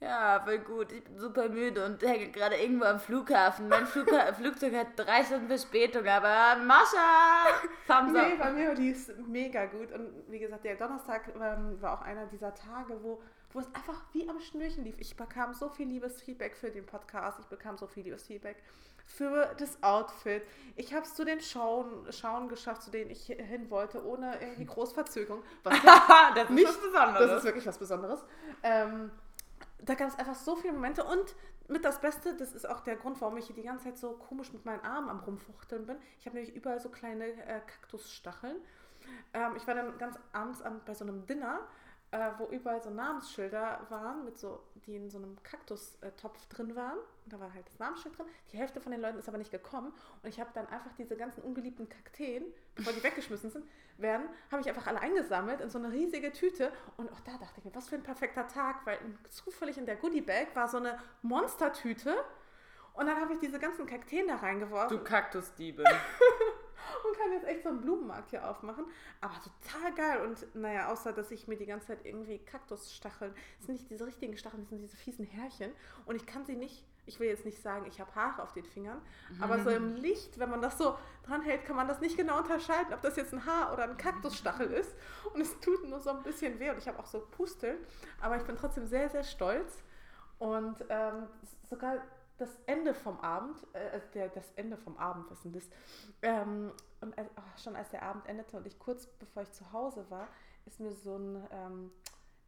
ja, 0.00 0.40
voll 0.40 0.58
gut, 0.60 0.92
ich 0.92 1.04
bin 1.04 1.18
super 1.18 1.48
müde 1.48 1.84
und 1.84 2.02
hänge 2.02 2.30
gerade 2.30 2.56
irgendwo 2.56 2.84
am 2.84 2.98
Flughafen. 2.98 3.68
Mein 3.68 3.86
Flugha 3.86 4.32
Flugzeug 4.32 4.74
hat 4.74 4.88
drei 4.96 5.24
Stunden 5.24 5.48
Verspätung, 5.48 6.06
aber 6.06 6.62
Mascha, 6.62 7.46
thumbs 7.86 8.14
up. 8.14 8.26
Nee, 8.28 8.36
bei 8.38 8.52
mir 8.52 8.74
die 8.74 8.90
ist 8.90 9.12
mega 9.26 9.66
gut. 9.66 9.92
Und 9.92 10.10
wie 10.28 10.38
gesagt, 10.38 10.64
der 10.64 10.76
Donnerstag 10.76 11.28
ähm, 11.34 11.80
war 11.82 11.98
auch 11.98 12.02
einer 12.02 12.26
dieser 12.26 12.54
Tage, 12.54 13.02
wo 13.02 13.20
wo 13.52 13.58
es 13.58 13.66
einfach 13.74 14.00
wie 14.12 14.28
am 14.28 14.38
Schnürchen 14.40 14.84
lief. 14.84 14.94
Ich 14.98 15.16
bekam 15.16 15.54
so 15.54 15.68
viel 15.68 15.88
liebes 15.88 16.22
Feedback 16.22 16.56
für 16.56 16.70
den 16.70 16.86
Podcast, 16.86 17.40
ich 17.40 17.46
bekam 17.46 17.76
so 17.76 17.86
viel 17.86 18.04
liebes 18.04 18.26
Feedback 18.26 18.56
für 19.04 19.54
das 19.58 19.82
Outfit. 19.82 20.42
Ich 20.76 20.94
habe 20.94 21.04
es 21.04 21.14
zu 21.14 21.24
den 21.24 21.40
Schauen, 21.40 22.06
Schauen 22.12 22.48
geschafft, 22.48 22.82
zu 22.82 22.90
denen 22.90 23.10
ich 23.10 23.26
hin 23.26 23.68
wollte, 23.68 24.04
ohne 24.04 24.40
irgendwie 24.40 24.64
Großverzögerung. 24.66 25.42
Was 25.64 25.74
das 26.34 26.44
ist 26.44 26.50
nicht, 26.50 26.68
was 26.68 26.78
Besonderes. 26.78 27.28
Das 27.28 27.38
ist 27.38 27.44
wirklich 27.44 27.66
was 27.66 27.78
Besonderes. 27.78 28.24
Ähm, 28.62 29.10
da 29.84 29.94
gab 29.94 30.08
es 30.08 30.18
einfach 30.18 30.34
so 30.34 30.56
viele 30.56 30.72
Momente 30.72 31.04
und 31.04 31.34
mit 31.68 31.84
das 31.84 32.00
Beste, 32.00 32.36
das 32.36 32.52
ist 32.52 32.68
auch 32.68 32.80
der 32.80 32.96
Grund, 32.96 33.20
warum 33.20 33.36
ich 33.36 33.46
hier 33.46 33.54
die 33.54 33.62
ganze 33.62 33.84
Zeit 33.84 33.98
so 33.98 34.12
komisch 34.12 34.52
mit 34.52 34.64
meinen 34.64 34.80
Armen 34.80 35.08
am 35.08 35.20
rumfuchteln 35.20 35.86
bin. 35.86 35.96
Ich 36.18 36.26
habe 36.26 36.36
nämlich 36.36 36.54
überall 36.54 36.80
so 36.80 36.88
kleine 36.88 37.26
äh, 37.26 37.60
Kaktusstacheln. 37.60 38.56
Ähm, 39.32 39.52
ich 39.56 39.66
war 39.66 39.74
dann 39.74 39.96
ganz 39.98 40.18
abends 40.32 40.62
bei 40.84 40.94
so 40.94 41.04
einem 41.04 41.26
Dinner 41.26 41.60
äh, 42.12 42.30
wo 42.38 42.46
überall 42.46 42.82
so 42.82 42.90
Namensschilder 42.90 43.86
waren, 43.88 44.24
mit 44.24 44.38
so, 44.38 44.60
die 44.86 44.96
in 44.96 45.10
so 45.10 45.18
einem 45.18 45.40
Kaktustopf 45.42 46.46
drin 46.46 46.74
waren. 46.74 46.98
Und 46.98 47.32
da 47.32 47.38
war 47.38 47.54
halt 47.54 47.66
das 47.68 47.78
Namensschild 47.78 48.18
drin. 48.18 48.26
Die 48.52 48.58
Hälfte 48.58 48.80
von 48.80 48.90
den 48.90 49.00
Leuten 49.00 49.18
ist 49.18 49.28
aber 49.28 49.38
nicht 49.38 49.52
gekommen. 49.52 49.92
Und 50.22 50.28
ich 50.28 50.40
habe 50.40 50.50
dann 50.52 50.66
einfach 50.68 50.92
diese 50.98 51.16
ganzen 51.16 51.42
ungeliebten 51.42 51.88
Kakteen, 51.88 52.44
bevor 52.74 52.92
die 52.92 53.02
weggeschmissen 53.02 53.50
sind, 53.50 53.64
werden, 53.96 54.28
habe 54.50 54.60
ich 54.60 54.68
einfach 54.68 54.86
alle 54.86 55.00
eingesammelt 55.00 55.60
in 55.60 55.70
so 55.70 55.78
eine 55.78 55.92
riesige 55.92 56.32
Tüte. 56.32 56.72
Und 56.96 57.12
auch 57.12 57.20
da 57.20 57.32
dachte 57.38 57.58
ich 57.58 57.64
mir, 57.64 57.74
was 57.74 57.88
für 57.88 57.94
ein 57.94 58.02
perfekter 58.02 58.48
Tag, 58.48 58.84
weil 58.86 58.98
zufällig 59.28 59.78
in 59.78 59.86
der 59.86 59.96
Goodie-Bag 59.96 60.56
war 60.56 60.68
so 60.68 60.78
eine 60.78 60.98
Monstertüte. 61.22 62.16
Und 62.94 63.06
dann 63.06 63.20
habe 63.20 63.34
ich 63.34 63.38
diese 63.38 63.60
ganzen 63.60 63.86
Kakteen 63.86 64.26
da 64.26 64.36
reingeworfen. 64.36 64.96
Du 64.96 65.04
Kaktusdiebe. 65.04 65.84
und 67.04 67.16
kann 67.16 67.32
jetzt 67.32 67.46
echt 67.46 67.62
so 67.62 67.68
einen 67.70 67.80
Blumenmarkt 67.80 68.30
hier 68.30 68.48
aufmachen. 68.48 68.84
Aber 69.20 69.34
total 69.34 69.94
geil. 69.94 70.26
Und 70.26 70.54
naja, 70.54 70.90
außer 70.90 71.12
dass 71.12 71.30
ich 71.30 71.48
mir 71.48 71.56
die 71.56 71.66
ganze 71.66 71.88
Zeit 71.88 72.04
irgendwie 72.04 72.38
Kaktusstacheln, 72.38 73.34
das 73.58 73.66
sind 73.66 73.74
nicht 73.74 73.90
diese 73.90 74.06
richtigen 74.06 74.36
Stacheln, 74.36 74.62
das 74.62 74.70
sind 74.70 74.80
diese 74.80 74.96
fiesen 74.96 75.24
Härchen. 75.24 75.72
Und 76.06 76.16
ich 76.16 76.26
kann 76.26 76.44
sie 76.44 76.56
nicht, 76.56 76.84
ich 77.06 77.20
will 77.20 77.28
jetzt 77.28 77.44
nicht 77.44 77.62
sagen, 77.62 77.86
ich 77.86 78.00
habe 78.00 78.14
Haare 78.14 78.42
auf 78.42 78.52
den 78.52 78.64
Fingern, 78.64 79.00
mhm. 79.30 79.42
aber 79.42 79.58
so 79.62 79.70
im 79.70 79.96
Licht, 79.96 80.38
wenn 80.38 80.50
man 80.50 80.62
das 80.62 80.78
so 80.78 80.96
dran 81.24 81.42
hält, 81.42 81.64
kann 81.64 81.76
man 81.76 81.88
das 81.88 82.00
nicht 82.00 82.16
genau 82.16 82.38
unterscheiden, 82.38 82.92
ob 82.92 83.00
das 83.02 83.16
jetzt 83.16 83.32
ein 83.32 83.44
Haar 83.46 83.72
oder 83.72 83.84
ein 83.84 83.96
Kaktusstachel 83.96 84.70
ist. 84.70 84.94
Und 85.32 85.40
es 85.40 85.58
tut 85.60 85.88
nur 85.88 86.00
so 86.00 86.10
ein 86.10 86.22
bisschen 86.22 86.58
weh. 86.58 86.70
Und 86.70 86.78
ich 86.78 86.88
habe 86.88 86.98
auch 86.98 87.06
so 87.06 87.20
Pusteln. 87.20 87.78
Aber 88.20 88.36
ich 88.36 88.44
bin 88.44 88.56
trotzdem 88.56 88.86
sehr, 88.86 89.08
sehr 89.10 89.24
stolz. 89.24 89.82
Und 90.38 90.84
ähm, 90.88 91.28
sogar 91.68 91.98
das 92.40 92.58
Ende 92.66 92.94
vom 92.94 93.20
Abend, 93.20 93.56
äh, 93.74 93.98
äh, 93.98 94.00
der, 94.14 94.28
das 94.28 94.50
Ende 94.52 94.76
vom 94.76 94.96
Abend, 94.96 95.30
was 95.30 95.42
denn 95.42 95.52
das? 95.52 95.68
Ähm, 96.22 96.72
und 97.00 97.16
als, 97.18 97.28
oh, 97.36 97.58
schon 97.62 97.76
als 97.76 97.90
der 97.90 98.02
Abend 98.02 98.26
endete 98.26 98.56
und 98.56 98.66
ich 98.66 98.78
kurz 98.78 99.06
bevor 99.06 99.42
ich 99.42 99.52
zu 99.52 99.72
Hause 99.72 100.10
war, 100.10 100.28
ist 100.66 100.80
mir 100.80 100.92
so 100.92 101.16
ein 101.16 101.46
ähm, 101.50 101.90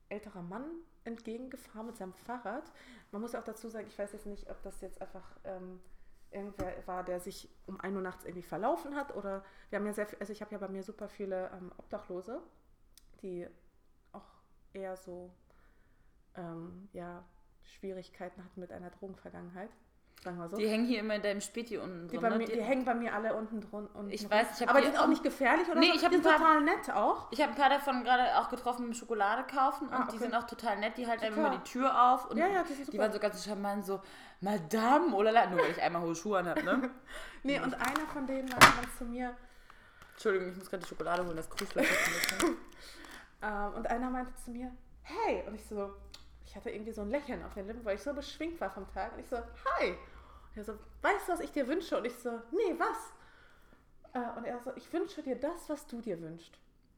älterer 0.09 0.43
Mann 0.43 0.65
entgegengefahren 1.05 1.87
mit 1.87 1.97
seinem 1.97 2.15
Fahrrad. 2.15 2.65
Man 3.11 3.21
muss 3.21 3.35
auch 3.35 3.45
dazu 3.45 3.69
sagen, 3.69 3.87
ich 3.87 3.99
weiß 3.99 4.13
jetzt 4.13 4.27
nicht, 4.27 4.51
ob 4.51 4.63
das 4.63 4.81
jetzt 4.81 5.01
einfach 5.01 5.37
ähm, 5.45 5.81
irgendwer 6.31 6.75
war, 6.87 7.05
der 7.05 7.21
sich 7.21 7.49
um 7.67 7.81
1 7.81 7.95
Uhr 7.95 8.03
nachts 8.03 8.25
irgendwie 8.25 8.43
verlaufen 8.43 8.95
hat 8.95 9.15
oder 9.15 9.45
wir 9.71 9.79
haben 9.79 9.87
ja 9.87 9.93
sehr 9.93 10.07
viel, 10.07 10.19
also 10.19 10.33
ich 10.33 10.41
habe 10.41 10.53
ja 10.53 10.59
bei 10.59 10.69
mir 10.69 10.83
super 10.83 11.09
viele 11.09 11.51
ähm, 11.51 11.71
Obdachlose, 11.77 12.41
die 13.23 13.47
auch 14.13 14.29
eher 14.73 14.97
so 14.97 15.31
ähm, 16.35 16.89
ja, 16.93 17.25
Schwierigkeiten 17.65 18.45
hatten 18.45 18.61
mit 18.61 18.73
einer 18.73 18.91
Drogenvergangenheit. 18.91 19.71
So. 20.25 20.57
Die 20.57 20.69
hängen 20.69 20.87
hier 20.87 21.01
immer 21.01 21.17
in 21.17 21.23
deinem 21.23 21.41
Späti 21.41 21.79
unten 21.79 22.07
die, 22.07 22.17
drin, 22.17 22.39
ne? 22.39 22.39
die, 22.39 22.53
die, 22.53 22.63
hängen 22.63 22.85
bei 22.85 22.95
mir 22.95 23.13
alle 23.13 23.35
unten 23.35 23.61
drunter. 23.61 23.91
Ich 24.09 24.31
weiß, 24.31 24.61
ich 24.61 24.69
Aber 24.69 24.81
die 24.81 24.87
sind 24.87 25.01
auch 25.01 25.09
nicht 25.09 25.25
gefährlich 25.25 25.69
oder 25.69 25.81
nee, 25.81 25.89
so? 25.89 25.95
ich 25.95 26.01
die 26.01 26.15
sind 26.15 26.23
total 26.23 26.61
nett 26.61 26.91
auch. 26.91 27.27
Ich 27.33 27.41
habe 27.41 27.51
ein 27.51 27.59
paar 27.59 27.69
davon 27.69 28.05
gerade 28.05 28.39
auch 28.39 28.49
getroffen 28.49 28.87
mit 28.87 28.97
Schokolade 28.97 29.43
kaufen 29.53 29.89
und 29.89 29.95
ah, 29.95 30.03
okay. 30.05 30.13
die 30.13 30.19
sind 30.19 30.35
auch 30.37 30.45
total 30.45 30.79
nett. 30.79 30.97
Die 30.97 31.09
halten 31.09 31.25
immer 31.25 31.51
die 31.51 31.69
Tür 31.69 32.13
auf 32.13 32.31
und 32.31 32.37
ja, 32.37 32.47
ja, 32.47 32.63
die, 32.63 32.89
die 32.89 32.99
waren 32.99 33.13
so 33.13 33.19
ganz 33.19 33.45
charmant 33.45 33.85
so, 33.85 34.01
Madame, 34.41 35.13
oder 35.13 35.33
oh 35.33 35.51
nur 35.51 35.59
weil 35.59 35.73
ich 35.73 35.83
einmal 35.83 36.03
hohe 36.03 36.15
Schuhe 36.15 36.39
an 36.39 36.47
habe, 36.47 36.63
ne? 36.63 36.91
nee, 37.43 37.59
und 37.59 37.75
einer 37.75 38.07
von 38.13 38.25
denen 38.25 38.49
meinte 38.49 38.67
dann 38.77 38.91
zu 38.97 39.05
mir... 39.05 39.35
Entschuldigung, 40.13 40.51
ich 40.51 40.57
muss 40.57 40.71
gerade 40.71 40.85
die 40.85 40.89
Schokolade 40.89 41.27
holen, 41.27 41.37
das 41.37 41.49
bisschen. 41.49 41.83
ähm, 43.43 43.75
und 43.75 43.87
einer 43.89 44.09
meinte 44.09 44.33
zu 44.45 44.53
mir, 44.53 44.71
hey, 45.03 45.43
und 45.49 45.57
ich 45.57 45.67
so, 45.67 45.93
ich 46.53 46.57
hatte 46.57 46.69
irgendwie 46.69 46.93
so 46.93 47.01
ein 47.01 47.09
Lächeln 47.09 47.43
auf 47.47 47.55
den 47.55 47.67
Lippen, 47.67 47.83
weil 47.83 47.95
ich 47.95 48.03
so 48.03 48.13
beschwingt 48.13 48.61
war 48.61 48.69
vom 48.69 48.87
Tag. 48.93 49.15
Und 49.15 49.21
ich 49.21 49.27
so, 49.27 49.37
hi. 49.39 49.89
Und 49.89 50.57
er 50.57 50.65
so, 50.65 50.75
weißt 51.01 51.27
du, 51.27 51.33
was 51.33 51.41
ich 51.41 51.51
dir 51.51 51.67
wünsche? 51.67 51.97
Und 51.97 52.05
ich 52.05 52.15
so, 52.15 52.29
nee, 52.51 52.77
was? 52.77 53.15
Äh, 54.13 54.37
und 54.37 54.45
er 54.45 54.61
so, 54.61 54.71
ich 54.77 54.93
wünsche 54.93 55.23
dir 55.23 55.37
das, 55.37 55.71
was 55.71 55.87
du 55.87 56.03
dir 56.03 56.21
wünschst. 56.21 56.53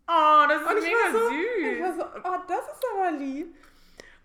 Oh, 0.08 0.44
das 0.48 0.60
ist 0.60 0.68
und 0.68 0.82
mega 0.82 1.12
so, 1.12 1.28
süß. 1.28 1.38
Ich 1.60 1.80
war 1.80 1.94
so, 1.94 2.02
oh, 2.02 2.42
das 2.48 2.64
ist 2.66 2.84
aber 2.92 3.10
lieb. 3.12 3.56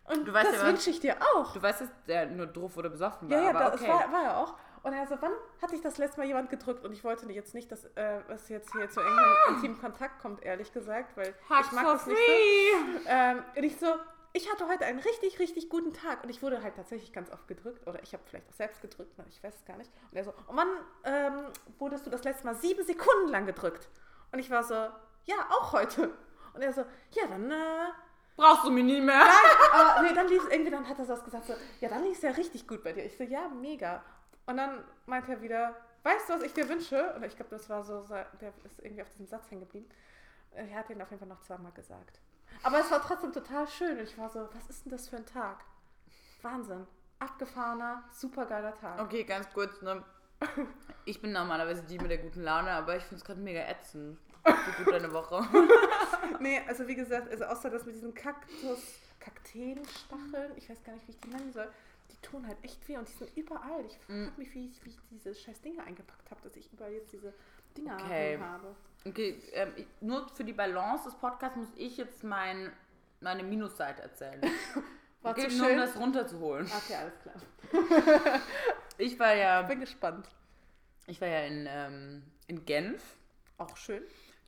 Und 0.06 0.28
du 0.28 0.34
weißt 0.34 0.50
das 0.50 0.62
ja, 0.64 0.68
wünsche 0.68 0.90
ich 0.90 1.00
dir 1.00 1.16
auch. 1.36 1.54
Du 1.54 1.62
weißt, 1.62 1.82
dass 1.82 1.90
der 2.08 2.26
nur 2.26 2.48
drauf 2.48 2.76
oder 2.76 2.90
besoffen 2.90 3.30
war. 3.30 3.38
Ja, 3.38 3.44
ja, 3.44 3.50
aber 3.52 3.70
das 3.70 3.88
war, 3.88 4.12
war 4.12 4.24
er 4.24 4.38
auch. 4.40 4.56
Und 4.82 4.94
er 4.94 5.06
so, 5.06 5.16
wann 5.20 5.34
hat 5.62 5.72
dich 5.72 5.82
das 5.82 6.00
letzte 6.00 6.22
Mal 6.22 6.26
jemand 6.26 6.50
gedrückt? 6.50 6.84
Und 6.84 6.92
ich 6.92 7.04
wollte 7.04 7.32
jetzt 7.32 7.54
nicht, 7.54 7.72
dass 7.72 7.86
äh, 7.94 8.22
es 8.30 8.50
jetzt 8.50 8.72
hier 8.72 8.90
zu 8.90 9.00
irgendeinem 9.00 9.36
intimen 9.50 9.80
Kontakt 9.80 10.20
kommt, 10.20 10.42
ehrlich 10.42 10.74
gesagt, 10.74 11.16
weil 11.16 11.36
Hug 11.48 11.66
ich 11.66 11.72
mag 11.72 11.86
das 11.86 12.08
nicht 12.08 12.18
so. 12.18 13.02
Ähm, 13.06 13.44
und 13.56 13.64
ich 13.64 13.78
so, 13.78 13.94
ich 14.34 14.52
hatte 14.52 14.68
heute 14.68 14.86
einen 14.86 15.00
richtig, 15.00 15.40
richtig 15.40 15.70
guten 15.70 15.94
Tag 15.94 16.24
und 16.24 16.30
ich 16.30 16.42
wurde 16.42 16.62
halt 16.62 16.76
tatsächlich 16.76 17.12
ganz 17.12 17.32
oft 17.32 17.48
gedrückt 17.48 17.88
oder 17.88 18.02
ich 18.04 18.14
habe 18.14 18.24
vielleicht 18.26 18.48
auch 18.50 18.54
selbst 18.54 18.82
gedrückt, 18.82 19.14
ich 19.30 19.44
weiß 19.44 19.56
es 19.56 19.66
gar 19.66 19.78
nicht. 19.78 19.92
Und 20.12 20.18
er 20.18 20.24
so, 20.24 20.34
oh 20.48 20.54
Mann, 20.54 20.68
ähm, 21.04 21.46
wurdest 21.80 22.06
du 22.06 22.10
das 22.10 22.24
letzte 22.24 22.46
Mal 22.46 22.56
sieben 22.56 22.84
Sekunden 22.84 23.30
lang 23.30 23.46
gedrückt? 23.46 23.90
Und 24.32 24.40
ich 24.40 24.50
war 24.50 24.64
so, 24.64 24.76
ja, 25.26 25.48
auch 25.50 25.74
heute. 25.74 26.14
Und 26.54 26.62
er 26.62 26.74
so, 26.74 26.82
ja, 27.12 27.28
dann 27.28 27.50
äh, 27.50 27.92
brauchst 28.36 28.66
du 28.66 28.72
mich 28.72 28.84
nie 28.84 29.02
mehr. 29.02 29.18
Nein, 29.18 29.72
aber 29.74 30.02
nee, 30.04 30.14
dann 30.14 30.28
lief 30.28 30.44
es 30.44 30.52
irgendwie, 30.52 30.72
dann 30.72 30.88
hat 30.88 31.00
er 31.00 31.06
so 31.06 31.14
was 31.14 31.24
gesagt, 31.24 31.46
so, 31.46 31.54
ja, 31.80 31.90
dann 31.90 32.04
lief 32.04 32.18
es 32.18 32.22
ja 32.22 32.32
richtig 32.32 32.68
gut 32.68 32.84
bei 32.84 32.94
dir. 32.94 33.06
Ich 33.06 33.18
so, 33.18 33.24
ja, 33.24 33.48
mega. 33.50 34.04
Und 34.46 34.58
dann 34.58 34.84
meinte 35.06 35.32
er 35.32 35.42
wieder, 35.42 35.76
weißt 36.04 36.30
du, 36.30 36.34
was 36.34 36.44
ich 36.44 36.54
dir 36.54 36.68
wünsche? 36.70 37.14
Und 37.16 37.24
ich 37.24 37.36
glaube, 37.36 37.52
das 37.52 37.70
war 37.70 37.84
so, 37.84 38.06
der 38.42 38.54
ist 38.66 38.80
irgendwie 38.80 39.02
auf 39.02 39.10
diesem 39.10 39.28
Satz 39.28 39.50
hängen 39.50 39.62
geblieben. 39.62 39.90
Er 40.52 40.76
hat 40.76 40.90
ihn 40.90 41.02
auf 41.02 41.10
jeden 41.10 41.20
Fall 41.20 41.30
noch 41.30 41.42
zweimal 41.42 41.72
gesagt. 41.72 42.20
Aber 42.64 42.80
es 42.80 42.92
war 42.92 43.02
trotzdem 43.02 43.32
total 43.32 43.68
schön. 43.68 43.98
Und 43.98 44.04
ich 44.04 44.18
war 44.18 44.30
so, 44.30 44.48
was 44.54 44.70
ist 44.70 44.86
denn 44.86 44.92
das 44.92 45.08
für 45.08 45.18
ein 45.18 45.26
Tag? 45.26 45.64
Wahnsinn. 46.42 46.88
Abgefahrener, 47.20 48.04
supergeiler 48.12 48.76
Tag. 48.76 49.00
Okay, 49.02 49.24
ganz 49.24 49.52
kurz, 49.54 49.82
ne? 49.82 50.04
Ich 51.06 51.22
bin 51.22 51.32
normalerweise 51.32 51.84
die 51.84 51.98
mit 52.00 52.12
der 52.12 52.20
guten 52.20 52.44
Laune, 52.44 52.72
aber 52.72 52.96
ich 52.96 53.04
finde 53.04 53.18
es 53.18 53.26
gerade 53.26 53.42
mega 53.42 53.62
ätzend. 53.68 54.18
Wie 54.46 54.84
gut 54.84 54.94
deine 54.94 55.12
Woche. 55.12 55.46
nee, 56.40 56.62
also 56.68 56.88
wie 56.88 56.96
gesagt, 56.96 57.30
also 57.30 57.46
außer 57.46 57.70
das 57.70 57.86
mit 57.86 57.96
diesen 57.96 58.14
Kaktus, 58.14 58.80
Kakteenstacheln, 59.20 60.54
ich 60.56 60.70
weiß 60.70 60.84
gar 60.84 60.94
nicht, 60.94 61.08
wie 61.08 61.12
ich 61.12 61.20
die 61.20 61.30
nennen 61.30 61.52
soll, 61.52 61.68
die 62.12 62.18
tun 62.22 62.48
halt 62.48 62.58
echt 62.64 62.88
weh 62.88 62.98
und 62.98 63.08
die 63.08 63.14
sind 63.14 63.36
überall. 63.36 63.86
Ich 63.86 63.98
frage 63.98 64.32
mm. 64.32 64.38
mich, 64.38 64.54
wie 64.54 64.68
ich, 64.68 64.86
wie 64.86 64.90
ich 64.90 65.00
diese 65.12 65.36
scheiß 65.36 65.62
Dinge 65.62 65.84
eingepackt 65.84 66.32
habe, 66.32 66.42
dass 66.42 66.56
ich 66.56 66.72
überall 66.72 66.94
jetzt 66.94 67.12
diese 67.12 67.34
Dinger 67.76 67.96
okay. 67.96 68.40
habe. 68.40 68.76
Okay, 69.06 69.42
ähm, 69.54 69.74
nur 70.02 70.28
für 70.30 70.44
die 70.44 70.54
Balance 70.54 71.06
des 71.06 71.16
Podcasts 71.16 71.58
muss 71.58 71.70
ich 71.76 71.98
jetzt 71.98 72.24
mein, 72.24 72.72
meine 73.22 73.44
Minusseite 73.44 74.02
erzählen. 74.02 74.42
War 75.22 75.32
okay, 75.32 75.44
nur 75.44 75.52
schön? 75.52 75.72
um 75.72 75.78
das 75.78 75.96
runterzuholen. 75.98 76.66
Okay, 76.66 76.96
alles 76.96 77.14
klar. 77.20 77.36
ich 78.98 79.20
war 79.20 79.34
ja. 79.36 79.64
Bin 79.64 79.82
gespannt. 79.82 80.30
Ich 81.08 81.20
war 81.20 81.28
ja 81.28 81.42
in, 81.42 81.68
ähm, 81.68 82.24
in 82.48 82.64
Genf. 82.64 83.04
Auch 83.58 83.76
schön. 83.76 84.02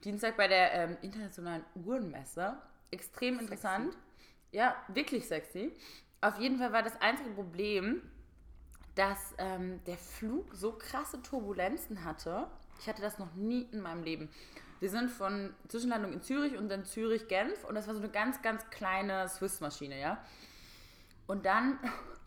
Dienstag 0.06 0.38
bei 0.38 0.48
der 0.48 0.72
ähm, 0.74 0.98
internationalen 1.02 1.66
Uhrenmesse. 1.76 2.58
Extrem 2.90 3.36
sexy. 3.36 3.44
interessant. 3.44 3.98
Ja, 4.52 4.76
wirklich 4.88 5.28
sexy. 5.28 5.74
Auf 6.22 6.40
jeden 6.40 6.58
Fall 6.58 6.72
war 6.72 6.84
das 6.84 7.00
einzige 7.02 7.32
Problem, 7.32 8.02
dass 8.96 9.34
ähm, 9.38 9.84
der 9.86 9.98
Flug 9.98 10.54
so 10.54 10.74
krasse 10.74 11.22
Turbulenzen 11.22 12.06
hatte 12.06 12.48
ich 12.82 12.90
hatte 12.90 13.02
das 13.02 13.20
noch 13.20 13.34
nie 13.36 13.68
in 13.72 13.82
meinem 13.82 14.04
Leben. 14.04 14.30
Wir 14.80 14.90
sind 14.90 15.12
von 15.12 15.54
Zwischenlandung 15.68 16.12
in 16.12 16.22
Zürich 16.24 16.58
und 16.58 16.68
dann 16.68 16.84
Zürich-Genf 16.84 17.64
und 17.66 17.76
das 17.76 17.88
war 17.88 17.94
so 17.94 18.02
eine 18.02 18.10
ganz, 18.10 18.42
ganz 18.42 18.68
kleine 18.72 19.30
Swiss-Maschine, 19.30 20.00
ja. 20.00 20.18
Und 21.28 21.46
dann 21.46 21.78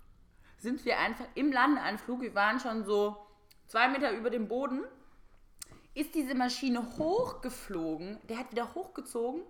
sind 0.59 0.85
wir 0.85 0.99
einfach 0.99 1.27
im 1.35 1.51
Landeanflug, 1.53 2.21
wir 2.21 2.35
waren 2.35 2.61
schon 2.61 2.85
so 2.85 3.17
zwei 3.67 3.89
Meter 3.89 4.13
über 4.13 4.31
dem 4.31 4.47
Boden, 4.47 4.85
ist 5.95 6.15
diese 6.15 6.35
Maschine 6.35 6.97
hochgeflogen, 6.99 8.19
der 8.29 8.39
hat 8.39 8.53
wieder 8.53 8.75
hochgezogen 8.75 9.43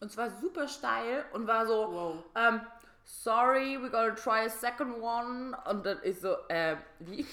und 0.00 0.10
zwar 0.12 0.30
super 0.30 0.68
steil 0.68 1.24
und 1.32 1.46
war 1.46 1.66
so, 1.66 1.74
Wow. 1.74 2.24
ähm, 2.34 2.60
sorry, 3.04 3.78
we 3.80 3.88
gotta 3.88 4.14
try 4.14 4.46
a 4.46 4.48
second 4.50 5.00
one. 5.00 5.56
Und 5.70 5.86
dann 5.86 5.98
ist 6.00 6.22
so, 6.22 6.36
äh, 6.48 6.76
wie? 6.98 7.26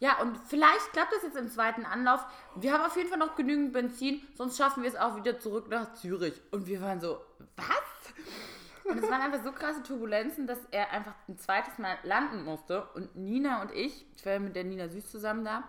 Ja, 0.00 0.20
und 0.20 0.36
vielleicht 0.46 0.92
klappt 0.92 1.12
das 1.12 1.22
jetzt 1.22 1.36
im 1.36 1.48
zweiten 1.48 1.84
Anlauf. 1.84 2.24
Wir 2.56 2.72
haben 2.72 2.84
auf 2.84 2.96
jeden 2.96 3.08
Fall 3.08 3.18
noch 3.18 3.36
genügend 3.36 3.72
Benzin, 3.72 4.20
sonst 4.34 4.58
schaffen 4.58 4.82
wir 4.82 4.90
es 4.90 4.96
auch 4.96 5.16
wieder 5.16 5.38
zurück 5.38 5.68
nach 5.68 5.94
Zürich. 5.94 6.40
Und 6.50 6.66
wir 6.66 6.80
waren 6.80 7.00
so, 7.00 7.20
was? 7.56 8.84
Und 8.84 9.02
es 9.02 9.10
waren 9.10 9.22
einfach 9.22 9.42
so 9.42 9.52
krasse 9.52 9.82
Turbulenzen, 9.82 10.46
dass 10.46 10.58
er 10.70 10.90
einfach 10.90 11.14
ein 11.28 11.38
zweites 11.38 11.78
Mal 11.78 11.96
landen 12.02 12.44
musste. 12.44 12.84
Und 12.94 13.16
Nina 13.16 13.62
und 13.62 13.72
ich, 13.72 14.06
ich 14.14 14.26
war 14.26 14.38
mit 14.38 14.54
der 14.56 14.64
Nina 14.64 14.88
Süß 14.88 15.10
zusammen 15.10 15.44
da, 15.44 15.64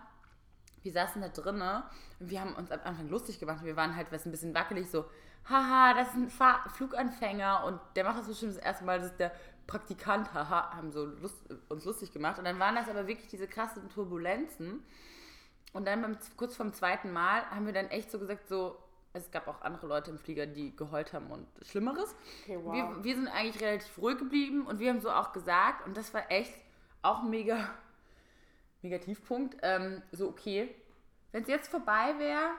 wir 0.83 0.91
saßen 0.91 1.21
da 1.21 1.29
drinnen 1.29 1.83
und 2.19 2.29
wir 2.29 2.41
haben 2.41 2.53
uns 2.55 2.71
am 2.71 2.79
Anfang 2.83 3.09
lustig 3.09 3.39
gemacht. 3.39 3.63
Wir 3.63 3.75
waren 3.75 3.95
halt 3.95 4.11
ein 4.11 4.31
bisschen 4.31 4.53
wackelig, 4.53 4.89
so, 4.89 5.05
haha, 5.49 5.93
das 5.93 6.09
ist 6.09 6.15
ein 6.15 6.29
Fahr 6.29 6.69
Fluganfänger 6.69 7.63
und 7.65 7.79
der 7.95 8.03
macht 8.03 8.19
das 8.19 8.27
bestimmt 8.27 8.55
das 8.55 8.63
erste 8.63 8.85
Mal, 8.85 8.99
das 8.99 9.11
ist 9.11 9.19
der 9.19 9.31
Praktikant, 9.67 10.34
haha, 10.34 10.75
haben 10.75 10.91
so 10.91 11.06
Lust, 11.06 11.38
uns 11.69 11.86
lustig 11.86 12.12
gemacht. 12.12 12.38
Und 12.38 12.45
dann 12.45 12.60
waren 12.60 12.75
das 12.75 12.88
aber 12.88 13.08
wirklich 13.08 13.28
diese 13.28 13.47
krassen 13.47 13.89
Turbulenzen. 13.89 14.84
Und 15.73 15.86
dann 15.86 16.01
beim, 16.01 16.17
kurz 16.38 16.56
vorm 16.56 16.73
zweiten 16.73 17.12
Mal 17.12 17.49
haben 17.49 17.65
wir 17.65 17.73
dann 17.73 17.88
echt 17.88 18.12
so 18.12 18.19
gesagt, 18.19 18.47
so, 18.47 18.78
es 19.15 19.32
gab 19.32 19.47
auch 19.47 19.62
andere 19.62 19.88
Leute 19.88 20.12
im 20.12 20.17
Flieger, 20.17 20.45
die 20.45 20.75
geheult 20.75 21.13
haben 21.13 21.32
und 21.32 21.47
Schlimmeres. 21.65 22.15
Okay, 22.43 22.60
wow. 22.62 22.73
wir, 22.73 23.04
wir 23.04 23.15
sind 23.15 23.28
eigentlich 23.28 23.62
relativ 23.62 23.97
ruhig 23.97 24.17
geblieben 24.17 24.67
und 24.67 24.80
wir 24.80 24.89
haben 24.89 24.99
so 24.99 25.10
auch 25.10 25.32
gesagt, 25.32 25.86
und 25.86 25.97
das 25.97 26.13
war 26.13 26.30
echt 26.30 26.54
auch 27.01 27.23
ein 27.23 27.30
mega, 27.30 27.69
Tiefpunkt, 28.82 29.58
ähm, 29.63 30.04
so 30.12 30.30
okay, 30.30 30.75
wenn 31.32 31.43
es 31.43 31.49
jetzt 31.49 31.69
vorbei 31.69 32.15
wäre, 32.19 32.51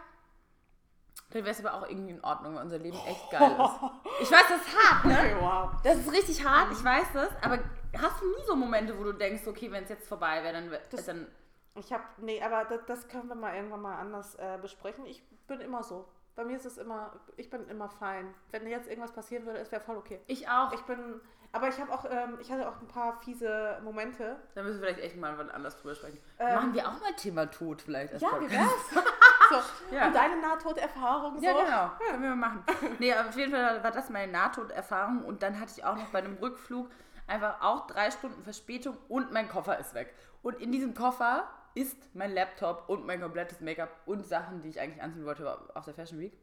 dann 1.31 1.45
wäre 1.45 1.51
es 1.51 1.65
aber 1.65 1.75
auch 1.75 1.89
irgendwie 1.89 2.13
in 2.13 2.25
Ordnung, 2.25 2.55
weil 2.57 2.65
unser 2.65 2.79
Leben 2.79 2.99
echt 3.07 3.31
geil 3.31 3.53
ist. 3.53 3.81
Ich 4.21 4.31
weiß, 4.31 4.45
das 4.49 4.61
ist 4.67 4.77
hart, 4.77 5.05
ne? 5.05 5.19
Okay, 5.19 5.37
wow. 5.41 5.71
Das 5.83 5.97
ist 5.99 6.11
richtig 6.13 6.45
hart, 6.45 6.73
ich 6.73 6.83
weiß 6.83 7.07
das, 7.13 7.29
aber 7.43 7.59
hast 7.99 8.21
du 8.21 8.27
nie 8.27 8.45
so 8.47 8.57
Momente, 8.57 8.99
wo 8.99 9.05
du 9.05 9.13
denkst, 9.13 9.47
okay, 9.47 9.71
wenn 9.71 9.85
es 9.85 9.91
jetzt 9.91 10.09
vorbei 10.09 10.43
wäre, 10.43 10.53
dann, 10.55 10.71
Das- 10.91 11.07
dann 11.07 11.27
Ich 11.75 11.93
habe, 11.93 12.05
nee, 12.19 12.43
aber 12.43 12.65
das, 12.65 12.81
das 12.87 13.09
können 13.09 13.29
wir 13.29 13.35
mal 13.35 13.55
irgendwann 13.55 13.83
mal 13.83 13.97
anders 13.99 14.35
äh, 14.37 14.59
besprechen. 14.61 15.05
Ich 15.07 15.23
bin 15.47 15.61
immer 15.61 15.83
so. 15.83 16.09
Bei 16.35 16.45
mir 16.45 16.57
ist 16.57 16.67
es 16.67 16.77
immer, 16.79 17.13
ich 17.37 17.49
bin 17.51 17.67
immer 17.69 17.89
fein. 17.89 18.35
Wenn 18.51 18.67
jetzt 18.67 18.89
irgendwas 18.89 19.13
passieren 19.13 19.47
würde, 19.47 19.59
es 19.59 19.71
wäre 19.73 19.83
voll 19.83 19.97
okay. 19.97 20.21
ich 20.27 20.49
auch. 20.49 20.71
Ich 20.73 20.83
bin, 20.83 21.21
aber 21.53 21.69
ich 21.69 21.79
habe 21.81 21.93
auch, 21.93 22.05
ähm, 22.11 22.39
ich 22.41 22.51
hatte 22.53 22.69
auch 22.69 22.79
ein 22.81 22.87
paar 22.89 23.19
fiese 23.23 23.79
Momente. 23.83 24.37
da 24.55 24.63
müssen 24.63 24.81
wir 24.81 24.89
vielleicht 24.89 25.01
echt 25.05 25.17
mal 25.17 25.51
anders 25.51 25.77
drüber 25.79 25.95
sprechen. 25.95 26.19
Ähm, 26.39 26.55
Machen 26.55 26.75
wir 26.75 26.87
auch 26.89 27.01
mal 27.01 27.15
Thema 27.17 27.47
Tod 27.51 27.81
vielleicht. 27.83 28.21
Ja, 28.21 28.39
wie 28.41 28.51
wär's? 28.51 29.05
So. 29.51 29.95
Ja. 29.95 30.07
Und 30.07 30.15
deine 30.15 30.37
Nahtoderfahrung 30.41 31.39
so. 31.39 31.45
Ja, 31.45 31.53
genau. 31.53 31.91
Können 32.11 32.23
wir 32.23 32.37
machen. 32.37 32.65
Nee, 32.99 33.13
aber 33.13 33.29
auf 33.29 33.37
jeden 33.37 33.53
Fall 33.53 33.83
war 33.83 33.91
das 33.91 34.11
meine 34.11 34.31
Nahtoderfahrung. 34.33 35.25
Und 35.25 35.43
dann 35.43 35.61
hatte 35.61 35.73
ich 35.77 35.85
auch 35.85 35.97
noch 35.97 36.09
bei 36.09 36.19
einem 36.19 36.37
Rückflug 36.39 36.91
einfach 37.27 37.61
auch 37.61 37.87
drei 37.87 38.11
Stunden 38.11 38.43
Verspätung 38.43 38.97
und 39.09 39.33
mein 39.33 39.49
Koffer 39.49 39.79
ist 39.79 39.95
weg. 39.95 40.15
Und 40.43 40.61
in 40.61 40.71
diesem 40.73 40.95
Koffer 40.95 41.49
ist 41.75 42.15
mein 42.15 42.33
Laptop 42.33 42.89
und 42.89 43.07
mein 43.07 43.21
komplettes 43.21 43.61
Make-up 43.61 43.91
und 44.07 44.27
Sachen, 44.27 44.63
die 44.63 44.71
ich 44.71 44.81
eigentlich 44.81 45.03
anziehen 45.03 45.27
wollte 45.27 45.59
auf 45.75 45.85
der 45.85 45.95
Fashion 45.95 46.19
Week. 46.19 46.39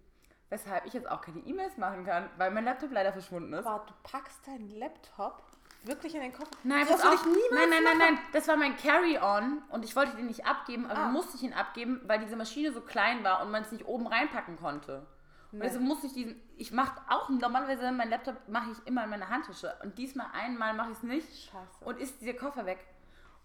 Weshalb 0.50 0.86
ich 0.86 0.94
jetzt 0.94 1.10
auch 1.10 1.22
keine 1.22 1.40
E-Mails 1.40 1.78
machen 1.78 2.06
kann, 2.06 2.30
weil 2.38 2.52
mein 2.52 2.66
Laptop 2.66 2.92
leider 2.92 3.12
verschwunden 3.12 3.54
ist. 3.54 3.66
Aber 3.66 3.86
du 3.86 3.94
packst 4.04 4.46
deinen 4.46 4.70
Laptop 4.70 5.42
wirklich 5.84 6.16
in 6.16 6.22
den 6.22 6.34
Koffer. 6.34 6.52
Nein, 6.64 6.86
das 6.88 7.02
auf. 7.04 7.14
ich 7.16 7.26
niemals 7.26 7.50
nein, 7.52 7.70
nein, 7.70 7.84
nein, 7.84 7.98
nein. 8.16 8.20
Das 8.32 8.48
war 8.48 8.56
mein 8.58 8.76
Carry-On 8.78 9.62
und 9.70 9.84
ich 9.86 9.96
wollte 9.96 10.16
den 10.16 10.28
nicht 10.28 10.46
abgeben, 10.46 10.86
aber 10.86 11.00
Ah. 11.00 11.10
musste 11.10 11.36
ich 11.38 11.44
ihn 11.44 11.54
abgeben, 11.54 12.02
weil 12.06 12.20
diese 12.20 12.36
Maschine 12.36 12.72
so 12.72 12.82
klein 12.82 13.24
war 13.24 13.42
und 13.44 13.52
man 13.52 13.64
es 13.64 13.72
nicht 13.72 13.86
oben 13.86 14.08
reinpacken 14.08 14.58
konnte. 14.58 15.06
Nee. 15.52 15.62
also 15.62 15.80
musste 15.80 16.08
ich 16.08 16.14
diesen. 16.14 16.42
Ich 16.58 16.72
mache 16.72 17.00
auch 17.10 17.30
normalerweise 17.30 17.92
mein 17.92 18.10
Laptop 18.10 18.36
mache 18.48 18.72
ich 18.72 18.88
immer 18.88 19.04
in 19.04 19.10
meiner 19.12 19.30
Handtasche 19.30 19.76
und 19.84 19.98
diesmal 20.00 20.28
einmal 20.34 20.74
mache 20.74 20.92
ich 20.92 20.98
es 20.98 21.04
nicht 21.04 21.28
Scheiße. 21.52 21.86
und 21.86 22.00
ist 22.00 22.20
dieser 22.22 22.34
Koffer 22.34 22.66
weg. 22.66 22.80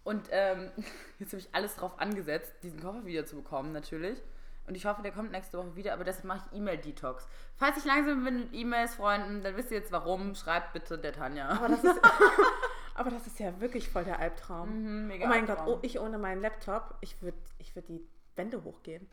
Und 0.05 0.27
ähm, 0.31 0.71
jetzt 1.19 1.33
habe 1.33 1.41
ich 1.41 1.55
alles 1.55 1.77
drauf 1.77 1.99
angesetzt, 2.01 2.55
diesen 2.63 2.81
Koffer 2.81 3.05
wieder 3.05 3.27
zu 3.27 3.37
bekommen, 3.37 3.73
natürlich. 3.73 4.23
Und 4.69 4.75
ich 4.75 4.85
hoffe, 4.85 5.03
der 5.03 5.13
kommt 5.13 5.33
nächste 5.33 5.57
Woche 5.57 5.75
wieder, 5.77 5.95
aber 5.95 6.05
deshalb 6.05 6.27
mache 6.27 6.47
ich 6.51 6.59
E-Mail-Detox. 6.59 7.27
Falls 7.57 7.79
ich 7.79 7.87
langsam 7.87 8.23
bin 8.23 8.41
mit 8.41 8.55
E-Mails, 8.55 8.97
Freunden, 8.97 9.43
dann 9.43 9.57
wisst 9.57 9.71
ihr 9.71 9.79
jetzt 9.79 9.91
warum. 9.93 10.35
Schreibt 10.35 10.75
bitte 10.75 10.99
der 10.99 11.15
Tanja. 11.15 11.49
Aber 11.49 11.69
das 11.69 11.83
ist, 11.83 12.01
aber 12.95 13.11
das 13.11 13.27
ist 13.27 13.39
ja 13.39 13.59
wirklich 13.61 13.89
voll 13.89 14.05
der 14.05 14.19
Albtraum. 14.19 14.69
Mhm, 14.69 15.07
mega 15.07 15.25
oh 15.25 15.29
mein 15.29 15.47
Gott, 15.47 15.59
Albtraum. 15.59 15.79
oh, 15.79 15.81
ich 15.83 15.99
ohne 15.99 16.19
meinen 16.19 16.43
Laptop, 16.43 16.97
ich 17.01 17.21
würde 17.23 17.39
ich 17.57 17.75
würd 17.75 17.89
die 17.89 18.07
Wände 18.37 18.63
hochgehen. 18.63 19.09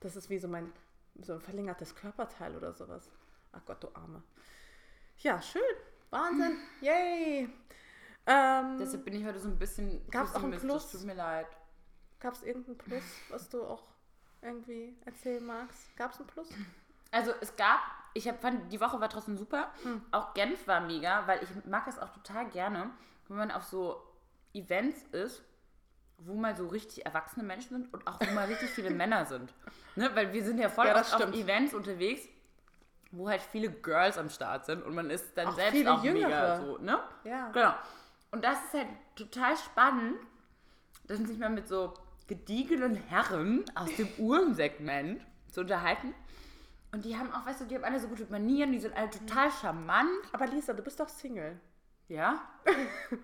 Das 0.00 0.16
ist 0.16 0.28
wie 0.28 0.38
so 0.38 0.48
mein 0.48 0.72
so 1.22 1.34
ein 1.34 1.40
verlängertes 1.40 1.94
Körperteil 1.94 2.56
oder 2.56 2.72
sowas. 2.72 3.10
Ach 3.52 3.64
Gott, 3.64 3.82
du 3.82 3.88
Arme. 3.94 4.22
Ja, 5.18 5.40
schön. 5.40 5.62
Wahnsinn. 6.10 6.56
Yay. 6.80 7.48
Ähm, 8.26 8.78
Deshalb 8.78 9.04
bin 9.04 9.14
ich 9.14 9.24
heute 9.24 9.38
so 9.38 9.48
ein 9.48 9.58
bisschen 9.58 10.04
Gab's 10.10 10.34
auch 10.34 10.42
ein. 10.42 10.50
Plus? 10.50 10.90
Tut 10.90 11.04
mir 11.04 11.14
leid. 11.14 11.46
Gab 12.18 12.34
es 12.34 12.42
irgendein 12.42 12.76
Plus, 12.76 13.02
was 13.30 13.48
du 13.48 13.62
auch 13.62 13.82
irgendwie 14.42 14.96
erzählen 15.04 15.44
magst? 15.44 15.94
Gab 15.96 16.12
es 16.12 16.20
ein 16.20 16.26
Plus? 16.26 16.48
Also 17.10 17.32
es 17.40 17.56
gab, 17.56 17.80
ich 18.14 18.28
hab, 18.28 18.40
fand, 18.40 18.72
die 18.72 18.80
Woche 18.80 19.00
war 19.00 19.08
trotzdem 19.08 19.36
super. 19.36 19.70
Hm. 19.82 20.02
Auch 20.10 20.34
Genf 20.34 20.66
war 20.66 20.80
mega, 20.80 21.26
weil 21.26 21.42
ich 21.42 21.48
mag 21.64 21.86
das 21.86 21.98
auch 21.98 22.10
total 22.10 22.48
gerne, 22.50 22.90
wenn 23.28 23.36
man 23.38 23.50
auf 23.50 23.64
so 23.64 24.02
Events 24.52 25.02
ist, 25.12 25.42
wo 26.18 26.34
mal 26.34 26.56
so 26.56 26.66
richtig 26.66 27.06
erwachsene 27.06 27.44
Menschen 27.44 27.76
sind 27.82 27.94
und 27.94 28.06
auch 28.06 28.18
wo 28.20 28.30
mal 28.32 28.46
richtig 28.46 28.70
viele 28.70 28.90
Männer 28.94 29.24
sind. 29.24 29.52
Ne? 29.96 30.10
Weil 30.14 30.32
wir 30.32 30.44
sind 30.44 30.58
ja 30.58 30.68
voll 30.68 30.86
Ja, 30.86 31.00
auf. 31.00 31.20
Events 31.32 31.74
unterwegs, 31.74 32.22
wo 33.10 33.28
halt 33.28 33.40
viele 33.40 33.70
Girls 33.70 34.18
am 34.18 34.28
Start 34.28 34.66
sind 34.66 34.82
und 34.84 34.94
man 34.94 35.10
ist 35.10 35.36
dann 35.36 35.48
Auch 35.48 35.54
selbst 35.54 35.86
auch 35.86 36.02
mega 36.02 36.18
Jüngere. 36.28 36.56
so, 36.60 36.78
ne? 36.78 36.98
Ja. 37.24 37.50
Genau. 37.52 37.74
Und 38.30 38.44
das 38.44 38.58
ist 38.64 38.74
halt 38.74 38.88
total 39.16 39.56
spannend, 39.56 40.16
dass 41.06 41.18
man 41.18 41.26
sich 41.28 41.38
mal 41.38 41.48
mit 41.48 41.66
so 41.68 41.94
gediegenen 42.28 42.94
Herren 42.94 43.64
aus 43.74 43.94
dem 43.96 44.08
Uhrensegment 44.18 45.20
zu 45.50 45.62
unterhalten. 45.62 46.14
Und 46.92 47.04
die 47.04 47.16
haben 47.16 47.32
auch, 47.32 47.44
weißt 47.44 47.62
du, 47.62 47.64
die 47.66 47.74
haben 47.74 47.84
alle 47.84 47.98
so 48.00 48.08
gute 48.08 48.26
Manieren, 48.26 48.72
die 48.72 48.78
sind 48.78 48.96
alle 48.96 49.10
total 49.10 49.50
charmant. 49.50 50.08
Aber 50.32 50.46
Lisa, 50.46 50.72
du 50.72 50.82
bist 50.82 51.00
doch 51.00 51.08
Single. 51.08 51.58
Ja? 52.08 52.40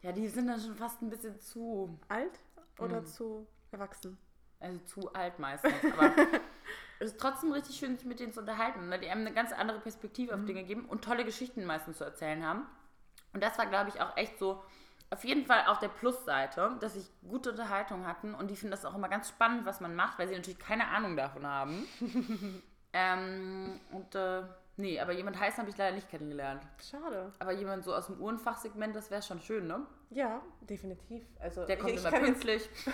Ja, 0.00 0.12
die 0.12 0.28
sind 0.28 0.46
dann 0.46 0.60
schon 0.60 0.76
fast 0.76 1.02
ein 1.02 1.10
bisschen 1.10 1.40
zu, 1.40 1.98
Alt 2.08 2.38
oder 2.78 2.98
Hm. 2.98 3.06
zu 3.06 3.46
erwachsen? 3.72 4.16
also 4.60 4.78
zu 4.84 5.12
alt 5.12 5.40
meistens. 5.40 5.72
Aber 5.92 6.12
es 7.00 7.10
ist 7.12 7.20
trotzdem 7.20 7.50
richtig 7.52 7.76
schön, 7.76 7.96
sich 7.98 8.06
mit 8.06 8.20
denen 8.20 8.32
zu 8.32 8.38
unterhalten. 8.40 8.88
Ne? 8.88 8.98
Die 9.00 9.08
einem 9.08 9.26
eine 9.26 9.34
ganz 9.34 9.52
andere 9.52 9.80
Perspektive 9.80 10.34
auf 10.34 10.44
Dinge 10.44 10.62
geben 10.62 10.84
und 10.84 11.02
tolle 11.04 11.24
Geschichten 11.24 11.64
meistens 11.64 11.98
zu 11.98 12.04
erzählen 12.04 12.44
haben. 12.46 12.64
Und 13.32 13.42
das 13.42 13.58
war, 13.58 13.66
glaube 13.66 13.90
ich, 13.90 14.00
auch 14.00 14.16
echt 14.16 14.38
so 14.38 14.62
auf 15.10 15.24
jeden 15.24 15.46
Fall 15.46 15.64
auf 15.66 15.78
der 15.78 15.88
Plusseite, 15.88 16.76
dass 16.80 16.94
sie 16.94 17.04
gute 17.26 17.50
Unterhaltung 17.50 18.06
hatten 18.06 18.34
und 18.34 18.50
die 18.50 18.56
finden 18.56 18.72
das 18.72 18.84
auch 18.84 18.94
immer 18.94 19.08
ganz 19.08 19.28
spannend, 19.28 19.64
was 19.64 19.80
man 19.80 19.94
macht, 19.94 20.18
weil 20.18 20.28
sie 20.28 20.36
natürlich 20.36 20.58
keine 20.58 20.88
Ahnung 20.88 21.16
davon 21.16 21.46
haben. 21.46 21.86
ähm, 22.92 23.80
und 23.90 24.14
äh, 24.14 24.42
nee, 24.76 25.00
aber 25.00 25.12
jemand 25.12 25.40
heißen 25.40 25.58
habe 25.58 25.70
ich 25.70 25.78
leider 25.78 25.94
nicht 25.94 26.10
kennengelernt. 26.10 26.62
Schade. 26.90 27.32
Aber 27.38 27.52
jemand 27.52 27.84
so 27.84 27.94
aus 27.94 28.06
dem 28.06 28.20
Uhrenfachsegment, 28.20 28.94
das 28.94 29.10
wäre 29.10 29.22
schon 29.22 29.40
schön, 29.40 29.66
ne? 29.66 29.86
Ja, 30.10 30.42
definitiv. 30.60 31.24
Also 31.40 31.64
Der 31.64 31.78
kommt 31.78 31.90
ich, 31.90 31.96
ich 31.96 32.06
immer 32.06 32.18
pünktlich. 32.18 32.68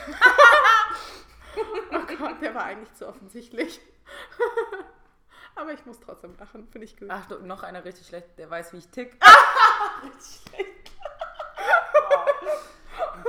oh 1.92 2.16
Gott, 2.18 2.40
der 2.40 2.55
war 2.55 2.64
eigentlich 2.64 2.92
zu 2.94 3.09
offensichtlich. 3.09 3.81
Aber 5.57 5.72
ich 5.72 5.85
muss 5.87 6.00
trotzdem 6.00 6.37
lachen, 6.38 6.66
finde 6.68 6.85
ich 6.85 6.96
gut. 6.96 7.09
Ach, 7.11 7.27
du, 7.27 7.38
noch 7.40 7.62
einer 7.62 7.85
richtig 7.85 8.07
schlecht, 8.07 8.38
der 8.38 8.50
weiß, 8.50 8.72
wie 8.72 8.79
ich 8.79 8.88
tick. 8.88 9.16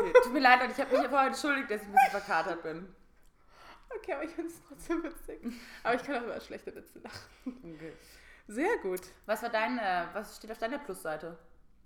Okay. 0.09 0.19
Tut 0.23 0.33
mir 0.33 0.39
leid, 0.39 0.63
und 0.63 0.71
ich 0.71 0.79
habe 0.79 0.97
mich 0.97 1.07
vorher 1.07 1.27
entschuldigt, 1.27 1.69
dass 1.71 1.81
ich 1.81 1.87
ein 1.87 1.93
bisschen 1.93 2.11
verkatert 2.11 2.63
bin. 2.63 2.95
Okay, 3.95 4.13
aber 4.13 4.23
ich 4.23 4.31
finde 4.31 4.51
es 4.51 4.61
trotzdem 4.67 5.03
witzig. 5.03 5.41
Aber 5.83 5.95
ich 5.95 6.03
kann 6.03 6.15
auch 6.17 6.23
über 6.23 6.39
schlechte 6.39 6.75
Witze 6.75 6.99
lachen. 6.99 7.75
Okay. 7.75 7.93
Sehr 8.47 8.77
gut. 8.77 9.01
Was 9.25 9.41
war 9.41 9.49
dein, 9.49 9.77
äh, 9.79 10.05
was 10.13 10.37
steht 10.37 10.51
auf 10.51 10.57
deiner 10.57 10.79
Plusseite? 10.79 11.37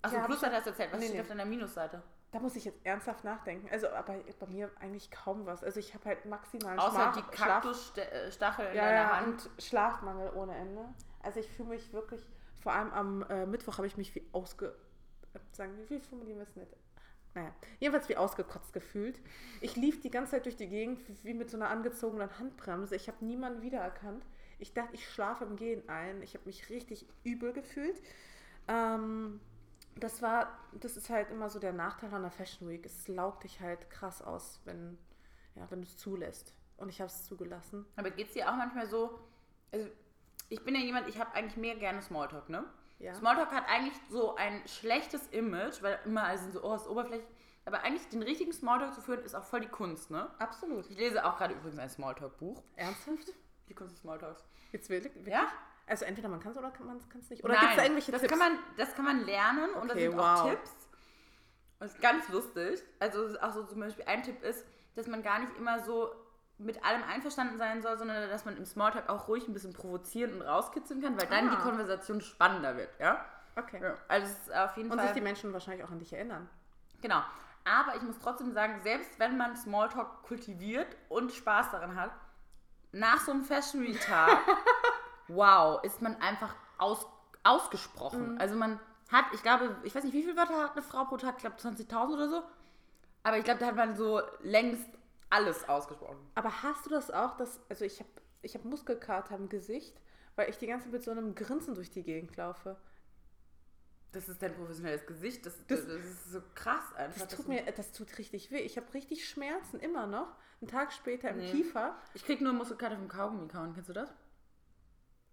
Achso, 0.02 0.16
Ja, 0.16 0.26
Plusseite 0.26 0.56
hast 0.56 0.66
du 0.66 0.70
erzählt. 0.72 0.92
Was 0.92 1.00
Nee, 1.00 1.06
steht 1.06 1.16
nee. 1.16 1.22
auf 1.22 1.28
deiner 1.28 1.46
Minusseite? 1.46 2.02
Da 2.32 2.40
muss 2.40 2.56
ich 2.56 2.66
jetzt 2.66 2.86
ernsthaft 2.86 3.24
nachdenken. 3.24 3.68
Also, 3.72 3.90
aber 3.90 4.14
bei 4.14 4.48
mir 4.48 4.70
eigentlich 4.80 5.10
kaum 5.10 5.46
was. 5.46 5.64
Also, 5.64 5.80
ich 5.80 5.94
habe 5.94 6.06
halt 6.06 6.26
maximalen 6.26 6.80
Außer 6.80 6.92
Schlaf, 6.92 7.16
die 7.16 7.36
Kaktusstachel 7.36 8.68
in 8.68 8.76
ja, 8.76 8.86
deiner 8.86 8.96
ja, 8.96 9.18
Hand. 9.18 9.28
und 9.28 9.64
Schlafmangel 9.64 10.32
ohne 10.36 10.56
Ende. 10.56 10.86
Also, 11.24 11.40
ich 11.40 11.50
fühle 11.50 11.70
mich 11.70 11.92
wirklich, 11.92 12.26
vor 12.62 12.74
allem 12.74 12.92
am 12.94 13.24
äh, 13.30 13.46
Mittwoch 13.46 13.78
habe 13.78 13.88
ich 13.88 13.98
mich 13.98 14.14
wie 14.16 14.28
ausge... 14.32 14.76
Sagen, 15.52 15.78
wie 15.78 15.86
viel 15.86 16.02
formulieren 16.02 16.40
wir 16.40 16.44
es 16.44 16.56
nicht? 16.56 16.76
Naja, 17.40 17.54
jedenfalls 17.80 18.10
wie 18.10 18.18
ausgekotzt 18.18 18.74
gefühlt. 18.74 19.22
Ich 19.62 19.78
lief 19.78 20.02
die 20.02 20.12
ganze 20.12 20.32
Zeit 20.32 20.46
durch 20.46 20.58
die 20.58 20.68
Gegend 20.68 21.00
wie 21.24 21.34
mit 21.34 21.50
so 21.50 21.56
einer 21.56 21.70
angezogenen 21.70 22.38
Handbremse. 22.38 22.96
Ich 22.98 23.08
habe 23.08 23.24
niemanden 23.24 23.62
wiedererkannt. 23.62 24.26
Ich 24.60 24.74
dachte, 24.74 24.94
ich 24.94 25.08
schlafe 25.08 25.46
im 25.46 25.56
Gehen 25.56 25.88
ein. 25.88 26.22
Ich 26.22 26.34
habe 26.34 26.46
mich 26.46 26.70
richtig 26.70 27.06
übel 27.24 27.54
gefühlt. 27.54 28.02
Ähm, 28.68 29.40
das 29.96 30.22
war, 30.22 30.60
das 30.74 30.98
ist 30.98 31.10
halt 31.10 31.32
immer 31.32 31.50
so 31.50 31.60
der 31.60 31.72
Nachteil 31.72 32.14
an 32.14 32.24
der 32.24 32.32
Fashion 32.32 32.68
Week. 32.68 32.86
Es 32.86 33.08
laugt 33.08 33.46
dich 33.46 33.62
halt 33.62 33.90
krass 33.90 34.22
aus, 34.22 34.60
wenn, 34.66 34.98
ja, 35.56 35.70
wenn 35.72 35.82
du 35.82 35.88
es 35.88 35.98
zulässt. 35.98 36.54
Und 36.76 36.90
ich 36.90 37.00
habe 37.00 37.10
es 37.10 37.24
zugelassen. 37.24 37.86
Aber 37.96 38.12
geht 38.12 38.28
es 38.28 38.34
dir 38.34 38.50
auch 38.50 38.56
manchmal 38.56 38.88
so, 38.88 39.18
also 39.72 39.88
ich 40.50 40.62
bin 40.66 40.76
ja 40.76 40.82
jemand, 40.82 41.08
ich 41.08 41.18
habe 41.20 41.34
eigentlich 41.34 41.58
mehr 41.58 41.76
gerne 41.76 42.02
Smalltalk, 42.02 42.50
ne? 42.50 42.66
Ja. 43.00 43.14
Smalltalk 43.14 43.52
hat 43.52 43.68
eigentlich 43.68 43.94
so 44.10 44.36
ein 44.36 44.62
schlechtes 44.68 45.28
Image, 45.28 45.82
weil 45.82 46.00
immer 46.06 46.24
alle 46.24 46.38
sind 46.38 46.54
so, 46.54 46.64
oh, 46.64 46.76
ist 46.76 46.88
oberflächlich. 46.88 47.28
Aber 47.66 47.82
eigentlich 47.82 48.08
den 48.10 48.24
richtigen 48.24 48.52
Smalltalk 48.52 48.94
zu 48.94 49.02
führen, 49.02 49.24
ist 49.24 49.36
auch 49.36 49.44
voll 49.44 49.62
die 49.62 49.68
Kunst, 49.68 50.12
ne? 50.12 50.30
Absolut. 50.40 50.90
Ich 50.90 50.98
lese 50.98 51.24
auch 51.24 51.38
gerade 51.38 51.54
übrigens 51.54 51.80
ein 51.80 51.90
Smalltalk-Buch. 51.90 52.64
Ernsthaft? 52.76 53.34
Die 53.70 53.74
Kunst 53.74 53.94
des 53.94 54.02
Smalltalks. 54.02 54.44
Jetzt 54.72 54.90
wirklich? 54.90 55.14
wirklich? 55.16 55.34
Ja? 55.34 55.48
Also 55.88 56.06
entweder 56.06 56.30
man 56.30 56.40
kann 56.40 56.52
es 56.52 56.58
oder 56.58 56.72
man 56.80 57.00
kann 57.10 57.22
es 57.22 57.30
nicht. 57.30 57.44
Oder 57.44 57.56
gibt 57.56 57.72
es 57.72 57.76
da 57.78 57.84
irgendwelche 57.84 58.12
das 58.12 58.22
Tipps? 58.22 58.32
Kann 58.32 58.40
man, 58.40 58.60
das 58.78 58.94
kann 58.96 59.06
man 59.06 59.26
lernen 59.26 59.74
und 59.74 59.88
da 59.88 59.94
Okay, 59.94 60.10
sind 60.10 60.18
wow. 60.18 60.26
auch 60.26 60.50
Tipps. 60.50 60.72
Das 61.80 61.94
ist 61.94 62.02
ganz 62.02 62.28
lustig. 62.30 62.84
Also 63.00 63.40
auch 63.40 63.54
so 63.54 63.64
zum 63.64 63.80
Beispiel 63.80 64.06
ein 64.06 64.22
Tipp 64.22 64.44
ist, 64.44 64.66
dass 64.96 65.08
man 65.08 65.24
gar 65.24 65.40
nicht 65.40 65.56
immer 65.58 65.80
so 65.80 66.12
mit 66.60 66.84
allem 66.86 67.02
einverstanden 67.04 67.58
sein 67.58 67.82
soll, 67.82 67.98
sondern 67.98 68.30
dass 68.30 68.46
man 68.46 68.58
im 68.58 68.66
Smalltalk 68.66 69.10
auch 69.10 69.28
ruhig 69.28 69.48
ein 69.48 69.54
bisschen 69.54 69.74
provozieren 69.74 70.34
und 70.34 70.42
rauskitzeln 70.42 71.02
kann, 71.02 71.20
weil 71.20 71.28
dann 71.28 71.48
Ah. 71.50 71.56
die 71.56 71.62
Konversation 71.62 72.22
spannender 72.22 72.76
wird, 72.76 72.90
ja? 73.00 73.24
okay. 73.56 73.80
ja. 73.82 73.96
Also 74.08 74.28
es 74.28 74.34
ist 74.48 74.54
auf 74.56 74.76
jeden 74.78 74.92
Und 74.92 74.98
Fall... 74.98 75.08
sich 75.08 75.16
die 75.16 75.22
Menschen 75.22 75.54
wahrscheinlich 75.54 75.86
auch 75.86 75.92
an 75.92 76.00
dich 76.00 76.14
erinnern. 76.14 76.50
Genau. 77.02 77.22
Aber 77.66 77.96
ich 77.96 78.02
muss 78.02 78.18
trotzdem 78.20 78.52
sagen, 78.52 78.82
selbst 78.84 79.20
wenn 79.20 79.38
man 79.38 79.56
Smalltalk 79.56 80.24
kultiviert 80.24 80.88
und 81.08 81.32
Spaß 81.32 81.72
daran 81.72 81.96
hat, 81.96 82.12
nach 82.92 83.20
so 83.20 83.32
einem 83.32 83.44
Fashion 83.44 83.86
Tag, 84.00 84.40
wow, 85.28 85.84
ist 85.84 86.02
man 86.02 86.20
einfach 86.22 86.56
aus, 86.78 87.06
ausgesprochen. 87.44 88.40
Also 88.40 88.56
man 88.56 88.80
hat, 89.12 89.26
ich 89.34 89.44
glaube, 89.44 89.76
ich 89.84 89.94
weiß 89.96 90.04
nicht, 90.04 90.14
wie 90.14 90.24
viele 90.24 90.36
Wörter 90.38 90.58
hat 90.64 90.72
eine 90.74 90.82
Frau 90.82 91.06
pro 91.06 91.18
Tag? 91.18 91.36
Ich 91.38 91.42
glaube 91.44 91.58
20.000 91.58 92.14
oder 92.14 92.30
so. 92.30 92.44
Aber 93.24 93.38
ich 93.38 93.44
glaube, 93.44 93.60
da 93.60 93.68
hat 93.68 93.76
man 93.76 93.96
so 93.96 94.22
längst 94.42 94.88
alles 95.30 95.68
ausgesprochen. 95.70 96.18
Aber 96.36 96.64
hast 96.64 96.86
du 96.86 96.90
das 96.90 97.12
auch, 97.12 97.38
dass, 97.38 97.60
also 97.70 97.86
ich 97.86 98.00
habe 98.00 98.10
ich 98.42 98.56
hab 98.56 98.64
Muskelkater 98.66 99.36
im 99.36 99.50
Gesicht, 99.50 100.00
weil 100.36 100.50
ich 100.50 100.58
die 100.58 100.68
ganze 100.68 100.86
Zeit 100.86 100.94
mit 100.94 101.04
so 101.04 101.12
einem 101.12 101.36
Grinsen 101.36 101.76
durch 101.76 101.90
die 101.92 102.04
Gegend 102.04 102.36
laufe. 102.38 102.78
Das 104.12 104.28
ist 104.28 104.42
dein 104.42 104.56
professionelles 104.56 105.06
Gesicht. 105.06 105.46
Das, 105.46 105.54
das, 105.68 105.86
Das- 105.86 105.96
ist 105.96 106.32
so 106.32 106.42
krass 106.56 106.96
einfach. 106.96 107.22
Das 107.28 107.36
tut 107.36 107.48
mir, 107.48 107.64
das 107.72 107.92
tut 107.92 108.18
richtig 108.18 108.50
weh. 108.50 108.60
Ich 108.60 108.76
habe 108.78 108.92
richtig 108.94 109.28
Schmerzen 109.30 109.80
immer 109.80 110.08
noch. 110.08 110.36
Einen 110.62 110.70
Tag 110.70 110.92
später 110.94 111.30
im 111.30 111.38
Nee. 111.38 111.52
Kiefer. 111.52 111.96
Ich 112.16 112.26
krieg 112.26 112.42
nur 112.42 112.54
Muskelkater 112.54 112.96
vom 112.98 113.08
Kaugummi 113.08 113.48
kauen. 113.48 113.74
Kennst 113.74 113.90
du 113.90 113.94
das? 113.94 114.12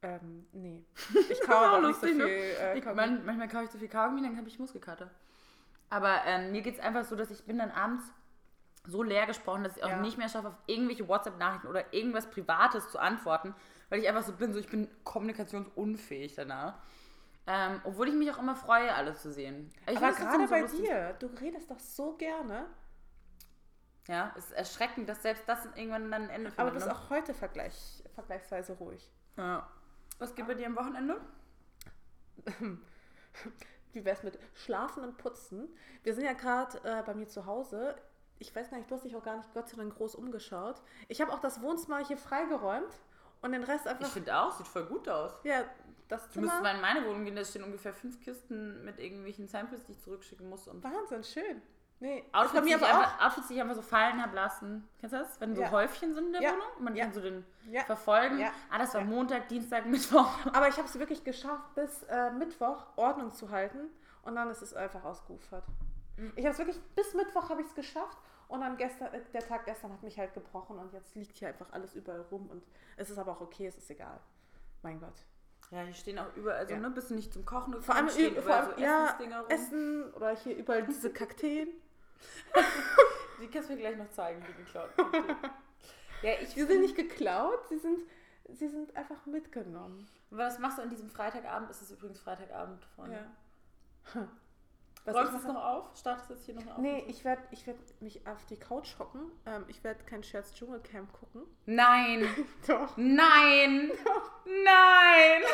Ähm, 0.02 0.46
nee. 0.52 0.84
Ich 1.30 1.40
kaue 1.40 1.56
aber 1.56 1.78
auch 1.78 1.88
nicht 1.88 2.00
so 2.00 2.06
lustig, 2.06 2.22
viel. 2.22 2.26
ne? 2.26 2.30
Äh, 2.74 2.78
Ich, 2.78 2.84
manchmal 2.84 3.48
kaufe 3.48 3.64
ich 3.64 3.70
so 3.70 3.78
viel 3.78 3.88
Kaugummi, 3.88 4.22
dann 4.22 4.36
habe 4.36 4.46
ich 4.48 4.58
Muskelkater. 4.58 5.10
Aber 5.88 6.20
ähm, 6.26 6.52
mir 6.52 6.60
geht 6.62 6.74
es 6.74 6.80
einfach 6.80 7.04
so, 7.04 7.16
dass 7.16 7.30
ich 7.30 7.44
bin 7.44 7.58
dann 7.58 7.70
abends 7.70 8.04
so 8.86 9.02
leer 9.02 9.26
gesprochen, 9.26 9.64
dass 9.64 9.76
ich 9.76 9.84
auch 9.84 9.88
Ja. 9.90 10.00
nicht 10.00 10.18
mehr 10.18 10.28
schaffe, 10.28 10.48
auf 10.48 10.58
irgendwelche 10.66 11.06
WhatsApp-Nachrichten 11.08 11.66
oder 11.68 11.92
irgendwas 11.92 12.28
Privates 12.30 12.90
zu 12.90 12.98
antworten, 12.98 13.54
weil 13.88 14.00
ich 14.00 14.08
einfach 14.08 14.22
so 14.22 14.32
bin, 14.32 14.52
so 14.52 14.58
ich 14.58 14.68
bin 14.68 14.88
kommunikationsunfähig 15.04 16.34
danach. 16.34 16.74
Ähm, 17.48 17.80
obwohl 17.84 18.08
ich 18.08 18.14
mich 18.14 18.30
auch 18.32 18.38
immer 18.38 18.56
freue, 18.56 18.92
alles 18.92 19.22
zu 19.22 19.32
sehen. 19.32 19.70
Ich 19.88 19.96
aber 19.96 20.12
gerade 20.12 20.44
so 20.46 20.50
bei 20.50 20.60
lustig. 20.62 20.80
dir, 20.80 21.14
du 21.20 21.26
redest 21.40 21.70
doch 21.70 21.78
so 21.78 22.14
gerne. 22.16 22.66
Ja, 24.08 24.32
es 24.36 24.46
ist 24.46 24.52
erschreckend, 24.52 25.08
dass 25.08 25.22
selbst 25.22 25.48
das 25.48 25.64
irgendwann 25.74 26.10
dann 26.10 26.22
ein 26.24 26.30
Ende 26.30 26.50
findet. 26.50 26.58
Aber 26.58 26.70
du 26.70 26.74
bist 26.74 26.86
ne? 26.86 26.94
auch 26.94 27.10
heute 27.10 27.34
vergleich, 27.34 28.02
vergleichsweise 28.14 28.72
ruhig. 28.74 29.08
ja. 29.36 29.68
Was 30.18 30.34
geht 30.34 30.46
bei 30.46 30.54
dir 30.54 30.66
am 30.66 30.76
Wochenende? 30.76 31.20
Wie 33.92 34.04
wär's 34.04 34.22
mit 34.22 34.38
Schlafen 34.54 35.02
und 35.04 35.18
Putzen? 35.18 35.68
Wir 36.02 36.14
sind 36.14 36.24
ja 36.24 36.32
gerade 36.32 36.78
äh, 36.84 37.02
bei 37.04 37.14
mir 37.14 37.28
zu 37.28 37.44
Hause. 37.46 37.96
Ich 38.38 38.54
weiß 38.54 38.70
gar 38.70 38.76
nicht, 38.78 38.90
du 38.90 38.94
hast 38.94 39.04
dich 39.04 39.16
auch 39.16 39.22
gar 39.24 39.36
nicht 39.36 39.52
Gott 39.54 39.68
sei 39.68 39.76
Dank 39.76 39.94
groß 39.96 40.14
umgeschaut. 40.14 40.82
Ich 41.08 41.20
habe 41.20 41.32
auch 41.32 41.38
das 41.40 41.62
Wohnzimmer 41.62 41.98
hier 42.06 42.16
freigeräumt 42.18 42.92
und 43.42 43.52
den 43.52 43.64
Rest 43.64 43.86
Ich 43.86 43.90
einfach. 43.92 44.08
finde 44.08 44.36
auch, 44.38 44.52
sieht 44.52 44.66
voll 44.68 44.84
gut 44.86 45.08
aus. 45.08 45.32
Ja, 45.44 45.62
das 46.08 46.28
Du 46.30 46.40
müsstest 46.40 46.58
Zimmer. 46.58 46.62
mal 46.62 46.74
in 46.76 46.80
meine 46.80 47.06
Wohnung 47.06 47.24
gehen, 47.24 47.34
da 47.36 47.44
stehen 47.44 47.64
ungefähr 47.64 47.92
fünf 47.94 48.20
Kisten 48.20 48.84
mit 48.84 48.98
irgendwelchen 49.00 49.48
Samples, 49.48 49.84
die 49.84 49.92
ich 49.92 50.00
zurückschicken 50.00 50.48
muss. 50.48 50.68
Und 50.68 50.84
Wahnsinn, 50.84 51.24
schön. 51.24 51.62
Nee, 51.98 52.24
Outfits, 52.32 52.52
die 52.62 52.68
mir 52.68 52.76
ich 52.76 52.84
einfach, 52.84 53.24
Outfits, 53.24 53.48
die 53.48 53.54
ich 53.54 53.60
einfach 53.62 53.74
so 53.74 53.80
fallen 53.80 54.22
habe 54.22 54.36
lassen. 54.36 54.86
Kennst 55.00 55.14
du 55.14 55.18
das? 55.18 55.40
Wenn 55.40 55.54
so 55.56 55.62
Ja. 55.62 55.70
Häufchen 55.70 56.12
sind 56.14 56.26
in 56.26 56.32
der 56.34 56.42
Ja. 56.42 56.50
Wohnung 56.52 56.66
und 56.76 56.84
man 56.84 56.94
Ja. 56.94 57.04
kann 57.06 57.14
so 57.14 57.22
den 57.22 57.42
verfolgen. 57.86 58.38
Ja. 58.38 58.50
Ah, 58.70 58.76
das 58.78 58.92
war. 58.92 59.00
Montag, 59.00 59.48
Dienstag, 59.48 59.86
Mittwoch. 59.86 60.28
Aber 60.52 60.68
ich 60.68 60.76
habe 60.76 60.86
es 60.86 60.98
wirklich 60.98 61.24
geschafft, 61.24 61.74
bis 61.74 62.02
äh, 62.04 62.30
Mittwoch 62.32 62.84
Ordnung 62.96 63.32
zu 63.32 63.50
halten 63.50 63.88
und 64.22 64.34
dann 64.36 64.50
ist 64.50 64.60
es 64.60 64.74
einfach 64.74 65.04
ausgeufert. 65.04 65.64
Ich 66.36 66.44
habe 66.44 66.52
es 66.52 66.58
wirklich, 66.58 66.80
bis 66.94 67.14
Mittwoch 67.14 67.48
habe 67.50 67.60
ich 67.60 67.66
es 67.68 67.74
geschafft 67.74 68.18
und 68.48 68.60
dann 68.60 68.76
gestern, 68.76 69.12
äh, 69.12 69.20
der 69.32 69.46
Tag 69.46 69.66
gestern 69.66 69.92
hat 69.92 70.02
mich 70.02 70.18
halt 70.18 70.32
gebrochen 70.34 70.78
und 70.78 70.92
jetzt 70.92 71.14
liegt 71.14 71.36
hier 71.36 71.48
einfach 71.48 71.72
alles 71.72 71.94
überall 71.94 72.22
rum 72.30 72.48
und 72.48 72.62
es 72.96 73.10
ist 73.10 73.18
aber 73.18 73.32
auch 73.32 73.40
okay, 73.40 73.66
es 73.66 73.76
ist 73.76 73.90
egal. 73.90 74.20
Mein 74.82 74.98
Gott. 75.00 75.24
Ja, 75.70 75.82
hier 75.82 75.94
stehen 75.94 76.18
auch 76.18 76.34
überall 76.36 76.66
so, 76.66 76.74
Ja. 76.74 76.80
ne, 76.80 76.90
bist 76.90 77.10
du 77.10 77.14
nicht 77.14 77.32
zum 77.32 77.44
Kochen 77.44 77.72
gekommen, 77.72 77.84
Vor 77.84 77.94
allem, 77.96 78.08
stehen 78.08 78.34
vor 78.34 78.42
überall 78.44 78.62
allem 78.66 78.76
so 78.76 78.82
ja, 78.82 79.40
rum. 79.40 79.46
Essen 79.50 80.12
oder 80.14 80.36
hier 80.36 80.56
überall 80.56 80.84
diese 80.84 81.12
Kakteen. 81.12 81.68
Die 83.40 83.48
kannst 83.48 83.68
du 83.68 83.74
mir 83.74 83.80
gleich 83.80 83.96
noch 83.98 84.08
zeigen, 84.10 84.42
die 84.48 84.54
geklaut 84.54 84.88
ja, 86.22 86.32
ich 86.40 86.54
Die 86.54 86.62
sind 86.62 86.80
nicht 86.80 86.96
geklaut, 86.96 87.68
sie 87.68 87.76
sind, 87.78 88.00
sie 88.48 88.68
sind 88.68 88.96
einfach 88.96 89.26
mitgenommen. 89.26 90.08
Was 90.30 90.58
machst 90.58 90.78
du 90.78 90.82
an 90.82 90.88
diesem 90.88 91.10
Freitagabend? 91.10 91.68
Es 91.70 91.82
ist 91.82 91.90
übrigens 91.90 92.18
Freitagabend, 92.20 92.82
Freunde. 92.96 93.26
Ja. 94.14 94.28
Was 95.06 95.14
Räumst 95.14 95.32
du 95.34 95.36
es 95.36 95.44
noch 95.44 95.64
auf? 95.64 95.84
Startest 95.96 96.30
du 96.30 96.34
jetzt 96.34 96.44
hier 96.46 96.54
noch 96.56 96.66
auf? 96.66 96.78
Nee, 96.78 97.04
ich 97.06 97.24
werde 97.24 97.42
ich 97.52 97.64
werd 97.66 97.78
mich 98.00 98.26
auf 98.26 98.44
die 98.46 98.56
Couch 98.56 98.98
hocken. 98.98 99.30
Ähm, 99.46 99.64
ich 99.68 99.84
werde 99.84 100.02
kein 100.02 100.24
Scherz 100.24 100.52
Dschungelcamp 100.52 101.12
gucken. 101.12 101.42
Nein! 101.64 102.26
Doch. 102.66 102.96
Nein! 102.96 103.92
Nein! 104.44 105.42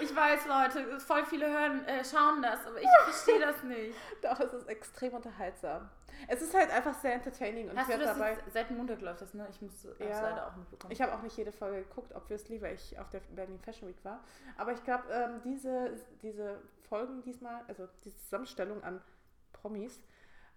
Ich 0.00 0.16
weiß, 0.16 0.46
Leute, 0.46 0.98
voll 0.98 1.24
viele 1.26 1.48
hören, 1.48 1.86
äh, 1.86 2.04
schauen 2.04 2.42
das, 2.42 2.66
aber 2.66 2.80
ich 2.80 2.88
verstehe 3.04 3.38
das 3.38 3.62
nicht. 3.62 3.96
Doch, 4.20 4.40
es 4.40 4.52
ist 4.52 4.68
extrem 4.68 5.12
unterhaltsam. 5.14 5.88
Es 6.28 6.40
ist 6.42 6.54
halt 6.54 6.70
einfach 6.70 6.94
sehr 6.94 7.14
entertaining 7.14 7.68
und 7.70 7.76
Hast 7.78 7.88
ich 7.88 7.94
du 7.96 8.00
das 8.04 8.16
dabei. 8.16 8.32
jetzt, 8.32 8.52
seit 8.52 8.70
Montag 8.70 9.00
läuft 9.00 9.22
das, 9.22 9.34
ne? 9.34 9.46
Ich 9.50 9.60
muss 9.62 9.84
es 9.84 9.98
Ja. 9.98 10.20
leider 10.20 10.46
auch 10.48 10.56
mitbekommen. 10.56 10.92
Ich 10.92 11.00
habe 11.02 11.14
auch 11.14 11.22
nicht 11.22 11.36
jede 11.36 11.52
Folge 11.52 11.82
geguckt, 11.84 12.14
obviously, 12.14 12.60
weil 12.62 12.74
ich 12.74 12.98
auf 12.98 13.08
der 13.10 13.20
Berlin 13.20 13.58
Fashion 13.60 13.88
Week 13.88 14.04
war. 14.04 14.22
Aber 14.56 14.72
ich 14.72 14.82
glaube, 14.84 15.04
ähm, 15.10 15.40
diese, 15.44 15.96
diese 16.22 16.60
Folgen 16.88 17.22
diesmal, 17.22 17.62
also 17.68 17.88
diese 18.04 18.16
Zusammenstellung 18.18 18.82
an 18.84 19.00
Promis, 19.52 20.00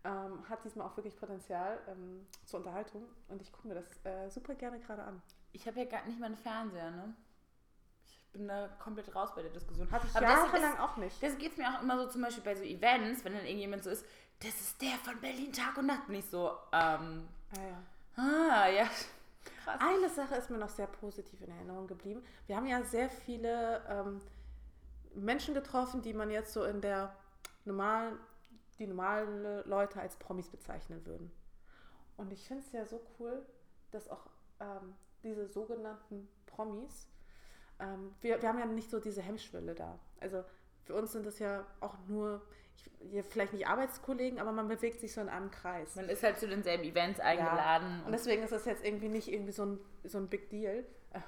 ähm, 0.03 0.47
hat 0.49 0.63
diesmal 0.63 0.87
auch 0.87 0.95
wirklich 0.97 1.15
Potenzial 1.17 1.79
ähm, 1.87 2.27
zur 2.45 2.59
Unterhaltung. 2.59 3.07
Und 3.27 3.41
ich 3.41 3.51
gucke 3.51 3.67
mir 3.67 3.75
das 3.75 3.85
äh, 4.05 4.29
super 4.29 4.53
gerne 4.55 4.79
gerade 4.79 5.03
an. 5.03 5.21
Ich 5.51 5.65
habe 5.67 5.79
ja 5.79 5.85
gar 5.85 6.05
nicht 6.05 6.19
mal 6.19 6.27
einen 6.27 6.37
Fernseher, 6.37 6.91
ne? 6.91 7.15
Ich 8.07 8.19
bin 8.31 8.47
da 8.49 8.67
komplett 8.79 9.15
raus 9.15 9.33
bei 9.33 9.41
der 9.41 9.51
Diskussion. 9.51 9.89
Hatte 9.89 10.05
ich 10.07 10.15
Aber 10.15 10.25
das- 10.25 10.35
jahrelang 10.35 10.77
auch 10.79 10.97
nicht. 10.97 11.23
Das 11.23 11.37
geht 11.37 11.57
mir 11.57 11.67
auch 11.69 11.81
immer 11.81 11.97
so 11.97 12.07
zum 12.09 12.21
Beispiel 12.21 12.43
bei 12.43 12.53
so 12.53 12.63
Events, 12.63 13.23
wenn 13.23 13.33
dann 13.33 13.45
irgendjemand 13.45 13.83
so 13.83 13.89
ist, 13.89 14.05
das 14.39 14.53
ist 14.61 14.81
der 14.81 14.95
von 15.03 15.19
Berlin 15.21 15.51
Tag 15.51 15.77
und 15.77 15.87
Nacht. 15.87 16.07
Bin 16.07 16.15
ich 16.17 16.25
so, 16.25 16.51
ähm, 16.71 17.27
Ah, 17.51 17.61
ja. 17.61 17.83
ah, 18.17 18.67
ja. 18.69 18.83
Krass. 19.63 19.79
Eine 19.79 20.09
Sache 20.09 20.35
ist 20.35 20.49
mir 20.49 20.57
noch 20.57 20.69
sehr 20.69 20.87
positiv 20.87 21.41
in 21.41 21.49
Erinnerung 21.51 21.87
geblieben. 21.87 22.23
Wir 22.47 22.55
haben 22.55 22.67
ja 22.67 22.83
sehr 22.83 23.09
viele 23.09 23.81
ähm, 23.89 24.21
Menschen 25.15 25.53
getroffen, 25.53 26.01
die 26.01 26.13
man 26.13 26.29
jetzt 26.29 26.53
so 26.53 26.63
in 26.63 26.81
der 26.81 27.15
normalen, 27.63 28.19
die 28.77 28.87
normale 28.87 29.63
Leute 29.63 29.99
als 29.99 30.15
Promis 30.17 30.49
bezeichnen 30.49 31.05
würden. 31.05 31.31
Und 32.17 32.31
ich 32.31 32.47
finde 32.47 32.63
es 32.65 32.71
ja 32.71 32.85
so 32.85 33.01
cool, 33.19 33.45
dass 33.91 34.09
auch 34.09 34.27
ähm, 34.59 34.95
diese 35.23 35.47
sogenannten 35.47 36.27
Promis, 36.45 37.07
ähm, 37.79 38.13
wir, 38.21 38.41
wir 38.41 38.49
haben 38.49 38.59
ja 38.59 38.65
nicht 38.65 38.89
so 38.89 38.99
diese 38.99 39.21
Hemmschwelle 39.21 39.73
da. 39.75 39.97
Also 40.19 40.43
für 40.83 40.93
uns 40.95 41.11
sind 41.11 41.25
das 41.25 41.39
ja 41.39 41.65
auch 41.79 41.97
nur, 42.07 42.41
ich, 42.75 43.13
ja, 43.13 43.23
vielleicht 43.23 43.53
nicht 43.53 43.67
Arbeitskollegen, 43.67 44.39
aber 44.39 44.51
man 44.51 44.67
bewegt 44.67 44.99
sich 44.99 45.13
so 45.13 45.21
in 45.21 45.29
einem 45.29 45.51
Kreis. 45.51 45.95
Man 45.95 46.09
ist 46.09 46.23
halt 46.23 46.37
zu 46.37 46.47
denselben 46.47 46.83
Events 46.83 47.19
eingeladen. 47.19 48.01
Und 48.05 48.11
deswegen 48.11 48.43
ist 48.43 48.51
das 48.51 48.65
jetzt 48.65 48.83
irgendwie 48.83 49.09
nicht 49.09 49.31
irgendwie 49.31 49.51
so 49.51 49.65
ein, 49.65 49.79
so 50.03 50.17
ein 50.17 50.27
Big 50.27 50.49
Deal. 50.49 50.85
Äh, 51.13 51.19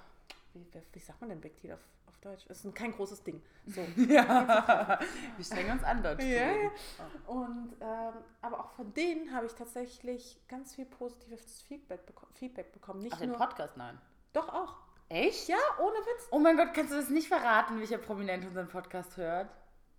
wie, 0.53 0.65
wie, 0.93 0.99
sagt 0.99 1.21
man 1.21 1.29
denn 1.29 1.41
Big 1.41 1.59
Deal 1.61 1.75
auf, 1.75 1.81
auf 2.07 2.17
Deutsch? 2.17 2.45
Es 2.49 2.59
ist 2.59 2.65
ein, 2.65 2.73
kein 2.73 2.91
großes 2.91 3.23
Ding. 3.23 3.41
So. 3.65 3.81
ja, 4.09 4.99
wir 5.35 5.45
strengen 5.45 5.71
uns 5.71 5.83
an, 5.83 6.03
Deutsch 6.03 6.23
Ja, 6.23 6.47
reden. 6.47 6.71
Und, 7.27 7.75
ähm, 7.81 8.13
aber 8.41 8.59
auch 8.59 8.71
von 8.71 8.93
denen 8.93 9.33
habe 9.33 9.45
ich 9.45 9.53
tatsächlich 9.53 10.37
ganz 10.47 10.75
viel 10.75 10.85
positives 10.85 11.61
Feedback, 11.67 12.05
beko 12.05 12.27
Feedback 12.33 12.71
bekommen. 12.71 13.01
Nicht 13.01 13.13
Ach, 13.13 13.19
den 13.19 13.29
nur. 13.29 13.37
Podcast, 13.37 13.77
nein. 13.77 13.97
Doch 14.33 14.49
auch. 14.49 14.75
Echt? 15.09 15.47
Ja, 15.47 15.57
ohne 15.79 15.95
Witz. 15.95 16.27
Oh 16.31 16.39
mein 16.39 16.57
Gott, 16.57 16.73
kannst 16.73 16.91
du 16.91 16.97
das 16.97 17.09
nicht 17.09 17.29
verraten, 17.29 17.79
welcher 17.79 17.97
Prominent 17.97 18.45
unseren 18.45 18.67
Podcast 18.67 19.15
hört? 19.15 19.49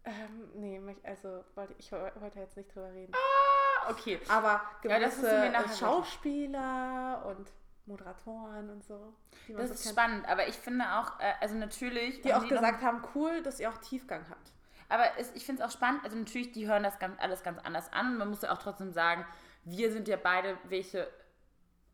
Ähm, 0.08 0.48
nee, 0.54 0.96
also 1.02 1.44
wollte 1.54 1.74
ich 1.78 1.92
wollte 1.92 2.38
jetzt 2.38 2.56
nicht 2.56 2.74
drüber 2.74 2.90
reden. 2.92 3.12
Ah, 3.14 3.90
okay. 3.90 4.18
Aber 4.28 4.60
Ja, 4.84 4.98
das 4.98 5.16
gewisse 5.16 5.36
äh, 5.46 5.68
Schauspieler 5.78 7.24
und 7.26 7.50
Moderatoren 7.86 8.70
und 8.70 8.84
so. 8.84 9.14
Die, 9.46 9.52
Das 9.54 9.68
so 9.68 9.74
ist 9.74 9.82
kennt, 9.82 9.92
spannend, 9.94 10.28
aber 10.28 10.46
ich 10.48 10.56
finde 10.56 10.84
auch, 10.98 11.18
äh, 11.20 11.32
also 11.40 11.54
natürlich. 11.56 12.20
die 12.22 12.32
auch 12.34 12.42
noch- 12.42 12.48
gesagt 12.48 12.82
haben, 12.82 13.02
cool, 13.14 13.42
dass 13.42 13.60
ihr 13.60 13.68
auch 13.70 13.78
Tiefgang 13.78 14.24
habt. 14.30 14.52
Aber 14.88 15.04
es, 15.18 15.32
ich 15.34 15.44
finde 15.44 15.62
es 15.62 15.68
auch 15.68 15.72
spannend, 15.72 16.02
also 16.04 16.16
natürlich, 16.16 16.52
die 16.52 16.66
hören 16.66 16.82
das 16.82 16.98
ganz, 16.98 17.20
alles 17.20 17.42
ganz 17.42 17.58
anders 17.62 17.92
an. 17.92 18.12
Und 18.12 18.18
man 18.18 18.28
muss 18.30 18.40
ja 18.42 18.50
auch 18.52 18.58
trotzdem 18.58 18.92
sagen, 18.92 19.26
wir 19.64 19.92
sind 19.92 20.08
ja 20.08 20.16
beide 20.16 20.56
welche, 20.64 21.06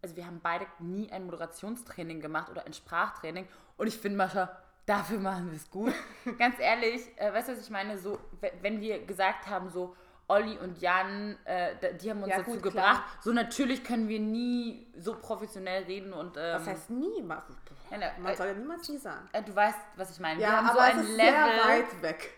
also 0.02 0.14
wir 0.14 0.26
haben 0.26 0.40
beide 0.40 0.66
nie 0.78 1.10
ein 1.10 1.24
Moderationstraining 1.26 2.20
gemacht 2.20 2.50
oder 2.50 2.64
ein 2.66 2.72
Sprachtraining. 2.72 3.48
Und 3.76 3.88
ich 3.88 3.98
finde, 3.98 4.18
Mascha, 4.18 4.56
dafür 4.86 5.18
machen 5.18 5.50
wir 5.50 5.56
es 5.56 5.70
gut. 5.70 5.92
Ganz 6.38 6.58
ehrlich, 6.58 7.02
äh, 7.16 7.32
weißt 7.32 7.48
du, 7.48 7.52
was 7.52 7.60
ich 7.60 7.70
meine? 7.70 7.98
So, 7.98 8.18
we- 8.40 8.52
wenn 8.60 8.80
wir 8.80 9.04
gesagt 9.06 9.46
haben, 9.48 9.68
so, 9.70 9.94
Olli 10.26 10.56
und 10.58 10.80
Jan, 10.80 11.36
äh, 11.44 11.96
die 11.98 12.10
haben 12.10 12.22
uns 12.22 12.30
Ja, 12.30 12.38
dazu 12.38 12.52
gut, 12.52 12.62
gebracht. 12.62 12.74
klar. 13.02 13.04
So 13.20 13.32
natürlich 13.32 13.84
können 13.84 14.08
wir 14.08 14.20
nie 14.20 14.86
so 14.96 15.16
professionell 15.16 15.82
reden 15.84 16.12
und 16.14 16.36
ähm, 16.38 16.54
Was 16.60 16.66
heißt 16.66 16.90
nie? 16.90 17.22
Man 17.22 17.42
man 17.90 18.32
äh, 18.32 18.34
soll 18.34 18.46
ja 18.48 18.54
niemals 18.54 18.88
nie 18.88 18.96
sagen. 18.98 19.28
äh, 19.32 19.42
du 19.42 19.54
weißt, 19.54 19.78
was 19.96 20.10
ich 20.12 20.20
meine. 20.20 20.38
wir 20.40 20.46
Ja, 20.46 20.52
haben 20.56 20.66
aber 20.68 20.74
so 20.76 20.80
ein 20.80 20.98
es 21.00 21.08
ist 21.10 21.16
Level. 21.16 21.32
sehr 21.32 21.64
weit 21.66 22.02
weg. 22.02 22.30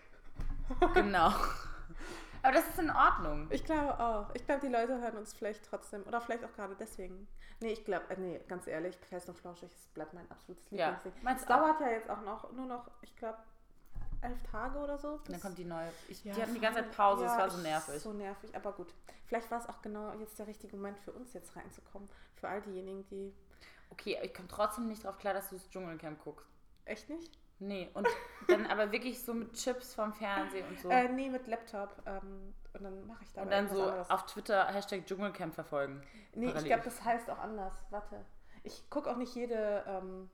Genau. 0.93 1.31
Aber 2.43 2.53
das 2.53 2.67
ist 2.67 2.79
in 2.79 2.89
Ordnung. 2.91 3.47
Ich 3.49 3.63
glaube 3.65 3.99
auch. 3.99 4.27
Ich 4.33 4.45
glaube, 4.45 4.61
die 4.61 4.71
Leute 4.71 4.99
hören 5.01 5.17
uns 5.17 5.33
vielleicht 5.33 5.65
trotzdem. 5.69 6.03
Oder 6.03 6.21
vielleicht 6.21 6.43
auch 6.45 6.53
gerade 6.53 6.75
deswegen. 6.79 7.27
Nee, 7.59 7.71
ich 7.73 7.83
glaube, 7.85 8.05
äh, 8.09 8.17
nee, 8.19 8.39
ganz 8.47 8.67
ehrlich, 8.67 8.95
fest 8.97 9.29
und 9.29 9.37
flauschig, 9.37 9.71
es 9.73 9.87
bleibt 9.87 10.13
mein 10.13 10.29
absolutes 10.29 10.63
Ja, 10.69 10.89
Lieblingsding. 10.89 11.23
meins 11.23 11.41
es 11.41 11.47
dauert 11.47 11.79
ja 11.81 11.89
jetzt 11.89 12.09
auch 12.09 12.21
noch, 12.21 12.51
nur 12.51 12.65
noch, 12.65 12.89
ich 13.01 13.15
glaube, 13.15 13.37
elf 14.21 14.41
Tage 14.51 14.77
oder 14.77 14.97
so. 14.97 15.13
Und 15.13 15.29
dann 15.29 15.41
kommt 15.41 15.57
die 15.57 15.65
neue. 15.65 15.91
Ich, 16.07 16.23
Ja, 16.23 16.33
die 16.33 16.41
hatten 16.41 16.53
die 16.53 16.59
ganze 16.59 16.81
Zeit. 16.81 16.91
Pause, 16.95 17.23
Ja, 17.25 17.31
es 17.31 17.37
war 17.37 17.49
so 17.49 17.57
nervig. 17.61 18.01
So 18.01 18.13
nervig, 18.13 18.55
aber 18.55 18.71
gut. 18.73 18.93
Vielleicht 19.25 19.49
war 19.51 19.59
es 19.59 19.67
auch 19.67 19.81
genau 19.81 20.13
jetzt 20.19 20.37
der 20.39 20.47
richtige 20.47 20.75
Moment 20.75 20.97
für 20.99 21.11
uns 21.11 21.33
jetzt 21.33 21.55
reinzukommen. 21.55 22.07
Für 22.35 22.47
all 22.47 22.61
diejenigen, 22.61 23.05
die. 23.07 23.33
Okay, 23.89 24.17
ich 24.21 24.33
komme 24.33 24.47
trotzdem 24.47 24.87
nicht 24.87 25.03
drauf 25.03 25.17
klar, 25.17 25.33
dass 25.33 25.49
du 25.49 25.55
das 25.55 25.69
Dschungelcamp 25.69 26.23
guckst. 26.23 26.47
Echt 26.85 27.09
nicht? 27.09 27.31
Nee, 27.59 27.89
und 27.93 28.07
dann 28.47 28.65
aber 28.67 28.91
wirklich 28.91 29.23
so 29.23 29.33
mit 29.33 29.53
Chips 29.53 29.95
vom 29.95 30.13
Fernsehen 30.13 30.67
und 30.67 30.79
so. 30.79 30.89
Äh, 30.89 31.09
nee, 31.09 31.29
mit 31.29 31.47
Laptop. 31.47 31.95
Ähm, 32.05 32.53
und 32.73 32.83
dann 32.83 33.07
mache 33.07 33.23
ich 33.23 33.33
da 33.33 33.41
und 33.41 33.51
dann 33.51 33.67
so 33.67 33.81
anderes. 33.83 34.09
auf 34.11 34.25
Twitter 34.27 34.67
Hashtag 34.67 35.05
Dschungelcamp 35.07 35.55
verfolgen. 35.55 36.01
Nee, 36.35 36.45
ich 36.45 36.51
parallel. 36.51 36.67
glaube, 36.67 36.83
das 36.83 37.03
heißt 37.03 37.29
auch 37.31 37.39
anders. 37.39 37.73
Warte. 37.89 38.23
Ich 38.63 38.87
gucke 38.89 39.09
auch 39.09 39.15
nicht 39.17 39.33
jede. 39.33 39.83
Ähm, 39.87 40.29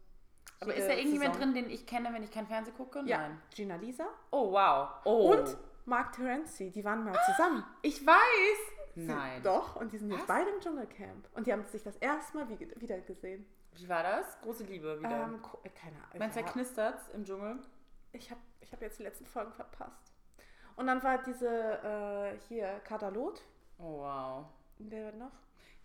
Aber 0.60 0.72
jede 0.72 0.82
ist 0.86 0.90
da 0.90 0.94
irgendjemand 0.98 1.36
Saison. 1.36 1.54
drin, 1.54 1.64
den 1.64 1.72
ich 1.72 1.86
kenne, 1.88 2.10
wenn 2.14 2.24
ich 2.24 2.32
kein 2.32 2.46
Fernsehen 2.48 2.76
gucke? 2.76 3.02
Ja, 3.06 3.20
Nein. 3.20 3.42
Gina 3.56 3.76
Lisa 3.78 4.08
Oh, 4.32 4.52
wow. 4.52 4.90
Oh. 5.06 5.32
und 5.32 5.56
Mark 5.86 6.12
Terenzi. 6.14 6.72
Die 6.72 6.84
waren 6.84 7.04
mal 7.06 7.18
zusammen. 7.26 7.64
Ich 7.84 8.06
weiß. 8.06 8.74
Nein. 8.96 9.42
Doch, 9.44 9.76
und 9.78 9.92
die 9.92 9.98
sind 9.98 10.12
jetzt 10.12 10.28
beide 10.28 10.50
im 10.52 10.60
Dschungelcamp. 10.60 11.28
Und 11.36 11.48
die 11.48 11.54
haben 11.54 11.64
sich 11.66 11.82
das 11.84 11.96
erste 11.98 12.38
Mal 12.38 12.50
wie, 12.50 12.60
wieder 12.80 13.00
gesehen. 13.00 13.46
Wie 13.76 13.90
war 13.90 14.04
das? 14.04 14.40
Große 14.42 14.64
Liebe 14.64 15.00
wieder. 15.00 15.24
Ähm, 15.24 15.42
äh, 15.64 15.70
keine 15.70 15.98
Ahnung. 16.12 16.32
Da 16.34 16.42
knistert's 16.44 17.10
im 17.10 17.26
Dschungel? 17.26 17.60
ich 18.14 18.30
habe 18.30 18.42
ich 18.62 18.72
hab 18.72 18.82
jetzt 18.82 19.00
die 19.00 19.04
letzten 19.04 19.26
Folgen 19.26 19.52
verpasst. 19.52 20.14
Und 20.76 20.88
dann 20.88 21.04
war 21.04 21.22
diese, 21.22 21.50
äh, 21.50 22.40
hier, 22.48 22.80
Kadalot. 22.84 23.42
Oh, 23.78 24.00
wow. 24.00 24.46
Wer 24.78 25.12
noch? 25.14 25.32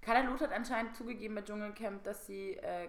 Carla 0.00 0.20
Loth 0.20 0.40
hat 0.42 0.52
anscheinend 0.52 0.94
zugegeben 0.94 1.34
bei 1.34 1.42
Dschungelcamp, 1.42 2.04
dass 2.04 2.26
sie 2.26 2.54
äh, 2.56 2.88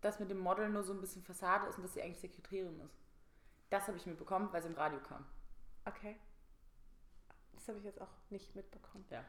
das 0.00 0.18
mit 0.20 0.30
dem 0.30 0.38
Model 0.38 0.68
nur 0.70 0.82
so 0.82 0.92
ein 0.92 1.00
bisschen 1.00 1.22
Fassade 1.22 1.66
ist 1.66 1.76
und 1.76 1.82
dass 1.82 1.94
sie 1.94 2.02
eigentlich 2.02 2.20
Sekretärin 2.20 2.80
ist. 2.80 2.98
Das 3.70 3.86
habe 3.86 3.96
ich 3.96 4.06
mitbekommen, 4.06 4.48
weil 4.52 4.62
sie 4.62 4.68
im 4.68 4.74
Radio 4.74 5.00
kam. 5.00 5.26
Okay. 5.84 6.16
Das 7.52 7.68
habe 7.68 7.78
ich 7.78 7.84
jetzt 7.84 8.00
auch 8.00 8.08
nicht 8.30 8.54
mitbekommen. 8.54 9.04
Ja. 9.10 9.24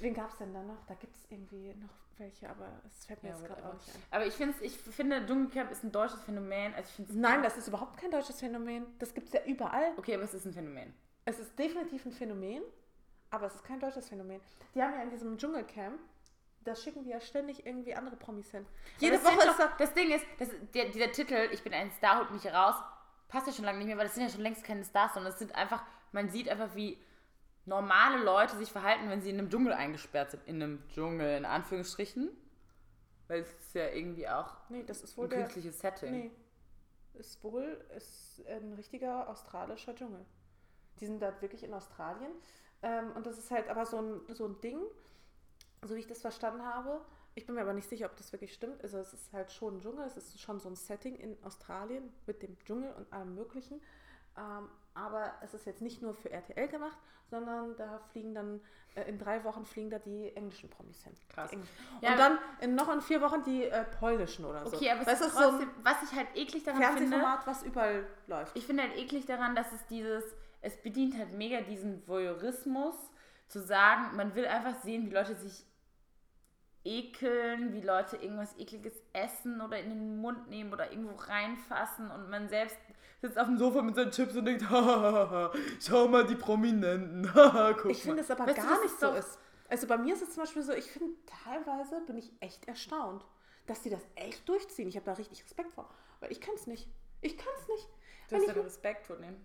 Wen 0.00 0.14
gab 0.14 0.30
es 0.30 0.36
denn 0.38 0.52
da 0.52 0.62
noch? 0.62 0.84
Da 0.86 0.94
gibt 0.94 1.14
es 1.16 1.30
irgendwie 1.30 1.74
noch 1.74 1.90
welche, 2.18 2.48
aber 2.48 2.68
es 2.86 3.04
fällt 3.04 3.22
mir 3.22 3.30
Ja, 3.30 3.36
jetzt 3.36 3.46
gerade 3.46 3.66
auch 3.66 3.74
nicht 3.74 3.88
ein. 3.94 4.02
Aber 4.10 4.26
ich, 4.26 4.34
find's, 4.34 4.60
ich 4.60 4.76
finde, 4.76 5.24
Dschungelcamp 5.26 5.70
ist 5.70 5.84
ein 5.84 5.92
deutsches 5.92 6.22
Phänomen. 6.22 6.74
Also 6.74 6.88
ich 6.88 6.94
find's 6.96 7.12
Nein, 7.14 7.42
das 7.42 7.56
ist 7.56 7.68
überhaupt 7.68 7.98
kein 7.98 8.10
deutsches 8.10 8.40
Phänomen. 8.40 8.86
Das 8.98 9.12
gibt 9.14 9.28
es 9.28 9.34
ja 9.34 9.44
überall. 9.44 9.92
Okay, 9.96 10.14
aber 10.14 10.24
es 10.24 10.34
ist 10.34 10.46
ein 10.46 10.52
Phänomen. 10.52 10.94
Es 11.24 11.38
ist 11.38 11.58
definitiv 11.58 12.06
ein 12.06 12.12
Phänomen, 12.12 12.62
aber 13.30 13.46
es 13.46 13.54
ist 13.56 13.64
kein 13.64 13.80
deutsches 13.80 14.08
Phänomen. 14.08 14.40
Die 14.74 14.82
haben 14.82 14.94
ja 14.94 15.02
in 15.02 15.10
diesem 15.10 15.36
Dschungelcamp, 15.36 15.98
da 16.64 16.74
schicken 16.74 17.04
die 17.04 17.10
ja 17.10 17.20
ständig 17.20 17.66
irgendwie 17.66 17.94
andere 17.94 18.16
Promis 18.16 18.50
hin. 18.50 18.66
Jede 18.98 19.22
Woche 19.22 19.38
ist 19.38 19.46
doch, 19.46 19.56
da. 19.58 19.72
Das 19.78 19.92
Ding 19.94 20.10
ist, 20.10 20.24
das, 20.38 20.48
der, 20.74 20.86
dieser 20.86 21.12
Titel, 21.12 21.48
ich 21.52 21.62
bin 21.62 21.72
ein 21.74 21.90
Star, 21.92 22.20
holt 22.20 22.30
mich 22.30 22.44
heraus, 22.44 22.74
passt 23.28 23.46
ja 23.46 23.52
schon 23.52 23.64
lange 23.64 23.78
nicht 23.78 23.88
mehr, 23.88 23.96
weil 23.96 24.06
das 24.06 24.14
sind 24.14 24.24
ja 24.24 24.30
schon 24.30 24.40
längst 24.40 24.64
keine 24.64 24.84
Stars, 24.84 25.14
sondern 25.14 25.32
es 25.32 25.38
sind 25.38 25.54
einfach, 25.54 25.82
man 26.12 26.28
sieht 26.30 26.48
einfach, 26.48 26.74
wie 26.74 26.98
normale 27.66 28.22
Leute 28.24 28.56
sich 28.56 28.70
verhalten, 28.72 29.10
wenn 29.10 29.20
sie 29.20 29.30
in 29.30 29.38
einem 29.38 29.50
Dschungel 29.50 29.72
eingesperrt 29.72 30.30
sind. 30.30 30.46
In 30.46 30.62
einem 30.62 30.88
Dschungel, 30.88 31.36
in 31.36 31.44
Anführungsstrichen. 31.44 32.30
Weil 33.28 33.40
es 33.40 33.50
ist 33.50 33.74
ja 33.74 33.88
irgendwie 33.88 34.28
auch 34.28 34.54
Nee, 34.68 34.84
das 34.84 35.02
ist 35.02 35.16
wohl 35.16 35.26
ein 35.26 35.30
der. 35.30 35.38
künstliches 35.40 35.80
Setting. 35.80 36.10
Nee. 36.10 36.30
Ist 37.14 37.42
wohl 37.42 37.84
ist 37.96 38.42
ein 38.46 38.72
richtiger 38.74 39.28
australischer 39.28 39.94
Dschungel. 39.94 40.24
Die 41.00 41.06
sind 41.06 41.20
da 41.20 41.40
wirklich 41.42 41.64
in 41.64 41.74
Australien. 41.74 42.30
Ähm, 42.82 43.12
und 43.16 43.26
das 43.26 43.38
ist 43.38 43.50
halt 43.50 43.68
aber 43.68 43.84
so 43.84 43.98
ein, 44.00 44.34
so 44.34 44.46
ein 44.46 44.60
Ding, 44.60 44.78
so 45.82 45.94
wie 45.96 46.00
ich 46.00 46.06
das 46.06 46.20
verstanden 46.20 46.62
habe. 46.64 47.00
Ich 47.34 47.46
bin 47.46 47.54
mir 47.54 47.62
aber 47.62 47.72
nicht 47.74 47.88
sicher, 47.88 48.06
ob 48.06 48.16
das 48.16 48.32
wirklich 48.32 48.54
stimmt. 48.54 48.82
Also 48.82 48.98
es 48.98 49.12
ist 49.12 49.32
halt 49.32 49.50
schon 49.50 49.76
ein 49.76 49.80
Dschungel, 49.80 50.06
es 50.06 50.16
ist 50.16 50.40
schon 50.40 50.60
so 50.60 50.68
ein 50.68 50.76
Setting 50.76 51.16
in 51.16 51.36
Australien 51.42 52.12
mit 52.26 52.42
dem 52.42 52.58
Dschungel 52.60 52.92
und 52.92 53.12
allem 53.12 53.34
Möglichen. 53.34 53.80
Ähm, 54.38 54.68
aber 54.96 55.34
es 55.42 55.54
ist 55.54 55.66
jetzt 55.66 55.82
nicht 55.82 56.02
nur 56.02 56.14
für 56.14 56.30
RTL 56.30 56.68
gemacht, 56.68 56.96
sondern 57.30 57.76
da 57.76 58.00
fliegen 58.12 58.34
dann, 58.34 58.60
äh, 58.94 59.08
in 59.08 59.18
drei 59.18 59.44
Wochen 59.44 59.64
fliegen 59.64 59.90
da 59.90 59.98
die 59.98 60.34
englischen 60.34 60.70
Promis 60.70 61.02
hin. 61.04 61.12
Krass. 61.28 61.52
Englischen. 61.52 61.74
Ja, 62.00 62.12
und 62.12 62.18
dann 62.18 62.38
in 62.60 62.74
noch 62.74 62.92
in 62.92 63.00
vier 63.00 63.20
Wochen 63.20 63.42
die 63.44 63.64
äh, 63.64 63.84
polnischen 63.84 64.44
oder 64.44 64.66
so. 64.66 64.76
Okay, 64.76 64.90
aber 64.90 65.02
es 65.02 65.06
Weißt 65.06 65.22
du, 65.22 65.26
ist 65.26 65.34
so 65.34 65.50
trotzdem, 65.50 65.70
was 65.82 66.02
ich 66.02 66.16
halt 66.16 66.28
eklig 66.34 66.64
daran 66.64 66.82
finde, 66.82 66.98
Fernsehformat, 66.98 67.46
was 67.46 67.62
überall 67.62 68.06
läuft. 68.26 68.56
ich 68.56 68.66
finde 68.66 68.84
halt 68.84 68.96
eklig 68.96 69.26
daran, 69.26 69.54
dass 69.54 69.72
es 69.72 69.86
dieses, 69.86 70.24
es 70.62 70.76
bedient 70.82 71.16
halt 71.18 71.32
mega 71.32 71.60
diesen 71.60 72.06
Voyeurismus, 72.08 72.94
zu 73.48 73.60
sagen, 73.60 74.16
man 74.16 74.34
will 74.34 74.46
einfach 74.46 74.82
sehen, 74.82 75.06
wie 75.06 75.14
Leute 75.14 75.34
sich 75.36 75.64
ekeln, 76.84 77.72
wie 77.72 77.80
Leute 77.80 78.16
irgendwas 78.16 78.56
ekliges 78.58 78.94
essen 79.12 79.60
oder 79.60 79.78
in 79.78 79.88
den 79.90 80.16
Mund 80.18 80.48
nehmen 80.48 80.72
oder 80.72 80.90
irgendwo 80.90 81.16
reinfassen 81.16 82.10
und 82.10 82.30
man 82.30 82.48
selbst 82.48 82.78
sitzt 83.20 83.38
auf 83.38 83.46
dem 83.46 83.56
Sofa 83.58 83.82
mit 83.82 83.94
seinen 83.94 84.10
Chips 84.10 84.36
und 84.36 84.44
denkt, 84.44 84.68
hahaha, 84.68 85.52
schau 85.80 86.08
mal 86.08 86.26
die 86.26 86.36
Prominenten, 86.36 87.32
haha, 87.34 87.72
guck 87.80 87.90
Ich 87.90 88.02
finde 88.02 88.16
mal. 88.16 88.22
es 88.22 88.30
aber 88.30 88.46
Weißt 88.46 88.58
du, 88.58 88.62
gar 88.62 88.70
das 88.72 88.82
nicht 88.82 89.00
so 89.00 89.10
ist. 89.12 89.38
Also 89.68 89.86
bei 89.86 89.98
mir 89.98 90.14
ist 90.14 90.22
es 90.22 90.30
zum 90.30 90.42
Beispiel 90.44 90.62
so, 90.62 90.72
ich 90.72 90.90
finde 90.90 91.10
teilweise 91.44 92.00
bin 92.06 92.16
ich 92.18 92.30
echt 92.40 92.66
erstaunt, 92.68 93.24
dass 93.66 93.82
die 93.82 93.90
das 93.90 94.06
echt 94.14 94.48
durchziehen. 94.48 94.88
Ich 94.88 94.96
habe 94.96 95.06
da 95.06 95.14
richtig 95.14 95.42
Respekt 95.42 95.72
vor. 95.72 95.90
Weil 96.20 96.30
ich 96.30 96.40
kann 96.40 96.54
es 96.54 96.66
nicht. 96.66 96.88
Ich 97.20 97.36
kann 97.36 97.52
es 97.60 97.68
nicht. 97.68 97.88
Du 98.28 98.34
Wenn 98.36 98.40
hast 98.48 98.56
ja 98.56 98.62
Respekt 98.62 99.06
vor 99.06 99.16
denen. 99.16 99.44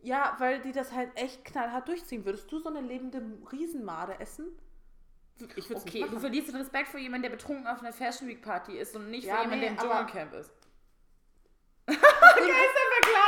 ja, 0.00 0.36
weil 0.38 0.60
die 0.62 0.72
das 0.72 0.92
halt 0.92 1.10
echt 1.16 1.44
knallhart 1.44 1.86
durchziehen. 1.88 2.24
Würdest 2.24 2.50
du 2.50 2.58
so 2.60 2.68
eine 2.70 2.80
lebende 2.80 3.20
Riesenmade 3.52 4.18
essen? 4.20 4.46
Ich 5.56 5.68
würde 5.68 5.82
Okay, 5.82 6.06
du 6.10 6.18
verlierst 6.18 6.48
den 6.48 6.56
Respekt 6.56 6.88
vor 6.88 6.98
jemandem, 6.98 7.30
der 7.30 7.36
betrunken 7.36 7.66
auf 7.66 7.80
einer 7.80 7.92
Fashion 7.92 8.26
Week 8.26 8.42
Party 8.42 8.76
ist 8.78 8.96
und 8.96 9.10
nicht 9.10 9.24
Ja, 9.26 9.34
vor 9.34 9.44
jemandem, 9.44 9.70
nee, 9.70 9.76
der 9.76 9.84
im 9.84 9.90
Dschungelcamp 9.90 10.32
ist. 10.34 10.50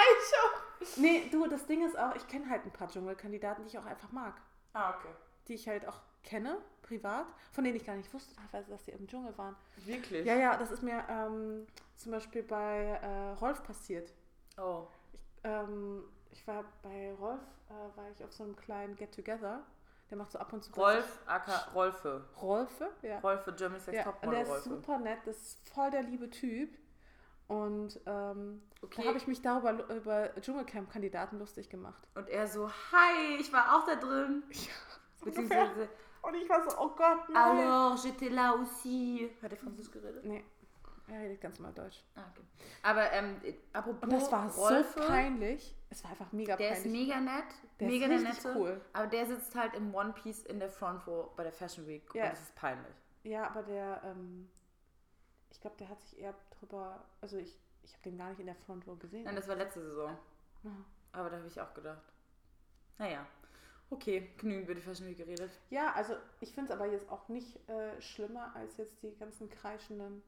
Vergleich. 0.01 0.97
Nee, 0.97 1.29
du, 1.31 1.47
das 1.47 1.67
Ding 1.67 1.87
ist 1.87 1.99
auch, 1.99 2.15
ich 2.15 2.27
kenne 2.27 2.49
halt 2.49 2.65
ein 2.65 2.73
paar 2.73 2.89
Dschungelkandidaten, 2.89 3.65
die 3.65 3.69
ich 3.71 3.79
auch 3.79 3.85
einfach 3.85 4.13
mag. 4.13 4.35
Ah, 4.73 4.91
okay. 4.97 5.13
Die 5.49 5.55
ich 5.55 5.69
halt 5.69 5.87
auch 5.87 6.01
kenne, 6.23 6.59
privat, 6.83 7.27
von 7.53 7.65
denen 7.65 7.77
ich 7.77 7.85
gar 7.85 7.97
nicht 7.97 8.13
wusste 8.13 8.35
teilweise, 8.35 8.71
dass 8.71 8.85
die 8.85 8.93
im 8.93 9.07
Dschungel 9.07 9.37
waren. 9.37 9.57
Wirklich? 9.85 10.25
Ja, 10.27 10.35
ja, 10.35 10.57
das 10.57 10.71
ist 10.71 10.83
mir 10.83 11.05
ähm, 11.09 11.67
zum 11.97 12.13
Beispiel 12.13 12.43
bei 12.43 12.99
äh, 13.03 13.31
Rolf 13.41 13.63
passiert. 13.63 14.13
Oh. 14.59 14.87
Ich, 15.13 15.21
ähm, 15.45 16.05
ich 16.31 16.47
war 16.47 16.65
bei 16.83 17.15
Rolf, 17.15 17.41
äh, 17.69 17.97
war 17.97 18.11
ich 18.11 18.23
auf 18.25 18.33
so 18.33 18.45
einem 18.45 18.57
kleinen 18.57 18.97
Get-Together. 18.97 19.65
Der 20.11 20.19
macht 20.19 20.33
so 20.33 20.39
ab 20.41 20.53
und 20.53 20.65
zu. 20.65 20.73
Rolf, 20.73 21.21
aka 21.27 21.71
Rolfe. 21.73 22.25
Rolfe, 22.41 22.91
ja. 23.03 23.21
Rolfe, 23.21 23.53
Germany's 23.53 23.87
Next 23.87 24.05
ja 24.05 24.11
und 24.11 24.13
Topmodel 24.13 24.31
der 24.31 24.43
ist 24.43 24.51
Rolfe. 24.51 24.69
super 24.69 24.99
nett, 24.99 25.19
das 25.25 25.37
ist 25.37 25.69
voll 25.69 25.91
der 25.91 26.03
liebe 26.03 26.29
Typ. 26.31 26.77
Und 27.51 27.99
ähm, 28.07 28.63
Okay. 28.83 29.03
da 29.03 29.09
habe 29.09 29.19
ich 29.19 29.27
mich 29.27 29.43
darüber 29.43 29.93
über 29.95 30.31
Dschungelcamp-Kandidaten 30.41 31.39
lustig 31.39 31.69
gemacht. 31.69 32.07
Und 32.15 32.29
er 32.29 32.47
so, 32.47 32.69
hi, 32.71 33.37
ich 33.41 33.53
war 33.53 33.77
auch 33.77 33.85
da 33.87 33.97
drin. 33.97 34.43
ungefähr. 35.21 35.25
Beziehungsweise, 35.25 35.89
Und 36.23 36.35
ich 36.37 36.49
war 36.49 36.63
so, 36.63 36.77
oh 36.79 36.91
Gott, 36.97 37.29
nein. 37.29 37.37
alors, 37.59 37.97
j'étais 38.03 38.29
là 38.31 38.55
aussi. 38.55 39.29
Hat 39.43 39.51
er 39.53 39.59
Französisch 39.59 39.91
geredet? 39.91 40.25
Nee, 40.25 40.45
er 41.09 41.21
redet 41.21 41.41
ganz 41.41 41.59
normal 41.59 41.75
Deutsch. 41.75 42.03
Ah, 42.15 42.23
okay. 42.31 42.43
Aber 42.85 43.13
ähm, 43.13 43.37
apropos 43.73 44.03
Und 44.05 44.13
das 44.13 44.31
war 44.31 44.49
Rolfe, 44.55 45.01
so 45.01 45.07
peinlich. 45.07 45.75
Es 45.91 46.05
war 46.05 46.13
einfach 46.13 46.31
mega 46.33 46.57
der 46.57 46.71
ist 46.73 46.83
peinlich. 46.85 47.09
mega 47.09 47.21
nett. 47.21 47.45
Der 47.81 47.89
ist 47.89 47.93
mega 47.93 48.07
der 48.09 48.19
richtig 48.21 48.45
Nette. 48.45 48.59
cool. 48.59 48.81
Aber 48.93 49.07
der 49.09 49.27
sitzt 49.27 49.55
halt 49.57 49.75
im 49.75 49.93
One 49.93 50.13
Piece 50.13 50.45
in 50.45 50.61
der 50.61 50.71
Front 50.71 51.05
Row 51.07 51.35
bei 51.37 51.43
der 51.43 51.53
Fashion 51.53 51.87
Week. 51.87 52.09
Ja. 52.15 52.25
Und 52.27 52.33
das 52.33 52.41
ist 52.43 52.55
peinlich. 52.55 52.95
Ja, 53.25 53.47
aber 53.49 53.63
der, 53.65 54.01
ähm, 54.05 54.49
ich 55.51 55.61
glaube, 55.61 55.77
der 55.79 55.89
hat 55.89 56.01
sich 56.03 56.19
eher 56.19 56.35
drüber, 56.59 57.05
also 57.21 57.37
ich, 57.37 57.59
ich 57.83 57.93
habe 57.93 58.03
den 58.05 58.19
gar 58.19 58.31
nicht 58.31 58.41
in 58.41 58.47
der 58.47 58.55
Front 58.55 58.87
Row 58.87 58.99
gesehen. 58.99 59.25
Nein, 59.25 59.37
das 59.37 59.49
war 59.49 59.57
letzte 59.57 59.81
Saison. 59.83 60.17
Aber 61.13 61.31
da 61.31 61.37
habe 61.39 61.47
ich 61.49 61.61
auch 61.61 61.75
gedacht. 61.75 62.03
Naja. 62.99 63.27
Okay, 63.93 64.31
genügend 64.39 64.65
über 64.67 64.75
die 64.75 64.81
Fashion 64.83 65.09
Week 65.09 65.17
geredet. 65.17 65.51
Ja, 65.71 65.93
also 65.95 66.15
ich 66.41 66.53
finde 66.53 66.73
es 66.73 66.79
aber 66.79 66.87
jetzt 66.91 67.09
auch 67.11 67.29
nicht 67.29 67.57
äh, 67.69 68.01
schlimmer 68.01 68.55
als 68.55 68.77
jetzt 68.77 69.03
die 69.03 69.17
ganzen 69.17 69.51
kreischenden 69.51 70.23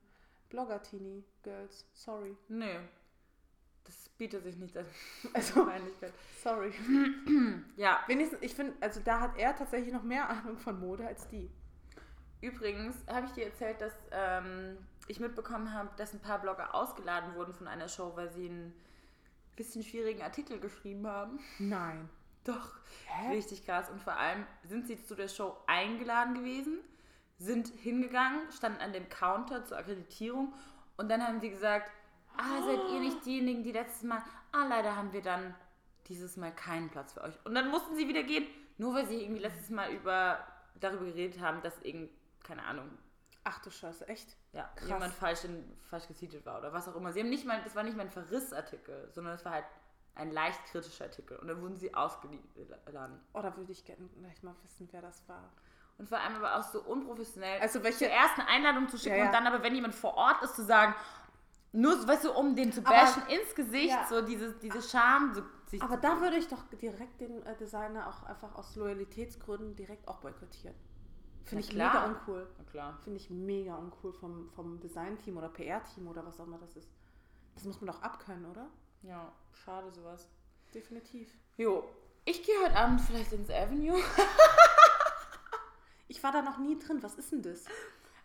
Blogger-Teenie-Girls. 0.49 1.87
Sorry. 1.95 2.37
Nee. 2.49 2.81
Das 3.85 4.09
bietet 4.11 4.43
sich 4.45 4.57
nicht 4.57 4.77
als 4.77 4.89
Also, 5.35 5.69
sorry. 6.43 6.73
Ja, 7.77 8.01
Wenigstens, 8.09 8.41
ich 8.43 8.55
finde, 8.55 8.75
also 8.81 9.01
da 9.01 9.21
hat 9.21 9.37
er 9.39 9.55
tatsächlich 9.55 9.93
noch 9.93 10.03
mehr 10.03 10.29
Ahnung 10.29 10.59
von 10.59 10.81
Mode 10.81 11.07
als 11.07 11.29
die. 11.29 11.51
übrigens 12.41 12.97
habe 13.07 13.27
ich 13.27 13.33
dir 13.33 13.47
erzählt, 13.47 13.81
dass 13.81 13.93
ähm, 14.11 14.79
ich 15.09 15.21
mitbekommen 15.21 15.73
habe, 15.73 15.91
dass 15.97 16.13
ein 16.13 16.21
paar 16.21 16.41
Blogger 16.41 16.75
ausgeladen 16.75 17.35
wurden 17.35 17.55
von 17.55 17.69
einer 17.69 17.89
Show, 17.89 18.13
weil 18.15 18.31
sie 18.31 18.49
einen 18.49 18.75
bisschen 19.57 19.83
schwierigen 19.83 20.23
Artikel 20.23 20.59
geschrieben 20.61 21.07
haben. 21.07 21.39
Nein. 21.59 22.09
Doch, 22.45 22.73
Hä? 23.07 23.37
richtig 23.37 23.65
krass. 23.65 23.91
Und 23.91 24.01
vor 24.01 24.15
allem 24.15 24.47
sind 24.65 24.87
sie 24.87 25.03
zu 25.03 25.15
der 25.15 25.29
Show 25.29 25.57
eingeladen 25.67 26.35
gewesen, 26.35 26.79
sind 27.39 27.69
hingegangen, 27.69 28.51
standen 28.51 28.81
an 28.81 28.93
dem 28.93 29.09
Counter 29.09 29.65
zur 29.65 29.79
Akkreditierung 29.79 30.53
und 30.97 31.09
dann 31.09 31.23
haben 31.27 31.41
sie 31.41 31.51
gesagt, 31.51 31.91
ah, 32.37 32.63
seid 32.65 32.81
ihr 32.93 33.01
nicht 33.01 33.25
diejenigen, 33.25 33.63
die 33.63 33.73
letztes 33.73 34.03
Mal, 34.03 34.23
ah, 34.53 34.67
leider 34.67 34.97
haben 34.97 35.13
wir 35.13 35.23
dann 35.23 35.55
dieses 36.09 36.37
Mal 36.37 36.53
keinen 36.53 36.91
Platz 36.91 37.13
für 37.13 37.23
euch. 37.23 37.35
Und 37.45 37.55
dann 37.55 37.71
mussten 37.71 37.97
sie 37.97 38.09
wieder 38.09 38.23
gehen, 38.23 38.47
nur 38.79 38.95
weil 38.95 39.07
sie 39.07 39.23
irgendwie 39.23 39.43
letztes 39.43 39.71
Mal 39.71 39.93
über, 39.93 40.45
darüber 40.81 41.05
geredet 41.05 41.41
haben, 41.41 41.63
dass 41.63 41.81
irgend, 41.83 42.11
keine 42.43 42.65
Ahnung, 42.65 42.91
Ach 43.45 43.59
du 43.61 43.71
Scheiße, 43.71 44.07
echt? 44.09 44.37
ja, 44.53 44.71
Krass. 44.77 44.89
jemand 44.89 45.15
falsch, 45.15 45.45
in, 45.45 45.77
falsch 45.81 46.07
getitelt 46.07 46.47
war 46.47 46.59
oder 46.59 46.73
was 46.73 46.87
auch 46.89 46.95
immer. 46.95 47.13
Sie 47.13 47.21
haben 47.21 47.31
nicht 47.31 47.45
mal, 47.47 47.61
das 47.65 47.75
war 47.75 47.83
nicht 47.83 47.97
mal 47.97 48.05
ein 48.05 48.11
Verrissartikel, 48.11 49.09
sondern 49.13 49.35
es 49.35 49.45
war 49.45 49.53
halt 49.53 49.65
ein 50.15 50.31
leicht 50.31 50.65
kritischer 50.67 51.05
Artikel. 51.05 51.39
Und 51.39 51.49
dann 51.49 51.61
wurden 51.61 51.77
sie 51.77 51.93
ausgeladen. 51.95 53.19
Oh, 53.33 53.43
würde 53.43 53.73
ich 53.73 53.85
gerne 53.85 54.09
gleich 54.21 54.43
mal 54.43 54.55
wissen, 54.63 54.89
wer 54.93 55.03
das 55.03 55.27
war. 55.29 55.49
Und 55.99 56.09
vor 56.09 56.19
allem 56.19 56.37
aber 56.37 56.57
auch 56.57 56.63
so 56.63 56.83
unprofessionell. 56.83 57.61
Also 57.61 57.83
welche- 57.83 57.99
Zuerst 58.07 58.39
eine 58.39 58.49
Einladung 58.49 58.89
zu 58.89 58.97
schicken 58.99 59.17
Ja, 59.17 59.23
ja. 59.25 59.27
und 59.27 59.33
dann 59.35 59.47
aber, 59.47 59.63
wenn 59.63 59.75
jemand 59.75 59.95
vor 59.95 60.15
Ort 60.15 60.43
ist, 60.43 60.55
zu 60.57 60.65
sagen, 60.65 60.95
nur, 61.73 62.07
weißt 62.07 62.25
du, 62.25 62.33
um 62.33 62.55
den 62.55 62.73
zu 62.73 62.81
Aber- 62.81 62.91
bashen 62.91 63.23
ins 63.29 63.55
Gesicht, 63.55 63.89
Ja. 63.91 64.07
so 64.07 64.21
diese, 64.23 64.53
diese 64.59 64.83
Scham, 64.83 65.33
so, 65.35 65.43
sich 65.67 65.83
Aber 65.83 65.97
da 65.97 66.21
würde 66.21 66.37
ich 66.37 66.47
doch 66.49 66.63
direkt 66.81 67.21
den 67.21 67.43
äh, 67.47 67.57
Designer 67.57 68.07
auch 68.09 68.23
einfach 68.25 68.55
aus 68.55 68.77
Loyalitätsgründen 68.77 69.75
direkt 69.75 70.07
auch 70.07 70.19
boykottieren. 70.19 70.77
Finde 71.45 71.65
ich 71.65 71.73
mega 71.73 72.07
uncool. 72.07 72.47
Na 72.59 72.65
klar. 72.65 72.99
Finde 73.05 73.19
ich 73.19 73.31
mega 73.31 73.77
uncool 73.77 74.13
vom, 74.13 74.51
vom 74.51 74.81
Designteam 74.81 75.37
oder 75.37 75.49
PR-Team 75.49 76.07
oder 76.09 76.25
was 76.25 76.41
auch 76.41 76.47
immer 76.47 76.59
das 76.59 76.77
ist. 76.77 76.89
Das 77.55 77.65
muss 77.65 77.81
man 77.81 77.95
doch 77.95 78.03
abkönnen, 78.03 78.47
oder? 78.47 78.69
Ja, 79.03 79.33
schade 79.53 79.91
sowas. 79.91 80.29
Definitiv. 80.75 81.29
Jo, 81.57 81.85
ich 82.25 82.43
gehe 82.43 82.55
heute 82.65 82.77
Abend 82.77 83.01
vielleicht 83.01 83.33
ins 83.33 83.51
Avenue. 83.51 83.99
Ich 86.13 86.23
war 86.23 86.31
da 86.31 86.43
noch 86.43 86.59
nie 86.59 86.79
drin. 86.79 87.03
Was 87.03 87.15
ist 87.15 87.33
denn 87.33 87.41
das? 87.41 87.65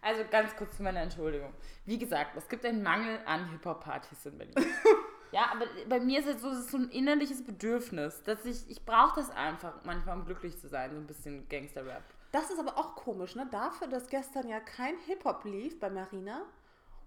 Also 0.02 0.24
ganz 0.30 0.54
kurz 0.58 0.76
zu 0.76 0.84
meiner 0.84 1.00
Entschuldigung. 1.00 1.54
Wie 1.86 1.98
gesagt, 1.98 2.36
es 2.36 2.48
gibt 2.50 2.66
einen 2.66 2.84
Mangel 2.84 3.18
an 3.26 3.50
Hip-Hop-Partys 3.50 4.26
in 4.26 4.38
Berlin. 4.38 4.56
ja, 5.32 5.50
aber 5.54 5.66
bei 5.88 6.02
mir 6.02 6.20
ist 6.20 6.28
es 6.28 6.42
so, 6.42 6.50
ist 6.50 6.70
so 6.70 6.78
ein 6.78 6.90
innerliches 6.90 7.46
Bedürfnis, 7.46 8.22
dass 8.24 8.44
ich, 8.46 8.70
ich 8.70 8.86
brauche 8.86 9.22
das 9.22 9.30
einfach 9.30 9.74
manchmal, 9.86 10.18
um 10.18 10.26
glücklich 10.26 10.58
zu 10.60 10.68
sein, 10.68 10.92
so 10.92 10.98
ein 10.98 11.08
bisschen 11.08 11.48
Gangster-Rap. 11.48 12.04
Das 12.32 12.50
ist 12.50 12.60
aber 12.60 12.78
auch 12.78 12.96
komisch, 12.96 13.36
ne? 13.36 13.48
Dafür, 13.52 13.88
dass 13.88 14.08
gestern 14.10 14.48
ja 14.50 14.60
kein 14.60 14.98
Hip-Hop 15.06 15.46
lief 15.46 15.80
bei 15.80 15.90
Marina 15.90 16.42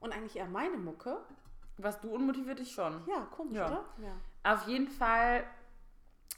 und 0.01 0.12
eigentlich 0.12 0.37
eher 0.37 0.47
meine 0.47 0.77
Mucke. 0.79 1.18
Was 1.79 2.01
du 2.01 2.11
unmotiviert 2.14 2.59
dich 2.59 2.73
schon. 2.73 3.03
Ja, 3.07 3.27
komisch, 3.31 3.57
Ja. 3.59 3.66
oder? 3.66 3.85
Ja. 4.03 4.53
Auf 4.55 4.66
jeden 4.66 4.89
Fall. 4.89 5.45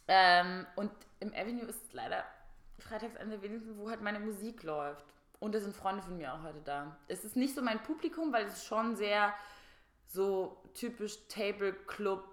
Ähm, 0.08 0.66
und 0.76 0.90
im 1.20 1.32
Avenue 1.32 1.66
ist 1.66 1.92
leider 1.92 2.24
freitags 2.78 3.16
einer 3.16 3.30
der 3.30 3.42
wenigen, 3.42 3.78
wo 3.78 3.88
halt 3.88 4.02
meine 4.02 4.18
Musik 4.20 4.62
läuft. 4.64 5.04
Und 5.38 5.54
da 5.54 5.60
sind 5.60 5.74
Freunde 5.74 6.02
von 6.02 6.16
mir 6.16 6.34
auch 6.34 6.42
heute 6.42 6.60
da. 6.64 6.96
Es 7.08 7.24
ist 7.24 7.36
nicht 7.36 7.54
so 7.54 7.62
mein 7.62 7.82
Publikum, 7.82 8.32
weil 8.32 8.46
es 8.46 8.54
ist 8.54 8.66
schon 8.66 8.96
sehr 8.96 9.32
so 10.06 10.60
typisch 10.74 11.26
Table 11.28 11.72
Club, 11.72 12.24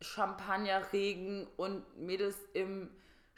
Champagnerregen 0.00 1.46
und 1.56 1.82
Mädels 1.98 2.36
im 2.52 2.90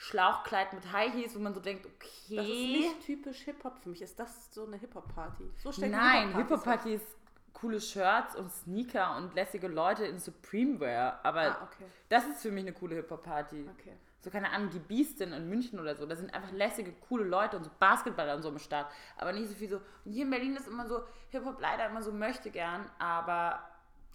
Schlauchkleid 0.03 0.72
mit 0.72 0.90
High 0.92 1.12
Heels, 1.12 1.34
wo 1.34 1.40
man 1.40 1.53
so 1.53 1.61
denkt, 1.61 1.84
okay. 1.84 2.36
Das 2.36 2.46
ist 2.46 2.53
nicht 2.55 3.01
typisch 3.05 3.38
Hip-Hop 3.42 3.78
für 3.82 3.90
mich. 3.90 4.01
Ist 4.01 4.18
das 4.18 4.53
so 4.55 4.64
eine 4.64 4.76
Hip-Hop-Party? 4.78 5.51
So 5.62 5.70
Nein, 5.86 6.34
Hip-Hop-Party 6.36 6.94
ist 6.94 7.07
coole 7.53 7.78
Shirts 7.78 8.34
und 8.34 8.51
Sneaker 8.51 9.14
und 9.18 9.34
lässige 9.34 9.68
Leute 9.68 10.07
in 10.07 10.18
Supreme 10.18 10.80
Wear. 10.80 11.20
Aber 11.22 11.42
Ah, 11.42 11.59
okay. 11.64 11.84
das 12.09 12.26
ist 12.26 12.40
für 12.40 12.51
mich 12.51 12.62
eine 12.64 12.72
coole 12.72 12.94
Hip-Hop-Party. 12.94 13.68
Okay. 13.78 13.92
So, 14.22 14.30
keine 14.30 14.51
Ahnung, 14.51 14.70
die 14.70 14.78
Beastin 14.78 15.32
in 15.34 15.51
München 15.51 15.78
oder 15.78 15.94
so. 15.94 16.07
Da 16.07 16.16
sind 16.16 16.32
einfach 16.32 16.53
lässige, 16.53 16.92
coole 17.09 17.24
Leute 17.24 17.59
und 17.59 17.64
so 17.64 17.70
Basketballer 17.78 18.36
und 18.36 18.42
so 18.42 18.48
im 18.48 18.59
Start. 18.59 18.90
Aber 19.18 19.32
nicht 19.34 19.48
so 19.48 19.55
viel 19.55 19.68
so. 19.68 19.82
Und 20.07 20.12
hier 20.12 20.24
in 20.24 20.30
Berlin 20.30 20.57
ist 20.57 20.66
immer 20.66 20.86
so, 20.86 21.03
Hip-Hop 21.28 21.61
leider 21.61 21.86
immer 21.90 22.03
so 22.03 22.11
möchte 22.11 22.51
gern, 22.51 22.90
aber 22.98 23.62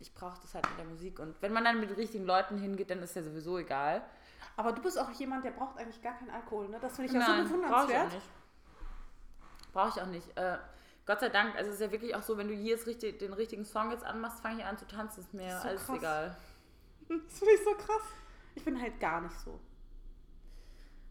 ich 0.06 0.14
brauche 0.14 0.39
das 0.41 0.53
halt 0.53 0.70
mit 0.70 0.78
der 0.78 0.86
Musik. 0.86 1.20
Und 1.20 1.36
wenn 1.41 1.51
man 1.53 1.64
dann 1.64 1.80
mit 1.80 1.95
richtigen 1.97 2.26
Leuten 2.26 2.58
hingeht, 2.58 2.89
dann 2.89 2.99
ist 3.01 3.16
ja 3.16 3.24
sowieso 3.24 3.58
egal. 3.58 4.03
Aber 4.58 4.72
du 4.72 4.82
bist 4.82 4.97
auch 4.99 5.10
jemand, 5.12 5.43
der 5.43 5.51
braucht 5.51 5.78
eigentlich 5.78 6.01
gar 6.01 6.18
keinen 6.18 6.30
Alkohol, 6.30 6.70
ne? 6.70 6.78
Das 6.80 6.95
finde 6.95 7.08
ich 7.08 7.14
ja 7.14 7.28
Nein, 7.28 7.47
so 7.47 7.53
brauche 7.56 7.66
ich 7.66 7.72
auch 7.74 7.80
bewundernswert. 7.88 8.14
nicht. 8.14 8.30
Brauche 9.74 9.89
ich 9.89 10.01
auch 10.01 10.06
nicht. 10.08 10.38
Äh, 10.38 10.58
Gott 11.06 11.20
sei 11.20 11.30
Dank, 11.30 11.56
also 11.56 11.70
es 11.70 11.76
ist 11.76 11.82
ja 11.82 11.91
wirklich 11.91 12.16
auch 12.16 12.22
so, 12.24 12.38
wenn 12.38 12.47
du 12.47 12.53
hier 12.53 12.72
jetzt 12.76 12.88
richtig, 12.88 13.20
den 13.20 13.34
richtigen 13.34 13.66
Song 13.66 13.91
jetzt 13.91 14.03
anmachst, 14.06 14.39
fange 14.41 14.60
ich 14.62 14.66
an 14.66 14.78
zu 14.78 14.88
tanzen, 14.88 15.22
ist 15.22 15.34
mir 15.34 15.47
ist 15.47 15.62
so 15.62 15.68
alles 15.68 15.86
krass. 15.86 15.97
egal. 15.97 16.38
Das 17.08 17.38
finde 17.39 17.53
ich 17.53 17.64
so 17.64 17.72
krass. 17.76 18.01
Ich 18.56 18.64
bin 18.66 18.82
halt 18.82 18.99
gar 18.99 19.22
nicht 19.22 19.38
so. 19.41 19.60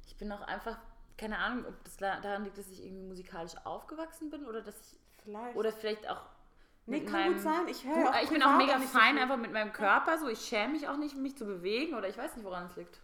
Ich 0.07 0.17
bin 0.17 0.33
auch 0.33 0.41
einfach, 0.41 0.77
keine 1.17 1.39
Ahnung, 1.39 1.67
ob 1.67 1.85
das 1.85 1.97
daran 1.99 2.45
liegt, 2.45 2.59
dass 2.59 2.69
ich 2.69 2.85
irgendwie 2.85 3.05
musikalisch 3.05 3.53
aufgewachsen 3.65 4.31
bin 4.31 4.45
oder 4.47 4.63
dass 4.63 4.75
ich, 4.81 4.99
Vielleicht. 5.23 5.57
oder 5.57 5.71
vielleicht 5.73 6.09
auch 6.09 6.21
nee, 6.87 7.01
kann 7.05 7.13
meinem, 7.13 7.33
gut 7.35 7.43
sein. 7.43 7.69
Ich 7.69 7.85
höre 7.85 8.11
auch 8.11 8.23
ich 8.23 8.29
bin 8.31 8.43
auch 8.43 8.57
mega 8.57 8.79
so 8.79 8.87
fein 8.87 9.15
viel. 9.15 9.23
einfach 9.23 9.37
mit 9.37 9.53
meinem 9.53 9.73
Körper, 9.73 10.19
so 10.19 10.29
ich 10.29 10.41
schäme 10.41 10.73
mich 10.75 10.89
auch 10.89 10.97
nicht, 10.97 11.17
mich 11.17 11.37
zu 11.37 11.45
bewegen 11.47 11.95
oder 11.95 12.09
ich 12.09 12.19
weiß 12.19 12.37
nicht, 12.37 12.45
woran 12.45 12.67
es 12.67 12.77
liegt. 12.77 13.01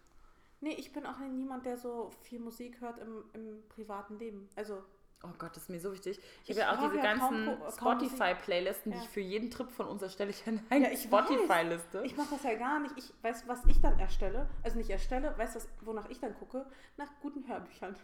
Nee, 0.60 0.74
ich 0.74 0.92
bin 0.92 1.06
auch 1.06 1.18
niemand, 1.18 1.64
der 1.64 1.78
so 1.78 2.10
viel 2.22 2.38
Musik 2.40 2.80
hört 2.80 2.98
im, 2.98 3.24
im 3.32 3.62
privaten 3.68 4.18
Leben. 4.18 4.48
Also, 4.56 4.82
Oh 5.22 5.28
Gott, 5.36 5.50
das 5.54 5.64
ist 5.64 5.68
mir 5.68 5.78
so 5.78 5.92
wichtig. 5.92 6.18
Ich 6.44 6.50
Ich 6.50 6.56
habe 6.58 6.60
ja 6.60 6.72
auch 6.78 6.82
diese 6.90 6.96
ja 6.96 7.14
ganzen. 7.14 7.58
Spotify-Playlisten, 7.76 8.92
die 8.92 8.96
Ja. 8.98 9.04
ich 9.04 9.10
für 9.10 9.20
jeden 9.20 9.50
Trip 9.50 9.70
von 9.70 9.86
uns 9.86 10.00
erstelle. 10.02 10.30
Ich 10.30 10.46
habe 10.46 10.58
eine 10.70 10.86
Ja, 10.86 10.92
ich 10.92 11.02
Spotify-Liste. 11.02 12.02
ich 12.04 12.16
mache 12.16 12.30
das 12.30 12.42
ja 12.42 12.54
gar 12.54 12.78
nicht. 12.80 12.94
Ich 12.96 13.12
weiß, 13.22 13.46
was 13.46 13.64
ich 13.66 13.80
dann 13.82 13.98
erstelle. 13.98 14.48
Also 14.62 14.78
nicht 14.78 14.88
erstelle, 14.88 15.36
weißt 15.36 15.56
du, 15.56 15.60
wonach 15.86 16.08
ich 16.08 16.20
dann 16.20 16.34
gucke? 16.38 16.64
Nach 16.96 17.08
guten 17.20 17.46
Hörbüchern. 17.46 17.96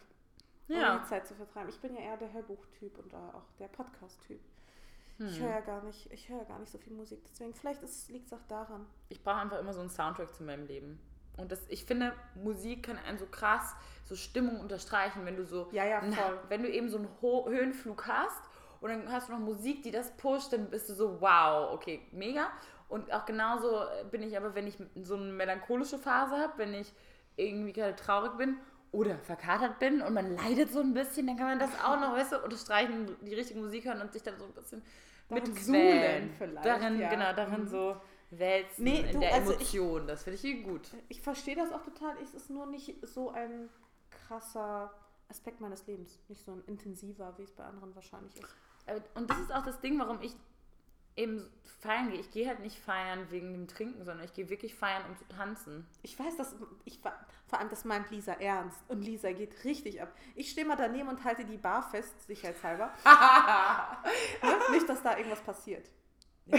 Um 0.69 0.75
Ja. 0.77 0.99
die 0.99 1.05
Zeit 1.09 1.27
zu 1.27 1.35
vertreiben. 1.35 1.71
Ich 1.71 1.81
bin 1.81 1.95
ja 1.95 2.01
eher 2.01 2.17
der 2.19 2.33
Hörbuchtyp 2.35 2.99
und 2.99 3.15
auch 3.15 3.45
der 3.59 3.69
Podcast-Typ. 3.69 4.41
Hm. 5.19 5.27
Ich 5.29 5.41
höre 5.41 5.51
ja 5.51 5.61
gar 5.61 5.83
nicht, 5.83 6.11
ich 6.13 6.29
höre 6.29 6.39
ja 6.39 6.45
gar 6.45 6.59
nicht 6.59 6.71
so 6.71 6.79
viel 6.79 6.93
Musik. 6.93 7.21
Deswegen, 7.25 7.55
vielleicht 7.55 7.81
liegt 8.09 8.27
es 8.27 8.33
auch 8.33 8.45
daran. 8.49 8.87
Ich 9.09 9.23
brauche 9.23 9.37
einfach 9.37 9.59
immer 9.59 9.73
so 9.73 9.81
einen 9.81 9.91
Soundtrack 9.91 10.35
zu 10.35 10.43
meinem 10.43 10.67
Leben. 10.67 11.01
Und 11.37 11.53
das, 11.53 11.67
ich 11.69 11.85
finde, 11.85 12.13
Musik 12.35 12.85
kann 12.87 12.99
einen 12.99 13.19
so 13.19 13.27
krass 13.27 13.75
so 14.05 14.15
Stimmung 14.15 14.61
unterstreichen, 14.61 15.25
wenn 15.27 15.37
du 15.37 15.45
so, 15.45 15.69
Ja, 15.73 15.85
ja, 15.85 16.01
voll. 16.01 16.39
wenn 16.49 16.63
du 16.63 16.71
eben 16.71 16.89
so 16.89 16.99
einen 16.99 17.09
Ho 17.21 17.47
Höhenflug 17.49 18.07
hast 18.07 18.41
und 18.81 18.91
dann 18.91 19.11
hast 19.13 19.29
du 19.29 19.33
noch 19.33 19.41
Musik, 19.41 19.83
die 19.83 19.91
das 19.91 20.17
pusht, 20.17 20.53
dann 20.53 20.71
bist 20.71 20.89
du 20.89 20.95
so, 20.95 21.21
wow, 21.21 21.73
okay, 21.73 22.01
mega. 22.13 22.51
Und 22.89 23.13
auch 23.13 23.27
genauso 23.27 23.83
bin 24.11 24.23
ich 24.23 24.37
aber, 24.37 24.55
wenn 24.55 24.67
ich 24.67 24.79
so 25.03 25.17
eine 25.17 25.33
melancholische 25.33 25.99
Phase 25.99 26.37
habe, 26.39 26.53
wenn 26.57 26.73
ich 26.73 26.93
irgendwie 27.37 27.73
gerade 27.73 27.97
traurig 27.97 28.37
bin 28.39 28.57
oder 28.93 29.19
verkatert 29.19 29.79
bin 29.79 30.01
und 30.03 30.15
man 30.15 30.37
leidet 30.37 30.71
so 30.73 30.81
ein 30.81 30.95
bisschen, 30.95 31.27
dann 31.27 31.37
kann 31.37 31.47
man 31.47 31.59
das 31.59 31.71
auch 31.85 32.01
noch, 32.01 32.13
weißt 32.15 32.33
du, 32.33 32.43
unterstreichen, 32.45 33.15
die 33.23 33.35
richtige 33.35 33.59
Musik 33.61 33.85
hören 33.85 34.01
und 34.01 34.13
sich 34.13 34.23
dann 34.23 34.39
so 34.39 34.45
ein 34.47 34.53
bisschen 34.53 34.83
Darin 35.29 35.45
mitquälen. 35.45 36.31
vielleicht, 36.39 36.65
Darin, 36.67 36.99
ja. 37.01 37.09
genau, 37.11 37.33
darin 37.35 37.63
Mhm. 37.65 37.69
so 37.69 37.97
wälzen 38.31 38.85
Nee, 38.85 39.01
in 39.01 39.13
du, 39.13 39.21
der 39.21 39.35
also 39.35 39.53
ich- 39.53 39.75
Emotion. 39.75 40.07
das 40.07 40.23
finde 40.25 40.39
ich 40.43 40.65
gut. 40.65 40.89
Ich 41.09 41.21
verstehe 41.21 41.57
das 41.57 41.73
auch 41.73 41.83
total. 41.83 42.17
Es 42.23 42.33
ist 42.35 42.49
nur 42.51 42.67
nicht 42.67 42.95
so 43.07 43.31
ein 43.31 43.69
krasser 44.11 44.93
Aspekt 45.29 45.61
meines 45.61 45.87
Lebens. 45.87 46.19
Nicht 46.29 46.45
so 46.45 46.53
ein 46.53 46.63
intensiver, 46.67 47.35
wie 47.39 47.43
es 47.43 47.53
bei 47.53 47.65
anderen 47.65 47.95
wahrscheinlich 47.95 48.35
ist. 48.37 48.47
Und 49.15 49.29
das 49.31 49.39
ist 49.41 49.53
auch 49.55 49.65
das 49.65 49.81
Ding, 49.81 49.99
warum 49.99 50.21
ich 50.23 50.35
eben 51.17 51.49
feiern 51.81 52.11
gehe. 52.11 52.21
Ich 52.21 52.31
gehe 52.31 52.47
halt 52.47 52.61
nicht 52.61 52.79
feiern 52.79 53.27
wegen 53.31 53.53
dem 53.53 53.67
Trinken, 53.69 54.05
sondern 54.05 54.25
ich 54.25 54.33
gehe 54.35 54.49
wirklich 54.49 54.75
feiern, 54.75 55.03
um 55.09 55.17
zu 55.17 55.25
tanzen. 55.29 55.87
Ich 56.03 56.19
weiß, 56.19 56.37
dass 56.37 56.55
ich 56.85 57.01
vor 57.49 57.59
allem 57.61 57.69
das 57.69 57.85
meint 57.85 58.11
Lisa 58.11 58.33
ernst 58.35 58.79
und 58.89 59.01
Lisa 59.03 59.31
geht 59.33 59.65
richtig 59.65 60.03
ab. 60.03 60.13
Ich 60.35 60.51
stehe 60.51 60.67
mal 60.67 60.77
daneben 60.77 61.09
und 61.09 61.25
halte 61.25 61.45
die 61.45 61.57
Bar 61.59 61.83
fest, 61.91 62.27
sicherheitshalber. 62.27 62.91
ne? 64.43 64.51
Nicht, 64.73 64.89
dass 64.89 65.03
da 65.03 65.17
irgendwas 65.17 65.41
passiert 65.43 65.89
Ja. 66.47 66.59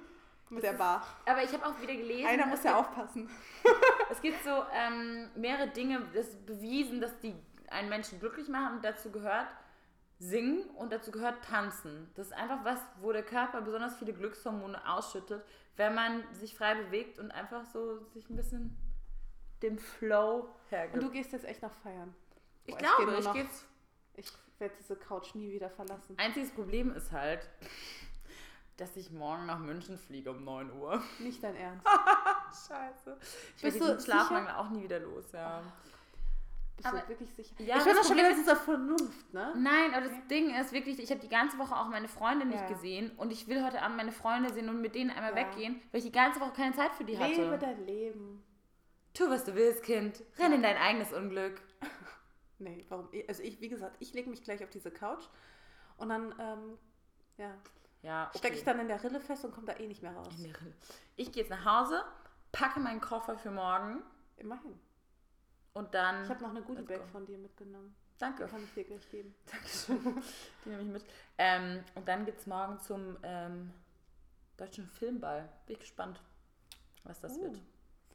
mit 0.50 0.62
der 0.62 0.74
Bar. 0.74 1.02
Aber 1.26 1.42
ich 1.42 1.52
habe 1.52 1.66
auch 1.66 1.80
wieder 1.80 1.94
gelesen, 1.94 2.26
Einer 2.28 2.46
muss 2.46 2.62
ja 2.64 2.76
gibt- 2.76 2.88
aufpassen. 2.88 3.28
Es 4.10 4.20
gibt 4.22 4.42
so 4.44 4.62
ähm, 4.72 5.28
mehrere 5.34 5.68
Dinge, 5.68 6.02
das 6.14 6.36
bewiesen, 6.46 7.00
dass 7.00 7.18
die 7.18 7.34
einen 7.68 7.88
Menschen 7.88 8.20
glücklich 8.20 8.48
machen 8.48 8.76
und 8.76 8.84
dazu 8.84 9.10
gehört 9.10 9.48
singen 10.18 10.62
und 10.76 10.92
dazu 10.92 11.10
gehört 11.10 11.44
tanzen. 11.44 12.10
Das 12.14 12.28
ist 12.28 12.32
einfach 12.32 12.64
was, 12.64 12.78
wo 13.00 13.12
der 13.12 13.24
Körper 13.24 13.60
besonders 13.60 13.96
viele 13.98 14.12
Glückshormone 14.14 14.80
ausschüttet, 14.88 15.44
wenn 15.76 15.94
man 15.94 16.22
sich 16.34 16.54
frei 16.56 16.74
bewegt 16.76 17.18
und 17.18 17.30
einfach 17.32 17.64
so 17.66 17.98
sich 18.14 18.30
ein 18.30 18.36
bisschen 18.36 18.76
dem 19.62 19.78
Flow 19.78 20.48
hergibt. 20.70 20.94
Und 20.94 21.02
du 21.04 21.10
gehst 21.10 21.32
jetzt 21.32 21.44
echt 21.44 21.62
noch 21.62 21.72
feiern. 21.72 22.14
ich 22.64 22.74
Boah, 22.74 22.78
glaube, 22.78 23.16
ich 23.18 23.24
noch- 23.24 23.32
gehe 23.34 23.42
jetzt 23.44 23.66
Ich 24.14 24.32
werde 24.58 24.74
diese 24.78 24.96
Couch 24.96 25.34
nie 25.34 25.52
wieder 25.52 25.68
verlassen. 25.70 26.16
Einziges 26.18 26.50
Problem 26.50 26.90
ist 26.94 27.12
halt, 27.12 27.48
dass 28.78 28.96
ich 28.96 29.10
morgen 29.10 29.46
nach 29.46 29.58
München 29.58 29.96
fliege 29.98 30.30
um 30.30 30.44
9 30.44 30.70
Uhr. 30.72 31.02
Nicht 31.18 31.42
dein 31.42 31.56
Ernst. 31.56 31.86
Scheiße. 32.68 33.16
Ich 33.56 33.62
Bist 33.62 33.80
werde 33.80 33.94
diesen? 33.96 34.00
Schlafmangel 34.00 34.52
auch 34.54 34.70
nie 34.70 34.82
wieder 34.84 34.98
los, 35.00 35.32
ja. 35.32 35.62
Bist 36.76 36.88
Aber- 36.88 36.98
du 37.00 37.08
wirklich 37.08 37.30
sicher? 37.34 37.54
Ja, 37.58 37.78
ich 37.78 37.84
bin 37.84 37.92
das 37.94 38.02
doch 38.02 38.08
schon 38.08 38.16
wieder 38.18 38.34
dieser 38.34 38.56
Vernunft, 38.56 39.32
ne? 39.32 39.54
Nein, 39.56 39.92
aber 39.94 40.02
das 40.02 40.12
Okay. 40.12 40.22
Ding 40.30 40.54
ist 40.54 40.72
wirklich, 40.72 40.98
ich 40.98 41.10
habe 41.10 41.20
die 41.20 41.28
ganze 41.28 41.58
Woche 41.58 41.74
auch 41.74 41.88
meine 41.88 42.08
Freunde 42.08 42.44
nicht 42.44 42.60
Ja. 42.60 42.68
gesehen 42.68 43.10
und 43.16 43.30
ich 43.32 43.46
will 43.48 43.64
heute 43.64 43.80
Abend 43.80 43.96
meine 43.96 44.12
Freunde 44.12 44.52
sehen 44.52 44.68
und 44.68 44.80
mit 44.82 44.94
denen 44.94 45.10
einmal 45.10 45.30
Ja. 45.30 45.36
weggehen, 45.36 45.80
weil 45.90 45.98
ich 46.00 46.04
die 46.06 46.12
ganze 46.12 46.38
Woche 46.40 46.52
keine 46.52 46.74
Zeit 46.74 46.92
für 46.94 47.04
die 47.04 47.18
hatte. 47.18 47.32
Lebe 47.44 47.58
dein 47.58 47.86
Leben. 47.86 48.42
Tu, 49.16 49.28
was 49.30 49.44
du 49.44 49.54
willst, 49.54 49.82
Kind. 49.82 50.22
Renn 50.38 50.52
in 50.52 50.62
dein 50.62 50.76
eigenes 50.76 51.12
Unglück. 51.12 51.60
Nee, 52.58 52.86
warum? 52.88 53.10
Also 53.28 53.42
ich, 53.42 53.60
wie 53.60 53.68
gesagt, 53.68 53.96
ich 54.00 54.14
lege 54.14 54.30
mich 54.30 54.42
gleich 54.42 54.64
auf 54.64 54.70
diese 54.70 54.90
Couch 54.90 55.22
und 55.98 56.08
dann, 56.08 56.34
ähm, 56.40 56.78
ja, 57.36 57.54
Ja, 58.00 58.28
okay. 58.28 58.38
stecke 58.38 58.56
ich 58.56 58.64
dann 58.64 58.80
in 58.80 58.88
der 58.88 59.04
Rille 59.04 59.20
fest 59.20 59.44
und 59.44 59.52
komme 59.52 59.66
da 59.66 59.74
eh 59.76 59.86
nicht 59.86 60.00
mehr 60.02 60.12
raus. 60.16 60.28
In 60.38 60.44
der 60.44 60.58
Rille. 60.62 60.72
Ich 61.16 61.30
gehe 61.32 61.42
jetzt 61.42 61.50
nach 61.50 61.66
Hause, 61.66 62.02
packe 62.52 62.80
meinen 62.80 63.02
Koffer 63.02 63.36
für 63.36 63.50
morgen 63.50 64.02
Immerhin. 64.38 64.80
und 65.74 65.92
dann. 65.92 66.24
Ich 66.24 66.30
habe 66.30 66.42
noch 66.44 66.48
eine 66.48 66.60
Let's 66.60 66.86
Bag 66.86 67.00
go. 67.00 67.06
von 67.12 67.26
dir 67.26 67.36
mitgenommen. 67.36 67.94
Danke. 68.18 68.46
Kann 68.46 68.64
ich 68.64 68.72
dir 68.72 68.84
gleich 68.84 69.06
geben. 69.10 69.34
Dankeschön. 69.52 70.22
Die 70.64 70.68
nehme 70.70 70.80
ich 70.82 70.88
mit. 70.88 71.04
Ähm, 71.36 71.84
und 71.94 72.08
dann 72.08 72.24
geht 72.24 72.38
es 72.38 72.46
morgen 72.46 72.80
zum 72.80 73.18
ähm, 73.22 73.70
Deutschen 74.56 74.88
Filmball. 74.88 75.46
Bin 75.66 75.74
ich 75.74 75.80
gespannt, 75.80 76.22
was 77.04 77.20
das 77.20 77.36
Uh, 77.36 77.42
wird. 77.42 77.60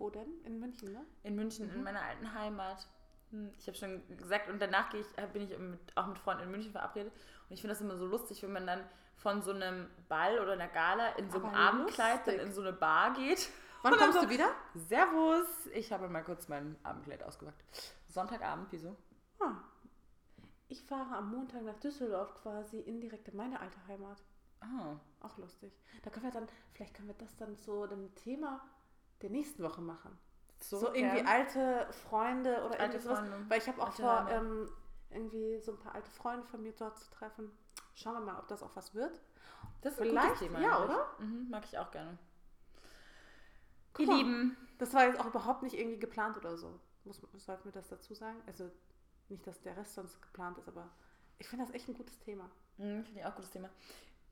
Wo 0.02 0.10
denn? 0.10 0.42
In 0.46 0.60
München, 0.60 0.92
ne? 0.94 1.06
In 1.24 1.36
München, 1.36 1.68
Mhm. 1.70 1.76
in 1.76 1.84
meiner 1.84 2.02
alten 2.02 2.34
Heimat. 2.34 2.88
Hm, 3.30 3.52
Ich 3.60 3.68
habe 3.68 3.78
schon 3.78 4.02
gesagt, 4.18 4.50
und 4.50 4.60
danach 4.62 4.90
gehe 4.90 5.02
ich, 5.02 5.08
bin 5.32 5.44
ich 5.44 5.58
mit, 5.58 5.80
auch 5.96 6.08
mit 6.08 6.18
Freunden 6.18 6.44
in 6.44 6.52
München 6.52 6.72
verabredet. 6.72 7.14
Und 7.14 7.54
ich 7.54 7.62
finde 7.62 7.74
das 7.76 7.82
immer 7.82 7.96
so 7.96 8.06
lustig, 8.08 8.42
wenn 8.44 8.52
man 8.52 8.66
dann 8.66 8.84
von 9.16 9.42
so 9.44 9.52
einem 9.52 9.90
Ball 10.10 10.40
oder 10.40 10.54
einer 10.54 10.68
Gala 10.68 11.10
in 11.18 11.30
so 11.30 11.38
einem 11.38 11.54
Abendkleid 11.54 12.26
dann 12.28 12.40
in 12.40 12.52
so 12.52 12.62
eine 12.62 12.74
Bar 12.74 13.14
geht. 13.14 13.50
Wann 13.84 13.96
kommst 13.96 14.20
so, 14.20 14.26
du 14.26 14.30
wieder? 14.32 14.50
Servus! 14.74 15.68
Ich 15.74 15.92
habe 15.92 16.08
mal 16.10 16.24
kurz 16.24 16.48
mein 16.48 16.76
Abendkleid 16.84 17.24
ausgepackt. 17.24 17.64
Sonntagabend, 18.08 18.68
wieso? 18.72 18.96
Ah. 19.40 19.54
Ich 20.68 20.82
fahre 20.84 21.16
am 21.18 21.30
Montag 21.32 21.64
nach 21.64 21.78
Düsseldorf 21.80 22.34
quasi 22.42 22.80
indirekt 22.80 23.28
in 23.28 23.38
meine 23.38 23.60
alte 23.60 23.78
Heimat. 23.88 24.22
Ah, 24.62 24.96
Auch 25.20 25.38
lustig. 25.38 25.72
Da 26.04 26.10
können 26.10 26.26
wir 26.26 26.32
dann, 26.32 26.48
vielleicht 26.74 26.94
können 26.94 27.08
wir 27.08 27.16
das 27.16 27.36
dann 27.36 27.58
zu 27.58 27.88
dem 27.88 28.14
Thema 28.16 28.62
der 29.22 29.30
nächsten 29.30 29.64
Woche 29.64 29.82
machen. 29.82 30.18
So, 30.60 30.94
irgendwie 30.94 31.16
gern. 31.16 31.28
alte 31.28 31.88
Freunde 31.92 32.64
oder 32.66 32.80
Alte 32.80 32.84
irgendwie 32.84 33.00
sowas. 33.02 33.20
Freunde. 33.20 33.50
Weil 33.50 33.58
ich 33.60 33.68
habe 33.68 33.82
auch 33.82 33.88
Alte 33.88 34.02
vor, 34.02 34.28
ähm, 34.30 34.70
irgendwie 35.10 35.60
so 35.60 35.72
ein 35.72 35.80
paar 35.80 35.96
alte 35.96 36.12
Freunde 36.12 36.46
von 36.48 36.62
mir 36.62 36.74
dort 36.74 36.98
zu 37.00 37.10
treffen. 37.10 37.52
Schauen 37.96 38.14
wir 38.14 38.22
mal, 38.22 38.40
ob 38.40 38.48
das 38.48 38.62
auch 38.64 38.76
was 38.76 38.94
wird. 38.94 39.20
Das 39.82 39.94
ist 39.94 40.02
ein 40.02 40.10
Vielleicht, 40.10 40.28
gutes 40.28 40.40
Thema. 40.48 40.60
ja, 40.60 40.84
oder? 40.84 41.08
Mhm, 41.20 41.50
mag 41.50 41.64
ich 41.66 41.78
auch 41.78 41.92
gerne. 41.92 42.18
Guck 43.94 44.08
Ihr. 44.08 44.14
Lieben, 44.14 44.58
Das 44.78 44.94
war 44.94 45.06
jetzt 45.06 45.20
auch 45.20 45.26
überhaupt 45.26 45.64
nicht 45.64 45.78
irgendwie 45.78 46.00
geplant 46.00 46.38
oder 46.38 46.58
so. 46.58 46.80
Muss, 47.04 47.22
sollten 47.38 47.66
wir 47.66 47.72
das 47.72 47.90
dazu 47.90 48.14
sagen? 48.14 48.38
Also 48.46 48.70
nicht, 49.30 49.46
dass 49.48 49.62
der 49.62 49.76
Rest 49.76 49.96
sonst 49.96 50.22
geplant 50.22 50.58
ist, 50.60 50.68
aber 50.68 50.90
ich 51.40 51.48
finde 51.48 51.66
das 51.66 51.74
echt 51.74 51.88
ein 51.88 51.96
gutes 51.96 52.20
Thema. 52.20 52.50
Mhm, 52.78 53.04
finde 53.04 53.20
ich 53.20 53.26
auch 53.26 53.30
ein 53.32 53.36
gutes 53.36 53.52
Thema. 53.52 53.70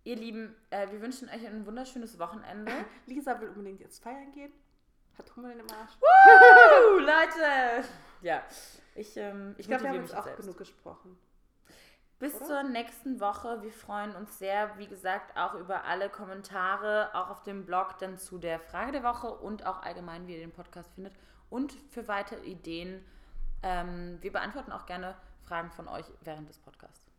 Ihr 0.03 0.15
Lieben, 0.15 0.55
äh, 0.69 0.89
wir 0.91 1.01
wünschen 1.01 1.27
euch 1.29 1.45
ein 1.45 1.65
wunderschönes 1.65 2.19
Wochenende. 2.19 2.71
Lisa 3.07 3.39
will 3.41 3.49
unbedingt 3.49 3.79
jetzt 3.81 4.01
feiern 4.01 4.31
gehen. 4.31 4.53
Hat 5.19 5.35
Hummeln 5.35 5.59
im 5.59 5.65
Arsch. 5.69 5.97
Woo, 5.99 6.99
Leute! 6.99 7.85
Ja, 8.21 8.41
ich, 8.95 9.17
ähm, 9.17 9.53
ich, 9.57 9.67
glaube, 9.67 9.83
wir 9.83 9.89
haben 9.89 10.01
jetzt 10.01 10.15
auch 10.15 10.23
selbst. 10.23 10.41
genug 10.41 10.57
gesprochen. 10.57 11.19
Bis 12.19 12.35
oder? 12.35 12.45
zur 12.45 12.63
nächsten 12.63 13.19
Woche. 13.19 13.61
Wir 13.61 13.71
freuen 13.73 14.15
uns 14.15 14.39
sehr, 14.39 14.77
wie 14.77 14.87
gesagt, 14.87 15.35
auch 15.37 15.55
über 15.55 15.83
alle 15.83 16.09
Kommentare, 16.09 17.09
auch 17.13 17.29
auf 17.29 17.43
dem 17.43 17.65
Blog 17.65 17.97
dann 17.99 18.17
zu 18.17 18.37
der 18.37 18.61
Frage 18.61 18.93
der 18.93 19.03
Woche 19.03 19.29
und 19.29 19.65
auch 19.65 19.81
allgemein, 19.81 20.25
wie 20.27 20.35
ihr 20.35 20.39
den 20.39 20.53
Podcast 20.53 20.89
findet 20.95 21.13
und 21.49 21.73
für 21.89 22.07
weitere 22.07 22.45
Ideen. 22.45 23.05
Ähm, 23.61 24.19
wir 24.21 24.31
beantworten 24.31 24.71
auch 24.71 24.85
gerne 24.85 25.17
Fragen 25.43 25.69
von 25.71 25.89
euch 25.89 26.05
während 26.21 26.47
des 26.47 26.59
Podcasts. 26.59 27.11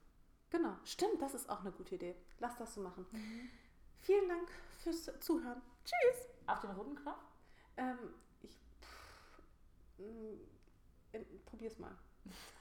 Genau, 0.48 0.74
stimmt, 0.84 1.20
das 1.20 1.34
ist 1.34 1.50
auch 1.50 1.60
eine 1.60 1.72
gute 1.72 1.96
Idee. 1.96 2.16
Lass 2.38 2.56
das 2.56 2.74
so 2.74 2.80
machen. 2.80 3.06
Vielen 4.00 4.28
Dank 4.28 4.48
fürs 4.82 5.10
Zuhören. 5.20 5.60
Tschüss. 5.84 6.28
Auf 6.46 6.60
den 6.60 6.70
roten 6.70 6.96
Knopf? 6.96 7.29
Ähm, 7.80 8.14
ich 8.42 8.56
pff, 8.82 9.42
mm, 9.98 10.36
probier's 11.46 11.78
mal. 11.78 11.96